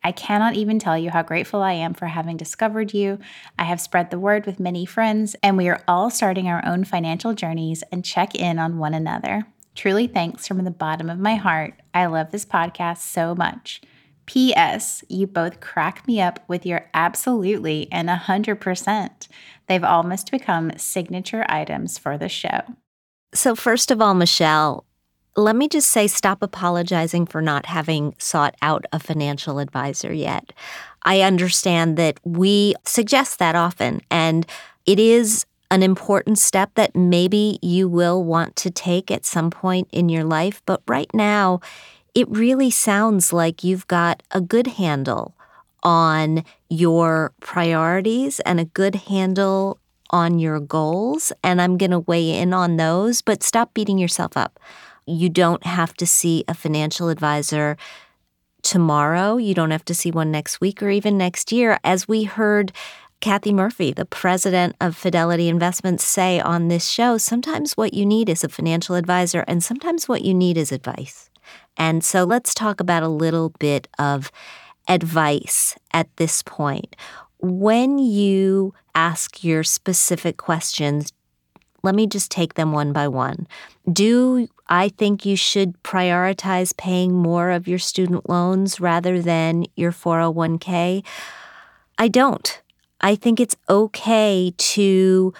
I 0.03 0.11
cannot 0.11 0.55
even 0.55 0.79
tell 0.79 0.97
you 0.97 1.09
how 1.09 1.23
grateful 1.23 1.61
I 1.61 1.73
am 1.73 1.93
for 1.93 2.05
having 2.05 2.37
discovered 2.37 2.93
you. 2.93 3.19
I 3.57 3.65
have 3.65 3.81
spread 3.81 4.11
the 4.11 4.19
word 4.19 4.45
with 4.45 4.59
many 4.59 4.85
friends, 4.85 5.35
and 5.43 5.57
we 5.57 5.67
are 5.67 5.83
all 5.87 6.09
starting 6.09 6.47
our 6.47 6.65
own 6.65 6.85
financial 6.85 7.33
journeys 7.33 7.83
and 7.91 8.05
check 8.05 8.33
in 8.33 8.59
on 8.59 8.77
one 8.77 8.93
another. 8.93 9.45
Truly 9.75 10.07
thanks 10.07 10.47
from 10.47 10.63
the 10.63 10.71
bottom 10.71 11.09
of 11.09 11.19
my 11.19 11.35
heart. 11.35 11.73
I 11.93 12.05
love 12.05 12.31
this 12.31 12.45
podcast 12.45 12.99
so 12.99 13.35
much. 13.35 13.81
P.S. 14.25 15.03
You 15.09 15.25
both 15.25 15.59
crack 15.59 16.07
me 16.07 16.21
up 16.21 16.43
with 16.47 16.65
your 16.65 16.89
absolutely 16.93 17.87
and 17.91 18.07
100%. 18.07 19.27
They've 19.67 19.83
almost 19.83 20.31
become 20.31 20.77
signature 20.77 21.45
items 21.49 21.97
for 21.97 22.17
the 22.17 22.29
show. 22.29 22.61
So, 23.33 23.55
first 23.55 23.91
of 23.91 24.01
all, 24.01 24.13
Michelle, 24.13 24.85
let 25.35 25.55
me 25.55 25.67
just 25.67 25.89
say 25.89 26.07
stop 26.07 26.41
apologizing 26.41 27.25
for 27.27 27.41
not 27.41 27.67
having 27.67 28.15
sought 28.17 28.55
out 28.61 28.85
a 28.91 28.99
financial 28.99 29.59
advisor 29.59 30.11
yet. 30.11 30.51
I 31.03 31.21
understand 31.21 31.97
that 31.97 32.19
we 32.23 32.73
suggest 32.85 33.39
that 33.39 33.55
often, 33.55 34.01
and 34.09 34.45
it 34.85 34.99
is 34.99 35.45
an 35.71 35.83
important 35.83 36.39
step 36.39 36.71
that 36.73 36.95
maybe 36.95 37.59
you 37.61 37.87
will 37.87 38.23
want 38.23 38.55
to 38.57 38.71
take 38.71 39.11
at 39.11 39.25
some 39.25 39.51
point 39.51 39.87
in 39.91 40.09
your 40.09 40.23
life. 40.23 40.61
But 40.65 40.81
right 40.87 41.13
now, 41.13 41.61
it 42.15 42.27
really 42.29 42.71
sounds 42.71 43.31
like 43.31 43.63
you've 43.63 43.87
got 43.87 44.23
a 44.31 44.41
good 44.41 44.65
handle 44.67 45.35
on 45.83 46.43
your 46.69 47.31
priorities 47.39 48.39
and 48.41 48.59
a 48.59 48.65
good 48.65 48.95
handle 48.95 49.79
on 50.09 50.39
your 50.39 50.59
goals. 50.59 51.31
And 51.43 51.61
I'm 51.61 51.77
going 51.77 51.91
to 51.91 51.99
weigh 51.99 52.31
in 52.31 52.53
on 52.53 52.77
those, 52.77 53.21
but 53.21 53.43
stop 53.43 53.73
beating 53.73 53.97
yourself 53.97 54.35
up. 54.35 54.59
You 55.05 55.29
don't 55.29 55.65
have 55.65 55.93
to 55.95 56.05
see 56.05 56.43
a 56.47 56.53
financial 56.53 57.09
advisor 57.09 57.77
tomorrow. 58.61 59.37
You 59.37 59.53
don't 59.53 59.71
have 59.71 59.85
to 59.85 59.95
see 59.95 60.11
one 60.11 60.31
next 60.31 60.61
week 60.61 60.83
or 60.83 60.89
even 60.89 61.17
next 61.17 61.51
year. 61.51 61.79
As 61.83 62.07
we 62.07 62.25
heard 62.25 62.71
Kathy 63.21 63.51
Murphy, 63.51 63.91
the 63.91 64.05
president 64.05 64.75
of 64.79 64.95
Fidelity 64.95 65.49
Investments, 65.49 66.07
say 66.07 66.39
on 66.39 66.67
this 66.67 66.87
show, 66.87 67.17
sometimes 67.17 67.75
what 67.75 67.93
you 67.93 68.05
need 68.05 68.29
is 68.29 68.43
a 68.43 68.49
financial 68.49 68.95
advisor, 68.95 69.43
and 69.47 69.63
sometimes 69.63 70.07
what 70.07 70.23
you 70.23 70.33
need 70.33 70.57
is 70.57 70.71
advice. 70.71 71.29
And 71.75 72.03
so 72.03 72.23
let's 72.23 72.53
talk 72.53 72.79
about 72.79 73.03
a 73.03 73.09
little 73.09 73.49
bit 73.59 73.87
of 73.97 74.31
advice 74.87 75.77
at 75.93 76.07
this 76.17 76.43
point. 76.43 76.95
When 77.39 77.99
you 77.99 78.73
ask 78.95 79.43
your 79.43 79.63
specific 79.63 80.37
questions, 80.37 81.13
let 81.83 81.95
me 81.95 82.05
just 82.05 82.29
take 82.29 82.55
them 82.55 82.73
one 82.73 82.91
by 82.91 83.07
one. 83.07 83.47
Do 83.91 84.47
I 84.67 84.89
think 84.89 85.25
you 85.25 85.37
should 85.37 85.81
prioritize 85.81 86.75
paying 86.75 87.13
more 87.13 87.51
of 87.51 87.67
your 87.67 87.79
student 87.79 88.29
loans 88.29 88.81
rather 88.81 89.21
than 89.21 89.65
your 89.75 89.91
401k? 89.91 91.05
I 91.97 92.07
don't. 92.09 92.61
I 93.01 93.15
think 93.15 93.39
it's 93.39 93.55
okay 93.69 94.53
to 94.57 95.33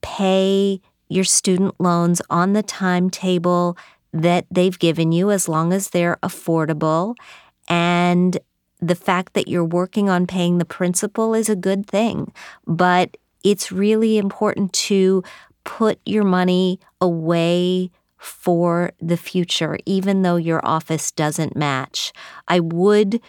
pay 0.00 0.80
your 1.08 1.24
student 1.24 1.74
loans 1.78 2.22
on 2.30 2.54
the 2.54 2.62
timetable 2.62 3.76
that 4.12 4.46
they've 4.50 4.78
given 4.78 5.12
you 5.12 5.30
as 5.30 5.48
long 5.48 5.72
as 5.72 5.90
they're 5.90 6.16
affordable. 6.22 7.14
And 7.68 8.38
the 8.80 8.94
fact 8.94 9.34
that 9.34 9.48
you're 9.48 9.64
working 9.64 10.08
on 10.08 10.26
paying 10.26 10.58
the 10.58 10.64
principal 10.64 11.34
is 11.34 11.48
a 11.48 11.56
good 11.56 11.86
thing. 11.86 12.32
But 12.66 13.16
it's 13.42 13.72
really 13.72 14.18
important 14.18 14.72
to 14.72 15.22
put 15.64 15.98
your 16.04 16.24
money 16.24 16.80
away 17.00 17.90
for 18.18 18.92
the 19.00 19.16
future, 19.16 19.78
even 19.86 20.22
though 20.22 20.36
your 20.36 20.64
office 20.64 21.10
doesn't 21.10 21.56
match. 21.56 22.12
I 22.48 22.60
would 22.60 23.20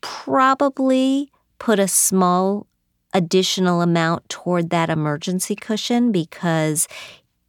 probably 0.00 1.30
put 1.58 1.78
a 1.78 1.88
small 1.88 2.66
additional 3.12 3.80
amount 3.80 4.28
toward 4.28 4.70
that 4.70 4.90
emergency 4.90 5.56
cushion 5.56 6.12
because 6.12 6.86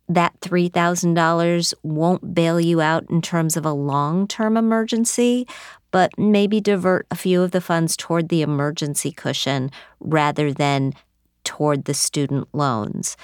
that 0.10 0.39
$3,000 0.39 1.74
won't 1.84 2.34
bail 2.34 2.60
you 2.60 2.80
out 2.80 3.10
in 3.10 3.22
terms 3.22 3.58
of 3.58 3.66
a 3.66 3.74
long 3.74 4.28
term 4.28 4.55
emergency, 4.55 5.45
but 5.92 6.18
maybe 6.18 6.60
divert 6.60 7.08
a 7.12 7.16
few 7.16 7.42
of 7.42 7.52
the 7.52 7.62
funds 7.62 7.96
toward 7.96 8.30
the 8.30 8.42
emergency 8.42 9.12
cushion 9.12 9.72
rather 10.00 10.54
than 10.54 10.94
toward 11.44 11.86
the 11.86 11.94
student 11.94 12.48
loans. 12.54 13.16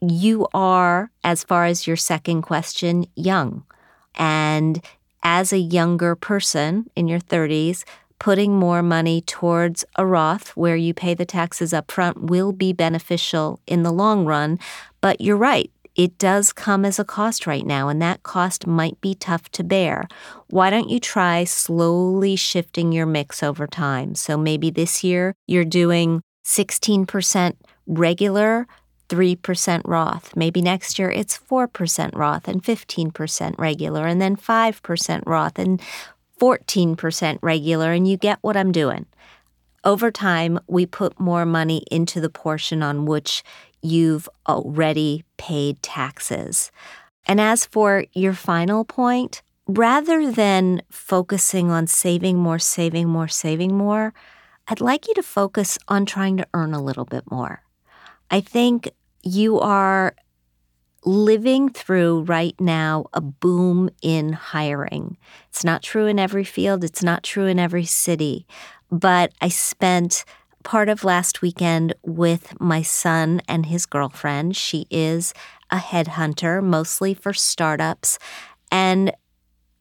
You 0.00 0.48
are, 0.52 1.10
as 1.22 1.44
far 1.44 1.66
as 1.66 1.86
your 1.86 1.96
second 1.96 2.42
question, 2.42 3.06
young. 3.14 3.64
And 4.16 4.84
as 5.22 5.52
a 5.52 5.58
younger 5.58 6.16
person 6.16 6.90
in 6.96 7.06
your 7.06 7.20
30s, 7.20 7.84
putting 8.18 8.54
more 8.54 8.82
money 8.82 9.20
towards 9.20 9.84
a 9.96 10.06
Roth 10.06 10.56
where 10.56 10.76
you 10.76 10.94
pay 10.94 11.12
the 11.12 11.24
taxes 11.24 11.72
up 11.72 11.90
front 11.90 12.24
will 12.24 12.52
be 12.52 12.72
beneficial 12.72 13.60
in 13.66 13.82
the 13.82 13.92
long 13.92 14.24
run. 14.24 14.58
But 15.00 15.20
you're 15.20 15.36
right, 15.36 15.70
it 15.94 16.16
does 16.18 16.52
come 16.52 16.84
as 16.84 16.98
a 16.98 17.04
cost 17.04 17.46
right 17.46 17.66
now, 17.66 17.88
and 17.88 18.00
that 18.00 18.22
cost 18.22 18.66
might 18.66 19.00
be 19.00 19.14
tough 19.14 19.50
to 19.50 19.64
bear. 19.64 20.08
Why 20.48 20.70
don't 20.70 20.88
you 20.88 20.98
try 20.98 21.44
slowly 21.44 22.36
shifting 22.36 22.92
your 22.92 23.06
mix 23.06 23.42
over 23.42 23.66
time? 23.66 24.14
So 24.14 24.36
maybe 24.36 24.70
this 24.70 25.04
year 25.04 25.34
you're 25.46 25.64
doing 25.64 26.22
16% 26.44 27.56
regular, 27.86 28.66
3% 29.08 29.82
Roth. 29.84 30.34
Maybe 30.34 30.62
next 30.62 30.98
year 30.98 31.10
it's 31.10 31.38
4% 31.38 32.16
Roth 32.16 32.48
and 32.48 32.62
15% 32.62 33.58
regular, 33.58 34.06
and 34.06 34.20
then 34.20 34.36
5% 34.36 35.22
Roth 35.26 35.58
and 35.58 35.80
14% 36.40 37.38
regular, 37.42 37.92
and 37.92 38.08
you 38.08 38.16
get 38.16 38.38
what 38.40 38.56
I'm 38.56 38.72
doing. 38.72 39.06
Over 39.84 40.10
time, 40.10 40.58
we 40.66 40.86
put 40.86 41.18
more 41.20 41.44
money 41.44 41.84
into 41.90 42.20
the 42.20 42.30
portion 42.30 42.82
on 42.82 43.04
which 43.04 43.42
you've 43.82 44.28
already 44.48 45.24
paid 45.36 45.82
taxes. 45.82 46.70
And 47.26 47.40
as 47.40 47.66
for 47.66 48.04
your 48.12 48.32
final 48.32 48.84
point, 48.84 49.42
rather 49.66 50.30
than 50.30 50.82
focusing 50.90 51.70
on 51.70 51.86
saving 51.86 52.38
more, 52.38 52.58
saving 52.58 53.08
more, 53.08 53.28
saving 53.28 53.76
more, 53.76 54.14
I'd 54.68 54.80
like 54.80 55.08
you 55.08 55.14
to 55.14 55.22
focus 55.22 55.78
on 55.88 56.06
trying 56.06 56.36
to 56.38 56.46
earn 56.54 56.72
a 56.72 56.82
little 56.82 57.04
bit 57.04 57.30
more. 57.30 57.62
I 58.30 58.40
think 58.40 58.90
you 59.22 59.58
are 59.60 60.14
living 61.04 61.68
through 61.68 62.22
right 62.22 62.54
now 62.60 63.06
a 63.12 63.20
boom 63.20 63.90
in 64.02 64.32
hiring. 64.32 65.16
It's 65.48 65.64
not 65.64 65.82
true 65.82 66.06
in 66.06 66.18
every 66.18 66.44
field, 66.44 66.84
it's 66.84 67.02
not 67.02 67.22
true 67.22 67.46
in 67.46 67.58
every 67.58 67.84
city. 67.84 68.46
But 68.90 69.32
I 69.40 69.48
spent 69.48 70.24
part 70.62 70.88
of 70.88 71.04
last 71.04 71.42
weekend 71.42 71.94
with 72.02 72.58
my 72.60 72.82
son 72.82 73.40
and 73.48 73.66
his 73.66 73.86
girlfriend. 73.86 74.56
She 74.56 74.86
is 74.90 75.34
a 75.70 75.76
headhunter, 75.76 76.62
mostly 76.62 77.14
for 77.14 77.32
startups. 77.32 78.18
And 78.70 79.12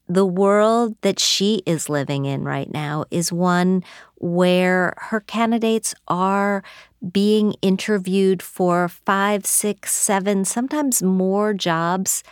the 0.07 0.25
world 0.25 0.95
that 1.01 1.19
she 1.19 1.63
is 1.65 1.87
living 1.87 2.25
in 2.25 2.43
right 2.43 2.69
now 2.71 3.05
is 3.11 3.31
one 3.31 3.83
where 4.15 4.93
her 4.97 5.21
candidates 5.21 5.95
are 6.07 6.63
being 7.11 7.53
interviewed 7.61 8.41
for 8.41 8.89
five, 8.89 9.45
six, 9.45 9.93
seven, 9.93 10.43
sometimes 10.43 11.01
more 11.01 11.53
jobs 11.53 12.23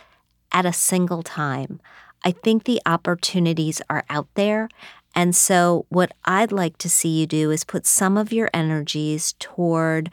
at 0.52 0.66
a 0.66 0.72
single 0.72 1.22
time. 1.22 1.80
I 2.22 2.32
think 2.32 2.64
the 2.64 2.80
opportunities 2.84 3.80
are 3.88 4.04
out 4.10 4.28
there. 4.34 4.68
And 5.14 5.34
so, 5.34 5.86
what 5.88 6.12
I'd 6.24 6.52
like 6.52 6.78
to 6.78 6.88
see 6.88 7.20
you 7.20 7.26
do 7.26 7.50
is 7.50 7.64
put 7.64 7.86
some 7.86 8.16
of 8.16 8.32
your 8.32 8.48
energies 8.54 9.34
toward 9.38 10.10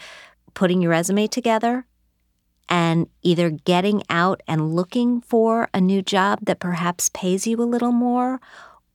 putting 0.54 0.82
your 0.82 0.91
resume 0.91 1.28
together 1.28 1.86
and 2.68 3.08
either 3.22 3.50
getting 3.50 4.04
out 4.10 4.41
and 4.48 4.74
looking 4.74 5.22
for 5.22 5.70
a 5.74 5.80
new 5.80 6.02
job 6.02 6.39
that 6.43 6.60
perhaps 6.60 7.10
pays 7.14 7.48
you 7.48 7.62
a 7.62 7.64
little 7.64 7.91
more 7.91 8.41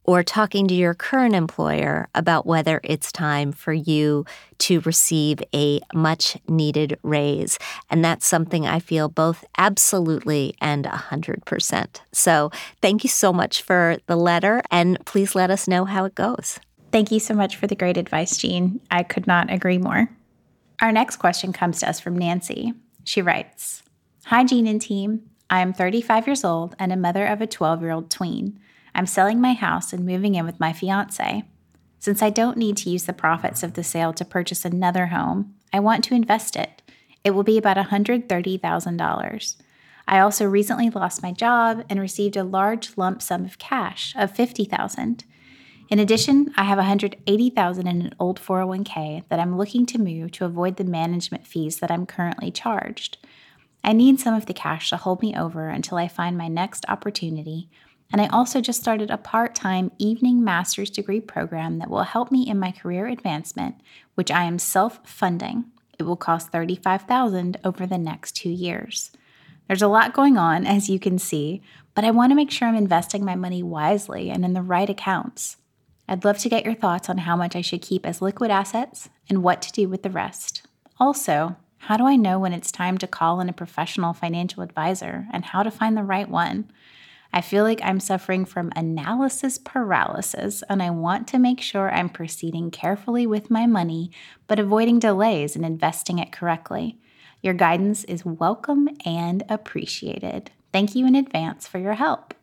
or 0.04 0.22
talking 0.22 0.66
to 0.68 0.74
your 0.74 0.94
current 0.94 1.34
employer 1.34 2.08
about 2.14 2.46
whether 2.46 2.80
it's 2.82 3.12
time 3.12 3.52
for 3.52 3.72
you 3.72 4.24
to 4.58 4.80
receive 4.80 5.42
a 5.54 5.80
much 5.94 6.36
needed 6.48 6.98
raise. 7.02 7.58
And 7.90 8.04
that's 8.04 8.26
something 8.26 8.66
I 8.66 8.78
feel 8.78 9.08
both 9.08 9.44
absolutely 9.58 10.54
and 10.60 10.84
100%. 10.84 12.00
So 12.12 12.50
thank 12.80 13.04
you 13.04 13.10
so 13.10 13.32
much 13.32 13.62
for 13.62 13.96
the 14.06 14.16
letter, 14.16 14.62
and 14.70 15.04
please 15.06 15.34
let 15.34 15.50
us 15.50 15.68
know 15.68 15.84
how 15.84 16.04
it 16.04 16.14
goes. 16.14 16.58
Thank 16.90 17.10
you 17.10 17.20
so 17.20 17.34
much 17.34 17.56
for 17.56 17.66
the 17.66 17.74
great 17.74 17.96
advice, 17.96 18.36
Jean. 18.36 18.80
I 18.90 19.02
could 19.02 19.26
not 19.26 19.50
agree 19.50 19.78
more. 19.78 20.10
Our 20.80 20.92
next 20.92 21.16
question 21.16 21.52
comes 21.52 21.80
to 21.80 21.88
us 21.88 22.00
from 22.00 22.18
Nancy. 22.18 22.74
She 23.04 23.22
writes 23.22 23.82
Hi, 24.26 24.44
Jean 24.44 24.66
and 24.66 24.80
team. 24.80 25.22
I 25.48 25.60
am 25.60 25.72
35 25.72 26.26
years 26.26 26.44
old 26.44 26.74
and 26.78 26.92
a 26.92 26.96
mother 26.96 27.26
of 27.26 27.40
a 27.40 27.46
12 27.46 27.82
year 27.82 27.90
old 27.92 28.10
tween. 28.10 28.58
I'm 28.94 29.06
selling 29.06 29.40
my 29.40 29.54
house 29.54 29.92
and 29.92 30.04
moving 30.04 30.34
in 30.34 30.44
with 30.44 30.60
my 30.60 30.72
fiance. 30.72 31.44
Since 31.98 32.22
I 32.22 32.30
don't 32.30 32.56
need 32.56 32.76
to 32.78 32.90
use 32.90 33.04
the 33.04 33.12
profits 33.12 33.62
of 33.62 33.74
the 33.74 33.84
sale 33.84 34.12
to 34.14 34.24
purchase 34.24 34.64
another 34.64 35.06
home, 35.06 35.54
I 35.72 35.80
want 35.80 36.04
to 36.04 36.14
invest 36.14 36.56
it. 36.56 36.82
It 37.24 37.30
will 37.30 37.44
be 37.44 37.56
about 37.56 37.76
$130,000. 37.76 39.56
I 40.08 40.18
also 40.18 40.44
recently 40.44 40.90
lost 40.90 41.22
my 41.22 41.32
job 41.32 41.84
and 41.88 42.00
received 42.00 42.36
a 42.36 42.44
large 42.44 42.96
lump 42.96 43.22
sum 43.22 43.44
of 43.44 43.58
cash 43.58 44.14
of 44.16 44.34
50,000. 44.34 45.24
In 45.88 45.98
addition, 45.98 46.52
I 46.56 46.64
have 46.64 46.78
180,000 46.78 47.86
in 47.86 48.00
an 48.02 48.14
old 48.18 48.40
401k 48.40 49.24
that 49.28 49.38
I'm 49.38 49.56
looking 49.56 49.86
to 49.86 49.98
move 49.98 50.32
to 50.32 50.44
avoid 50.44 50.76
the 50.76 50.84
management 50.84 51.46
fees 51.46 51.78
that 51.78 51.90
I'm 51.90 52.06
currently 52.06 52.50
charged. 52.50 53.18
I 53.84 53.92
need 53.92 54.18
some 54.18 54.34
of 54.34 54.46
the 54.46 54.54
cash 54.54 54.90
to 54.90 54.96
hold 54.96 55.22
me 55.22 55.36
over 55.36 55.68
until 55.68 55.98
I 55.98 56.08
find 56.08 56.36
my 56.38 56.48
next 56.48 56.84
opportunity, 56.88 57.68
And 58.12 58.20
I 58.20 58.26
also 58.26 58.60
just 58.60 58.80
started 58.80 59.10
a 59.10 59.16
part 59.16 59.54
time 59.54 59.90
evening 59.98 60.44
master's 60.44 60.90
degree 60.90 61.20
program 61.20 61.78
that 61.78 61.88
will 61.88 62.02
help 62.02 62.30
me 62.30 62.46
in 62.46 62.58
my 62.58 62.70
career 62.70 63.06
advancement, 63.06 63.76
which 64.14 64.30
I 64.30 64.44
am 64.44 64.58
self 64.58 65.00
funding. 65.04 65.64
It 65.98 66.02
will 66.02 66.16
cost 66.16 66.52
35,000 66.52 67.58
over 67.64 67.86
the 67.86 67.98
next 67.98 68.32
two 68.32 68.50
years. 68.50 69.10
There's 69.66 69.82
a 69.82 69.88
lot 69.88 70.12
going 70.12 70.36
on, 70.36 70.66
as 70.66 70.90
you 70.90 70.98
can 70.98 71.18
see, 71.18 71.62
but 71.94 72.04
I 72.04 72.10
want 72.10 72.30
to 72.30 72.36
make 72.36 72.50
sure 72.50 72.68
I'm 72.68 72.74
investing 72.74 73.24
my 73.24 73.34
money 73.34 73.62
wisely 73.62 74.30
and 74.30 74.44
in 74.44 74.52
the 74.52 74.62
right 74.62 74.90
accounts. 74.90 75.56
I'd 76.08 76.24
love 76.24 76.38
to 76.38 76.48
get 76.48 76.64
your 76.64 76.74
thoughts 76.74 77.08
on 77.08 77.18
how 77.18 77.36
much 77.36 77.56
I 77.56 77.60
should 77.60 77.80
keep 77.80 78.04
as 78.04 78.20
liquid 78.20 78.50
assets 78.50 79.08
and 79.28 79.42
what 79.42 79.62
to 79.62 79.72
do 79.72 79.88
with 79.88 80.02
the 80.02 80.10
rest. 80.10 80.66
Also, 80.98 81.56
how 81.78 81.96
do 81.96 82.06
I 82.06 82.16
know 82.16 82.38
when 82.38 82.52
it's 82.52 82.70
time 82.70 82.98
to 82.98 83.06
call 83.06 83.40
in 83.40 83.48
a 83.48 83.52
professional 83.54 84.12
financial 84.12 84.62
advisor 84.62 85.26
and 85.32 85.44
how 85.44 85.62
to 85.62 85.70
find 85.70 85.96
the 85.96 86.02
right 86.02 86.28
one? 86.28 86.70
I 87.32 87.40
feel 87.40 87.64
like 87.64 87.80
I'm 87.82 87.98
suffering 87.98 88.44
from 88.44 88.72
analysis 88.76 89.56
paralysis, 89.56 90.62
and 90.68 90.82
I 90.82 90.90
want 90.90 91.26
to 91.28 91.38
make 91.38 91.60
sure 91.60 91.90
I'm 91.90 92.10
proceeding 92.10 92.70
carefully 92.70 93.26
with 93.26 93.50
my 93.50 93.66
money, 93.66 94.10
but 94.46 94.58
avoiding 94.58 94.98
delays 94.98 95.56
in 95.56 95.64
investing 95.64 96.18
it 96.18 96.30
correctly. 96.30 96.98
Your 97.40 97.54
guidance 97.54 98.04
is 98.04 98.24
welcome 98.24 98.88
and 99.06 99.44
appreciated. 99.48 100.50
Thank 100.72 100.94
you 100.94 101.06
in 101.06 101.14
advance 101.14 101.66
for 101.66 101.78
your 101.78 101.94
help. 101.94 102.34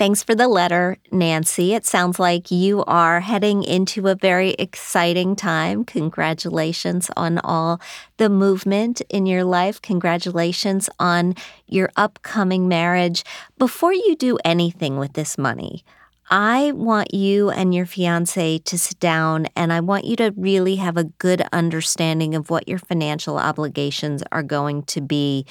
Thanks 0.00 0.22
for 0.22 0.34
the 0.34 0.48
letter, 0.48 0.96
Nancy. 1.12 1.74
It 1.74 1.84
sounds 1.84 2.18
like 2.18 2.50
you 2.50 2.82
are 2.86 3.20
heading 3.20 3.62
into 3.62 4.08
a 4.08 4.14
very 4.14 4.52
exciting 4.52 5.36
time. 5.36 5.84
Congratulations 5.84 7.10
on 7.18 7.36
all 7.36 7.82
the 8.16 8.30
movement 8.30 9.02
in 9.10 9.26
your 9.26 9.44
life. 9.44 9.82
Congratulations 9.82 10.88
on 10.98 11.34
your 11.66 11.90
upcoming 11.96 12.66
marriage. 12.66 13.24
Before 13.58 13.92
you 13.92 14.16
do 14.16 14.38
anything 14.42 14.96
with 14.96 15.12
this 15.12 15.36
money, 15.36 15.84
I 16.30 16.72
want 16.72 17.12
you 17.12 17.50
and 17.50 17.74
your 17.74 17.84
fiance 17.84 18.56
to 18.56 18.78
sit 18.78 18.98
down 19.00 19.48
and 19.54 19.70
I 19.70 19.80
want 19.80 20.06
you 20.06 20.16
to 20.16 20.32
really 20.34 20.76
have 20.76 20.96
a 20.96 21.04
good 21.04 21.42
understanding 21.52 22.34
of 22.34 22.48
what 22.48 22.66
your 22.66 22.78
financial 22.78 23.36
obligations 23.36 24.22
are 24.32 24.42
going 24.42 24.84
to 24.84 25.02
be 25.02 25.44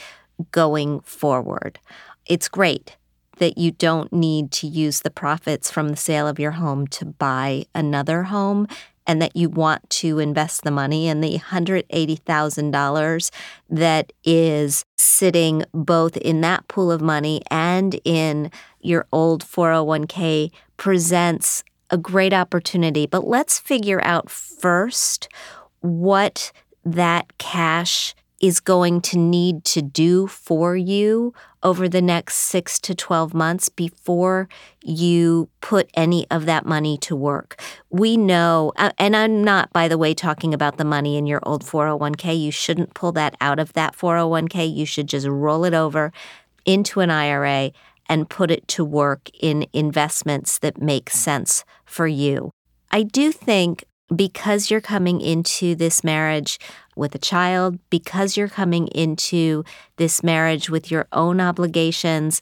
going 0.51 1.01
forward. 1.01 1.77
It's 2.25 2.47
great 2.47 2.95
that 3.39 3.57
you 3.57 3.71
don't 3.71 4.13
need 4.13 4.51
to 4.51 4.67
use 4.67 5.01
the 5.01 5.09
profits 5.09 5.71
from 5.71 5.89
the 5.89 5.97
sale 5.97 6.27
of 6.27 6.39
your 6.39 6.51
home 6.51 6.87
to 6.87 7.05
buy 7.05 7.65
another 7.73 8.23
home 8.23 8.67
and 9.07 9.21
that 9.21 9.35
you 9.35 9.49
want 9.49 9.89
to 9.89 10.19
invest 10.19 10.63
the 10.63 10.69
money 10.69 11.07
in 11.07 11.19
the 11.21 11.39
$180,000 11.39 13.31
that 13.69 14.13
is 14.23 14.85
sitting 14.97 15.63
both 15.73 16.15
in 16.17 16.41
that 16.41 16.67
pool 16.67 16.91
of 16.91 17.01
money 17.01 17.41
and 17.49 17.99
in 18.05 18.51
your 18.81 19.07
old 19.11 19.43
401k 19.43 20.51
presents 20.77 21.63
a 21.89 21.97
great 21.97 22.33
opportunity. 22.33 23.07
But 23.07 23.27
let's 23.27 23.57
figure 23.57 23.99
out 24.03 24.29
first 24.29 25.27
what 25.81 26.51
that 26.85 27.35
cash 27.39 28.13
is 28.41 28.59
going 28.59 29.01
to 29.01 29.17
need 29.17 29.63
to 29.65 29.81
do 29.81 30.27
for 30.27 30.75
you 30.75 31.33
over 31.61 31.89
the 31.89 32.01
next 32.01 32.35
six 32.35 32.79
to 32.79 32.95
12 32.95 33.33
months 33.33 33.67
before 33.67 34.47
you 34.83 35.49
put 35.61 35.89
any 35.93 36.25
of 36.31 36.45
that 36.45 36.65
money 36.65 36.97
to 36.97 37.15
work. 37.15 37.61
We 37.89 38.15
know, 38.15 38.71
uh, 38.77 38.91
and 38.97 39.15
I'm 39.15 39.43
not, 39.43 39.73
by 39.73 39.87
the 39.87 39.97
way, 39.97 40.13
talking 40.13 40.53
about 40.53 40.77
the 40.77 40.85
money 40.85 41.17
in 41.17 41.25
your 41.25 41.41
old 41.43 41.65
401k. 41.65 42.39
You 42.39 42.51
shouldn't 42.51 42.93
pull 42.93 43.11
that 43.13 43.35
out 43.41 43.59
of 43.59 43.73
that 43.73 43.95
401k. 43.95 44.73
You 44.73 44.85
should 44.85 45.07
just 45.07 45.27
roll 45.27 45.65
it 45.65 45.73
over 45.73 46.13
into 46.65 47.01
an 47.01 47.09
IRA 47.09 47.71
and 48.07 48.29
put 48.29 48.51
it 48.51 48.67
to 48.69 48.85
work 48.85 49.29
in 49.39 49.67
investments 49.73 50.59
that 50.59 50.81
make 50.81 51.09
sense 51.09 51.63
for 51.85 52.07
you. 52.07 52.51
I 52.91 53.03
do 53.03 53.31
think 53.31 53.83
because 54.15 54.71
you're 54.71 54.81
coming 54.81 55.21
into 55.21 55.75
this 55.75 56.03
marriage 56.03 56.59
with 56.99 57.15
a 57.15 57.19
child, 57.19 57.79
because 57.89 58.37
you're 58.37 58.47
coming 58.47 58.87
into 58.89 59.63
this 59.95 60.21
marriage 60.21 60.69
with 60.69 60.91
your 60.91 61.07
own 61.11 61.41
obligations, 61.41 62.41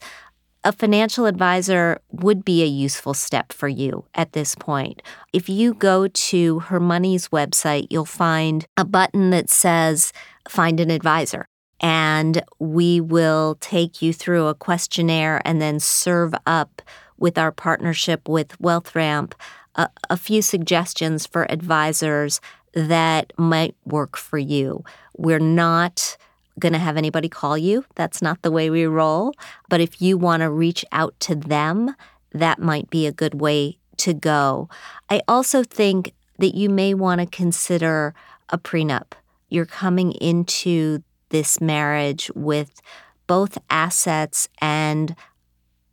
a 0.64 0.72
financial 0.72 1.24
advisor 1.24 2.00
would 2.10 2.44
be 2.44 2.62
a 2.62 2.66
useful 2.66 3.14
step 3.14 3.52
for 3.52 3.68
you 3.68 4.04
at 4.14 4.32
this 4.32 4.54
point. 4.54 5.00
If 5.32 5.48
you 5.48 5.72
go 5.72 6.08
to 6.08 6.58
Her 6.58 6.80
Money's 6.80 7.28
website, 7.28 7.86
you'll 7.88 8.04
find 8.04 8.66
a 8.76 8.84
button 8.84 9.30
that 9.30 9.48
says 9.48 10.12
Find 10.48 10.80
an 10.80 10.90
Advisor. 10.90 11.46
And 11.80 12.42
we 12.58 13.00
will 13.00 13.56
take 13.60 14.02
you 14.02 14.12
through 14.12 14.48
a 14.48 14.54
questionnaire 14.54 15.40
and 15.44 15.62
then 15.62 15.78
serve 15.78 16.34
up 16.44 16.82
with 17.16 17.38
our 17.38 17.52
partnership 17.52 18.28
with 18.28 18.58
WealthRamp 18.58 19.34
a, 19.78 19.88
a 20.10 20.16
few 20.16 20.42
suggestions 20.42 21.24
for 21.24 21.50
advisors 21.50 22.40
that 22.74 23.32
might 23.36 23.74
work 23.84 24.16
for 24.16 24.38
you. 24.38 24.84
We're 25.16 25.38
not 25.38 26.16
going 26.58 26.72
to 26.72 26.78
have 26.78 26.96
anybody 26.96 27.28
call 27.28 27.56
you. 27.56 27.84
That's 27.94 28.20
not 28.20 28.42
the 28.42 28.50
way 28.50 28.70
we 28.70 28.84
roll. 28.86 29.32
But 29.68 29.80
if 29.80 30.02
you 30.02 30.18
want 30.18 30.42
to 30.42 30.50
reach 30.50 30.84
out 30.92 31.18
to 31.20 31.34
them, 31.34 31.94
that 32.32 32.58
might 32.58 32.90
be 32.90 33.06
a 33.06 33.12
good 33.12 33.40
way 33.40 33.78
to 33.98 34.14
go. 34.14 34.68
I 35.08 35.22
also 35.28 35.62
think 35.62 36.14
that 36.38 36.54
you 36.54 36.68
may 36.68 36.94
want 36.94 37.20
to 37.20 37.26
consider 37.26 38.14
a 38.48 38.58
prenup. 38.58 39.12
You're 39.48 39.66
coming 39.66 40.12
into 40.12 41.02
this 41.30 41.60
marriage 41.60 42.30
with 42.34 42.80
both 43.26 43.58
assets 43.70 44.48
and 44.60 45.14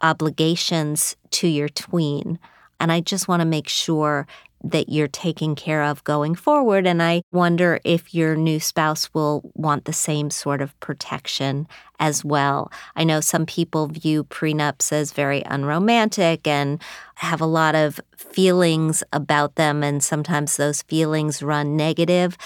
obligations 0.02 1.16
to 1.32 1.48
your 1.48 1.70
tween. 1.70 2.40
And 2.80 2.92
I 2.92 3.02
just 3.02 3.28
want 3.28 3.42
to 3.42 3.46
make 3.46 3.68
sure 3.68 4.28
that 4.66 4.90
you're 4.90 5.08
taking 5.08 5.56
care 5.56 5.84
of 5.84 6.04
going 6.04 6.34
forward. 6.34 6.88
And 6.88 7.02
I 7.02 7.22
wonder 7.32 7.80
if 7.84 8.14
your 8.14 8.36
new 8.36 8.60
spouse 8.60 9.14
will 9.14 9.52
want 9.54 9.86
the 9.86 9.94
same 9.94 10.32
sort 10.32 10.62
of 10.62 10.78
protection 10.80 11.68
as 12.00 12.26
well. 12.26 12.72
I 12.96 13.04
know 13.04 13.22
some 13.22 13.46
people 13.46 13.88
view 13.88 14.24
prenups 14.24 14.92
as 14.92 15.14
very 15.14 15.44
unromantic 15.46 16.48
and 16.48 16.82
have 17.16 17.42
a 17.42 17.46
lot 17.46 17.76
of 17.76 18.02
feelings 18.18 19.04
about 19.14 19.56
them, 19.56 19.84
and 19.84 20.04
sometimes 20.04 20.58
those 20.58 20.82
feelings 20.82 21.44
run 21.44 21.78
negative. 21.78 22.38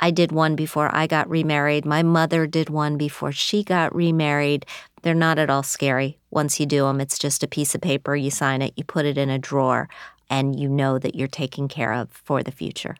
I 0.00 0.10
did 0.10 0.32
one 0.32 0.56
before 0.56 0.94
I 0.94 1.06
got 1.06 1.28
remarried. 1.30 1.84
My 1.84 2.02
mother 2.02 2.46
did 2.46 2.68
one 2.68 2.96
before 2.96 3.32
she 3.32 3.62
got 3.62 3.94
remarried. 3.94 4.66
They're 5.02 5.14
not 5.14 5.38
at 5.38 5.50
all 5.50 5.62
scary. 5.62 6.18
Once 6.30 6.58
you 6.58 6.66
do 6.66 6.82
them, 6.82 7.00
it's 7.00 7.18
just 7.18 7.42
a 7.42 7.48
piece 7.48 7.74
of 7.74 7.80
paper, 7.80 8.16
you 8.16 8.30
sign 8.30 8.60
it, 8.60 8.74
you 8.76 8.84
put 8.84 9.06
it 9.06 9.16
in 9.16 9.30
a 9.30 9.38
drawer, 9.38 9.88
and 10.28 10.58
you 10.58 10.68
know 10.68 10.98
that 10.98 11.14
you're 11.14 11.28
taken 11.28 11.68
care 11.68 11.92
of 11.92 12.10
for 12.10 12.42
the 12.42 12.52
future. 12.52 12.96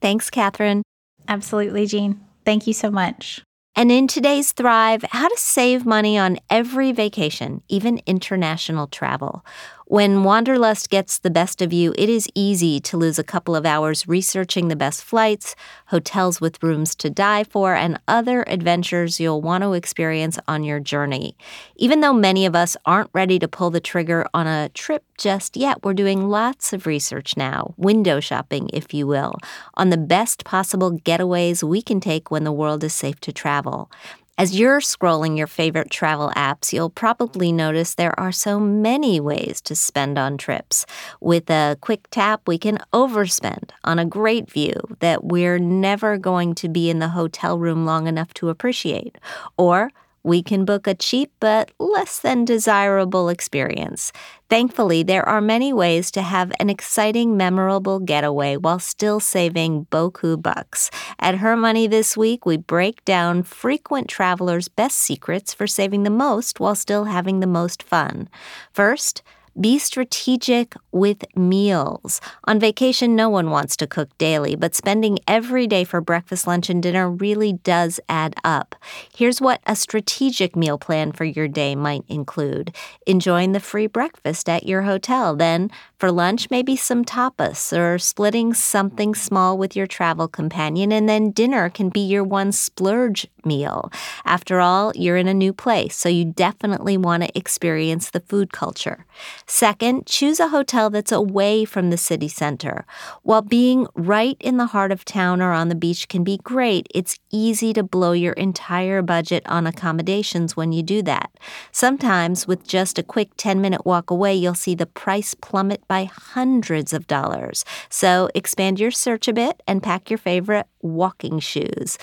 Thanks, 0.00 0.30
Kathryn. 0.30 0.82
Absolutely, 1.28 1.86
Jean. 1.86 2.20
Thank 2.44 2.66
you 2.66 2.72
so 2.72 2.90
much. 2.90 3.42
And 3.74 3.90
in 3.90 4.06
today's 4.06 4.52
Thrive, 4.52 5.02
how 5.10 5.28
to 5.28 5.38
save 5.38 5.86
money 5.86 6.18
on 6.18 6.38
every 6.50 6.92
vacation, 6.92 7.62
even 7.68 8.02
international 8.04 8.86
travel. 8.86 9.46
When 9.92 10.24
wanderlust 10.24 10.88
gets 10.88 11.18
the 11.18 11.28
best 11.28 11.60
of 11.60 11.70
you, 11.70 11.92
it 11.98 12.08
is 12.08 12.26
easy 12.34 12.80
to 12.80 12.96
lose 12.96 13.18
a 13.18 13.22
couple 13.22 13.54
of 13.54 13.66
hours 13.66 14.08
researching 14.08 14.68
the 14.68 14.74
best 14.74 15.04
flights, 15.04 15.54
hotels 15.88 16.40
with 16.40 16.62
rooms 16.62 16.94
to 16.94 17.10
die 17.10 17.44
for, 17.44 17.74
and 17.74 18.00
other 18.08 18.42
adventures 18.46 19.20
you'll 19.20 19.42
want 19.42 19.64
to 19.64 19.74
experience 19.74 20.38
on 20.48 20.64
your 20.64 20.80
journey. 20.80 21.36
Even 21.76 22.00
though 22.00 22.14
many 22.14 22.46
of 22.46 22.56
us 22.56 22.74
aren't 22.86 23.10
ready 23.12 23.38
to 23.38 23.46
pull 23.46 23.68
the 23.68 23.80
trigger 23.80 24.24
on 24.32 24.46
a 24.46 24.70
trip 24.70 25.04
just 25.18 25.58
yet, 25.58 25.84
we're 25.84 25.92
doing 25.92 26.26
lots 26.26 26.72
of 26.72 26.86
research 26.86 27.36
now, 27.36 27.74
window 27.76 28.18
shopping, 28.18 28.70
if 28.72 28.94
you 28.94 29.06
will, 29.06 29.34
on 29.74 29.90
the 29.90 29.98
best 29.98 30.42
possible 30.42 30.92
getaways 31.00 31.62
we 31.62 31.82
can 31.82 32.00
take 32.00 32.30
when 32.30 32.44
the 32.44 32.50
world 32.50 32.82
is 32.82 32.94
safe 32.94 33.20
to 33.20 33.30
travel. 33.30 33.90
As 34.38 34.58
you're 34.58 34.80
scrolling 34.80 35.36
your 35.36 35.46
favorite 35.46 35.90
travel 35.90 36.32
apps, 36.34 36.72
you'll 36.72 36.88
probably 36.88 37.52
notice 37.52 37.94
there 37.94 38.18
are 38.18 38.32
so 38.32 38.58
many 38.58 39.20
ways 39.20 39.60
to 39.60 39.76
spend 39.76 40.18
on 40.18 40.38
trips. 40.38 40.86
With 41.20 41.50
a 41.50 41.76
quick 41.82 42.08
tap, 42.10 42.48
we 42.48 42.56
can 42.56 42.78
overspend 42.94 43.70
on 43.84 43.98
a 43.98 44.06
great 44.06 44.50
view 44.50 44.72
that 45.00 45.22
we're 45.22 45.58
never 45.58 46.16
going 46.16 46.54
to 46.56 46.68
be 46.70 46.88
in 46.88 46.98
the 46.98 47.10
hotel 47.10 47.58
room 47.58 47.84
long 47.84 48.06
enough 48.06 48.32
to 48.34 48.48
appreciate. 48.48 49.18
Or 49.58 49.90
we 50.24 50.42
can 50.42 50.64
book 50.64 50.86
a 50.86 50.94
cheap 50.94 51.32
but 51.40 51.70
less 51.78 52.18
than 52.18 52.44
desirable 52.44 53.28
experience. 53.28 54.12
Thankfully, 54.48 55.02
there 55.02 55.26
are 55.26 55.40
many 55.40 55.72
ways 55.72 56.10
to 56.10 56.20
have 56.20 56.52
an 56.60 56.68
exciting, 56.68 57.36
memorable 57.36 57.98
getaway 57.98 58.56
while 58.56 58.78
still 58.78 59.18
saving 59.18 59.86
boku 59.86 60.40
bucks. 60.40 60.90
At 61.18 61.36
Her 61.36 61.56
Money 61.56 61.86
this 61.86 62.16
week, 62.16 62.44
we 62.44 62.58
break 62.58 63.02
down 63.04 63.44
frequent 63.44 64.08
travelers' 64.08 64.68
best 64.68 64.98
secrets 64.98 65.54
for 65.54 65.66
saving 65.66 66.02
the 66.02 66.10
most 66.10 66.60
while 66.60 66.74
still 66.74 67.04
having 67.04 67.40
the 67.40 67.46
most 67.46 67.82
fun. 67.82 68.28
First, 68.72 69.22
Be 69.60 69.78
strategic 69.78 70.74
with 70.92 71.24
meals. 71.36 72.22
On 72.44 72.58
vacation, 72.58 73.14
no 73.14 73.28
one 73.28 73.50
wants 73.50 73.76
to 73.76 73.86
cook 73.86 74.08
daily, 74.16 74.56
but 74.56 74.74
spending 74.74 75.18
every 75.28 75.66
day 75.66 75.84
for 75.84 76.00
breakfast, 76.00 76.46
lunch, 76.46 76.70
and 76.70 76.82
dinner 76.82 77.10
really 77.10 77.52
does 77.52 78.00
add 78.08 78.34
up. 78.44 78.74
Here's 79.14 79.42
what 79.42 79.60
a 79.66 79.76
strategic 79.76 80.56
meal 80.56 80.78
plan 80.78 81.12
for 81.12 81.24
your 81.24 81.48
day 81.48 81.74
might 81.74 82.04
include 82.08 82.74
enjoying 83.06 83.52
the 83.52 83.60
free 83.60 83.86
breakfast 83.86 84.48
at 84.48 84.64
your 84.66 84.82
hotel. 84.82 85.36
Then, 85.36 85.70
for 85.98 86.10
lunch, 86.10 86.50
maybe 86.50 86.74
some 86.74 87.04
tapas 87.04 87.76
or 87.76 87.98
splitting 87.98 88.54
something 88.54 89.14
small 89.14 89.58
with 89.58 89.76
your 89.76 89.86
travel 89.86 90.28
companion. 90.28 90.92
And 90.92 91.08
then 91.08 91.30
dinner 91.30 91.68
can 91.68 91.90
be 91.90 92.00
your 92.00 92.24
one 92.24 92.52
splurge 92.52 93.26
meal. 93.44 93.90
After 94.24 94.60
all, 94.60 94.92
you're 94.94 95.16
in 95.16 95.28
a 95.28 95.34
new 95.34 95.52
place, 95.52 95.96
so 95.96 96.08
you 96.08 96.24
definitely 96.24 96.96
want 96.96 97.22
to 97.22 97.38
experience 97.38 98.10
the 98.10 98.20
food 98.20 98.52
culture. 98.52 99.06
Second, 99.46 100.06
choose 100.06 100.40
a 100.40 100.48
hotel 100.48 100.90
that's 100.90 101.12
away 101.12 101.64
from 101.64 101.90
the 101.90 101.96
city 101.96 102.28
center. 102.28 102.84
While 103.22 103.42
being 103.42 103.86
right 103.94 104.36
in 104.40 104.56
the 104.56 104.66
heart 104.66 104.92
of 104.92 105.04
town 105.04 105.40
or 105.40 105.52
on 105.52 105.68
the 105.68 105.74
beach 105.74 106.08
can 106.08 106.24
be 106.24 106.38
great, 106.38 106.86
it's 106.94 107.18
easy 107.30 107.72
to 107.72 107.82
blow 107.82 108.12
your 108.12 108.34
entire 108.34 109.02
budget 109.02 109.42
on 109.46 109.66
accommodations 109.66 110.56
when 110.56 110.72
you 110.72 110.82
do 110.82 111.02
that. 111.02 111.30
Sometimes, 111.70 112.46
with 112.46 112.66
just 112.66 112.98
a 112.98 113.02
quick 113.02 113.30
10 113.36 113.60
minute 113.60 113.84
walk 113.84 114.10
away, 114.10 114.34
you'll 114.34 114.54
see 114.54 114.74
the 114.74 114.86
price 114.86 115.34
plummet 115.34 115.86
by 115.88 116.04
hundreds 116.04 116.92
of 116.92 117.06
dollars. 117.06 117.64
So 117.88 118.28
expand 118.34 118.80
your 118.80 118.90
search 118.90 119.28
a 119.28 119.32
bit 119.32 119.62
and 119.66 119.82
pack 119.82 120.10
your 120.10 120.18
favorite 120.18 120.66
walking 120.80 121.38
shoes. 121.38 121.98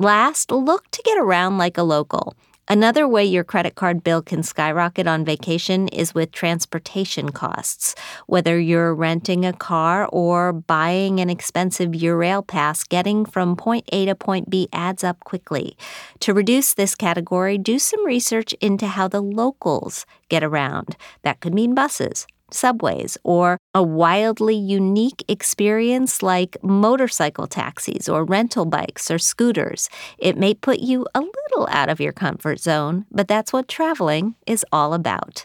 Last, 0.00 0.50
look 0.50 0.90
to 0.90 1.02
get 1.04 1.18
around 1.18 1.56
like 1.56 1.78
a 1.78 1.84
local. 1.84 2.34
Another 2.66 3.06
way 3.06 3.24
your 3.24 3.44
credit 3.44 3.76
card 3.76 4.02
bill 4.02 4.22
can 4.22 4.42
skyrocket 4.42 5.06
on 5.06 5.24
vacation 5.24 5.86
is 5.88 6.14
with 6.14 6.32
transportation 6.32 7.30
costs. 7.30 7.94
Whether 8.26 8.58
you're 8.58 8.92
renting 8.92 9.44
a 9.44 9.52
car 9.52 10.08
or 10.10 10.52
buying 10.52 11.20
an 11.20 11.30
expensive 11.30 11.92
Eurail 11.92 12.44
pass, 12.44 12.82
getting 12.82 13.24
from 13.24 13.54
point 13.54 13.88
A 13.92 14.06
to 14.06 14.16
point 14.16 14.50
B 14.50 14.68
adds 14.72 15.04
up 15.04 15.20
quickly. 15.20 15.76
To 16.20 16.34
reduce 16.34 16.74
this 16.74 16.96
category, 16.96 17.56
do 17.56 17.78
some 17.78 18.04
research 18.04 18.52
into 18.54 18.88
how 18.88 19.06
the 19.06 19.22
locals 19.22 20.06
get 20.28 20.42
around. 20.42 20.96
That 21.22 21.38
could 21.38 21.54
mean 21.54 21.72
buses, 21.72 22.26
subways 22.54 23.18
or 23.24 23.58
a 23.74 23.82
wildly 23.82 24.56
unique 24.56 25.24
experience 25.28 26.22
like 26.22 26.56
motorcycle 26.62 27.46
taxis 27.46 28.08
or 28.08 28.24
rental 28.24 28.64
bikes 28.64 29.10
or 29.10 29.18
scooters. 29.18 29.90
It 30.18 30.38
may 30.38 30.54
put 30.54 30.78
you 30.78 31.06
a 31.14 31.20
little 31.20 31.68
out 31.70 31.88
of 31.88 32.00
your 32.00 32.12
comfort 32.12 32.60
zone, 32.60 33.04
but 33.10 33.28
that's 33.28 33.52
what 33.52 33.68
traveling 33.68 34.36
is 34.46 34.64
all 34.72 34.94
about. 34.94 35.44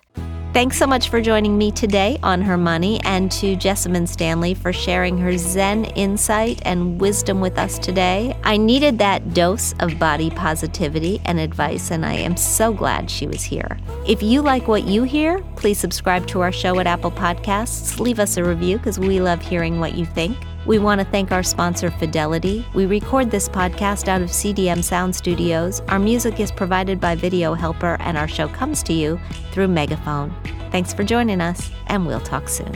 Thanks 0.52 0.80
so 0.80 0.88
much 0.88 1.10
for 1.10 1.22
joining 1.22 1.60
me 1.60 1.72
today 1.72 2.18
on 2.24 2.41
Her 2.41 2.58
Money 2.58 3.00
and 3.04 3.32
to 3.34 3.56
Jessamyn 3.56 4.08
Stanley 4.08 4.56
for 4.56 4.74
sharing 4.74 5.16
her 5.20 5.38
Zen 5.38 5.86
insight 5.86 6.60
and 6.66 7.00
wisdom 7.00 7.39
with 7.39 7.60
us 7.60 7.78
today. 7.78 8.36
I 8.43 8.58
needed 8.58 8.97
that 8.97 9.36
dose 9.36 9.76
of 9.80 10.00
body 10.00 10.32
positivity 10.32 11.22
and 11.26 11.39
advice, 11.39 11.91
and 11.91 12.04
I 12.04 12.14
am 12.14 12.36
so 12.36 12.74
glad 12.74 13.12
she 13.12 13.28
was 13.28 13.43
here. 13.43 13.78
If 14.08 14.24
you 14.24 14.41
like 14.41 14.68
what 14.68 14.86
you 14.86 15.04
hear, 15.04 15.39
please 15.56 15.78
subscribe 15.78 16.26
to 16.28 16.41
our 16.41 16.52
show 16.52 16.80
at 16.80 16.88
Apple 16.88 17.12
Podcasts. 17.12 18.00
Leave 18.00 18.20
us 18.20 18.36
a 18.36 18.43
review 18.43 18.80
because 18.80 18.97
we 18.97 19.22
love 19.22 19.43
hearing 19.43 19.80
what 19.80 19.93
you 19.93 20.06
think. 20.08 20.36
We 20.66 20.78
want 20.78 20.99
to 20.99 21.05
thank 21.05 21.32
our 21.32 21.41
sponsor, 21.41 21.89
Fidelity. 21.89 22.66
We 22.74 22.86
record 22.86 23.32
this 23.32 23.47
podcast 23.47 24.07
out 24.07 24.22
of 24.22 24.30
CDM 24.30 24.84
Sound 24.84 25.16
Studios. 25.16 25.82
Our 25.88 25.99
music 25.99 26.39
is 26.39 26.51
provided 26.51 26.99
by 26.99 27.16
Video 27.16 27.53
Helper, 27.53 27.97
and 28.01 28.18
our 28.18 28.28
show 28.28 28.49
comes 28.49 28.84
to 28.84 28.93
you 28.93 29.20
through 29.51 29.70
Megaphone. 29.70 30.34
Thanks 30.72 30.93
for 30.93 31.03
joining 31.03 31.41
us, 31.41 31.72
and 31.88 32.05
we'll 32.05 32.20
talk 32.20 32.49
soon. 32.49 32.76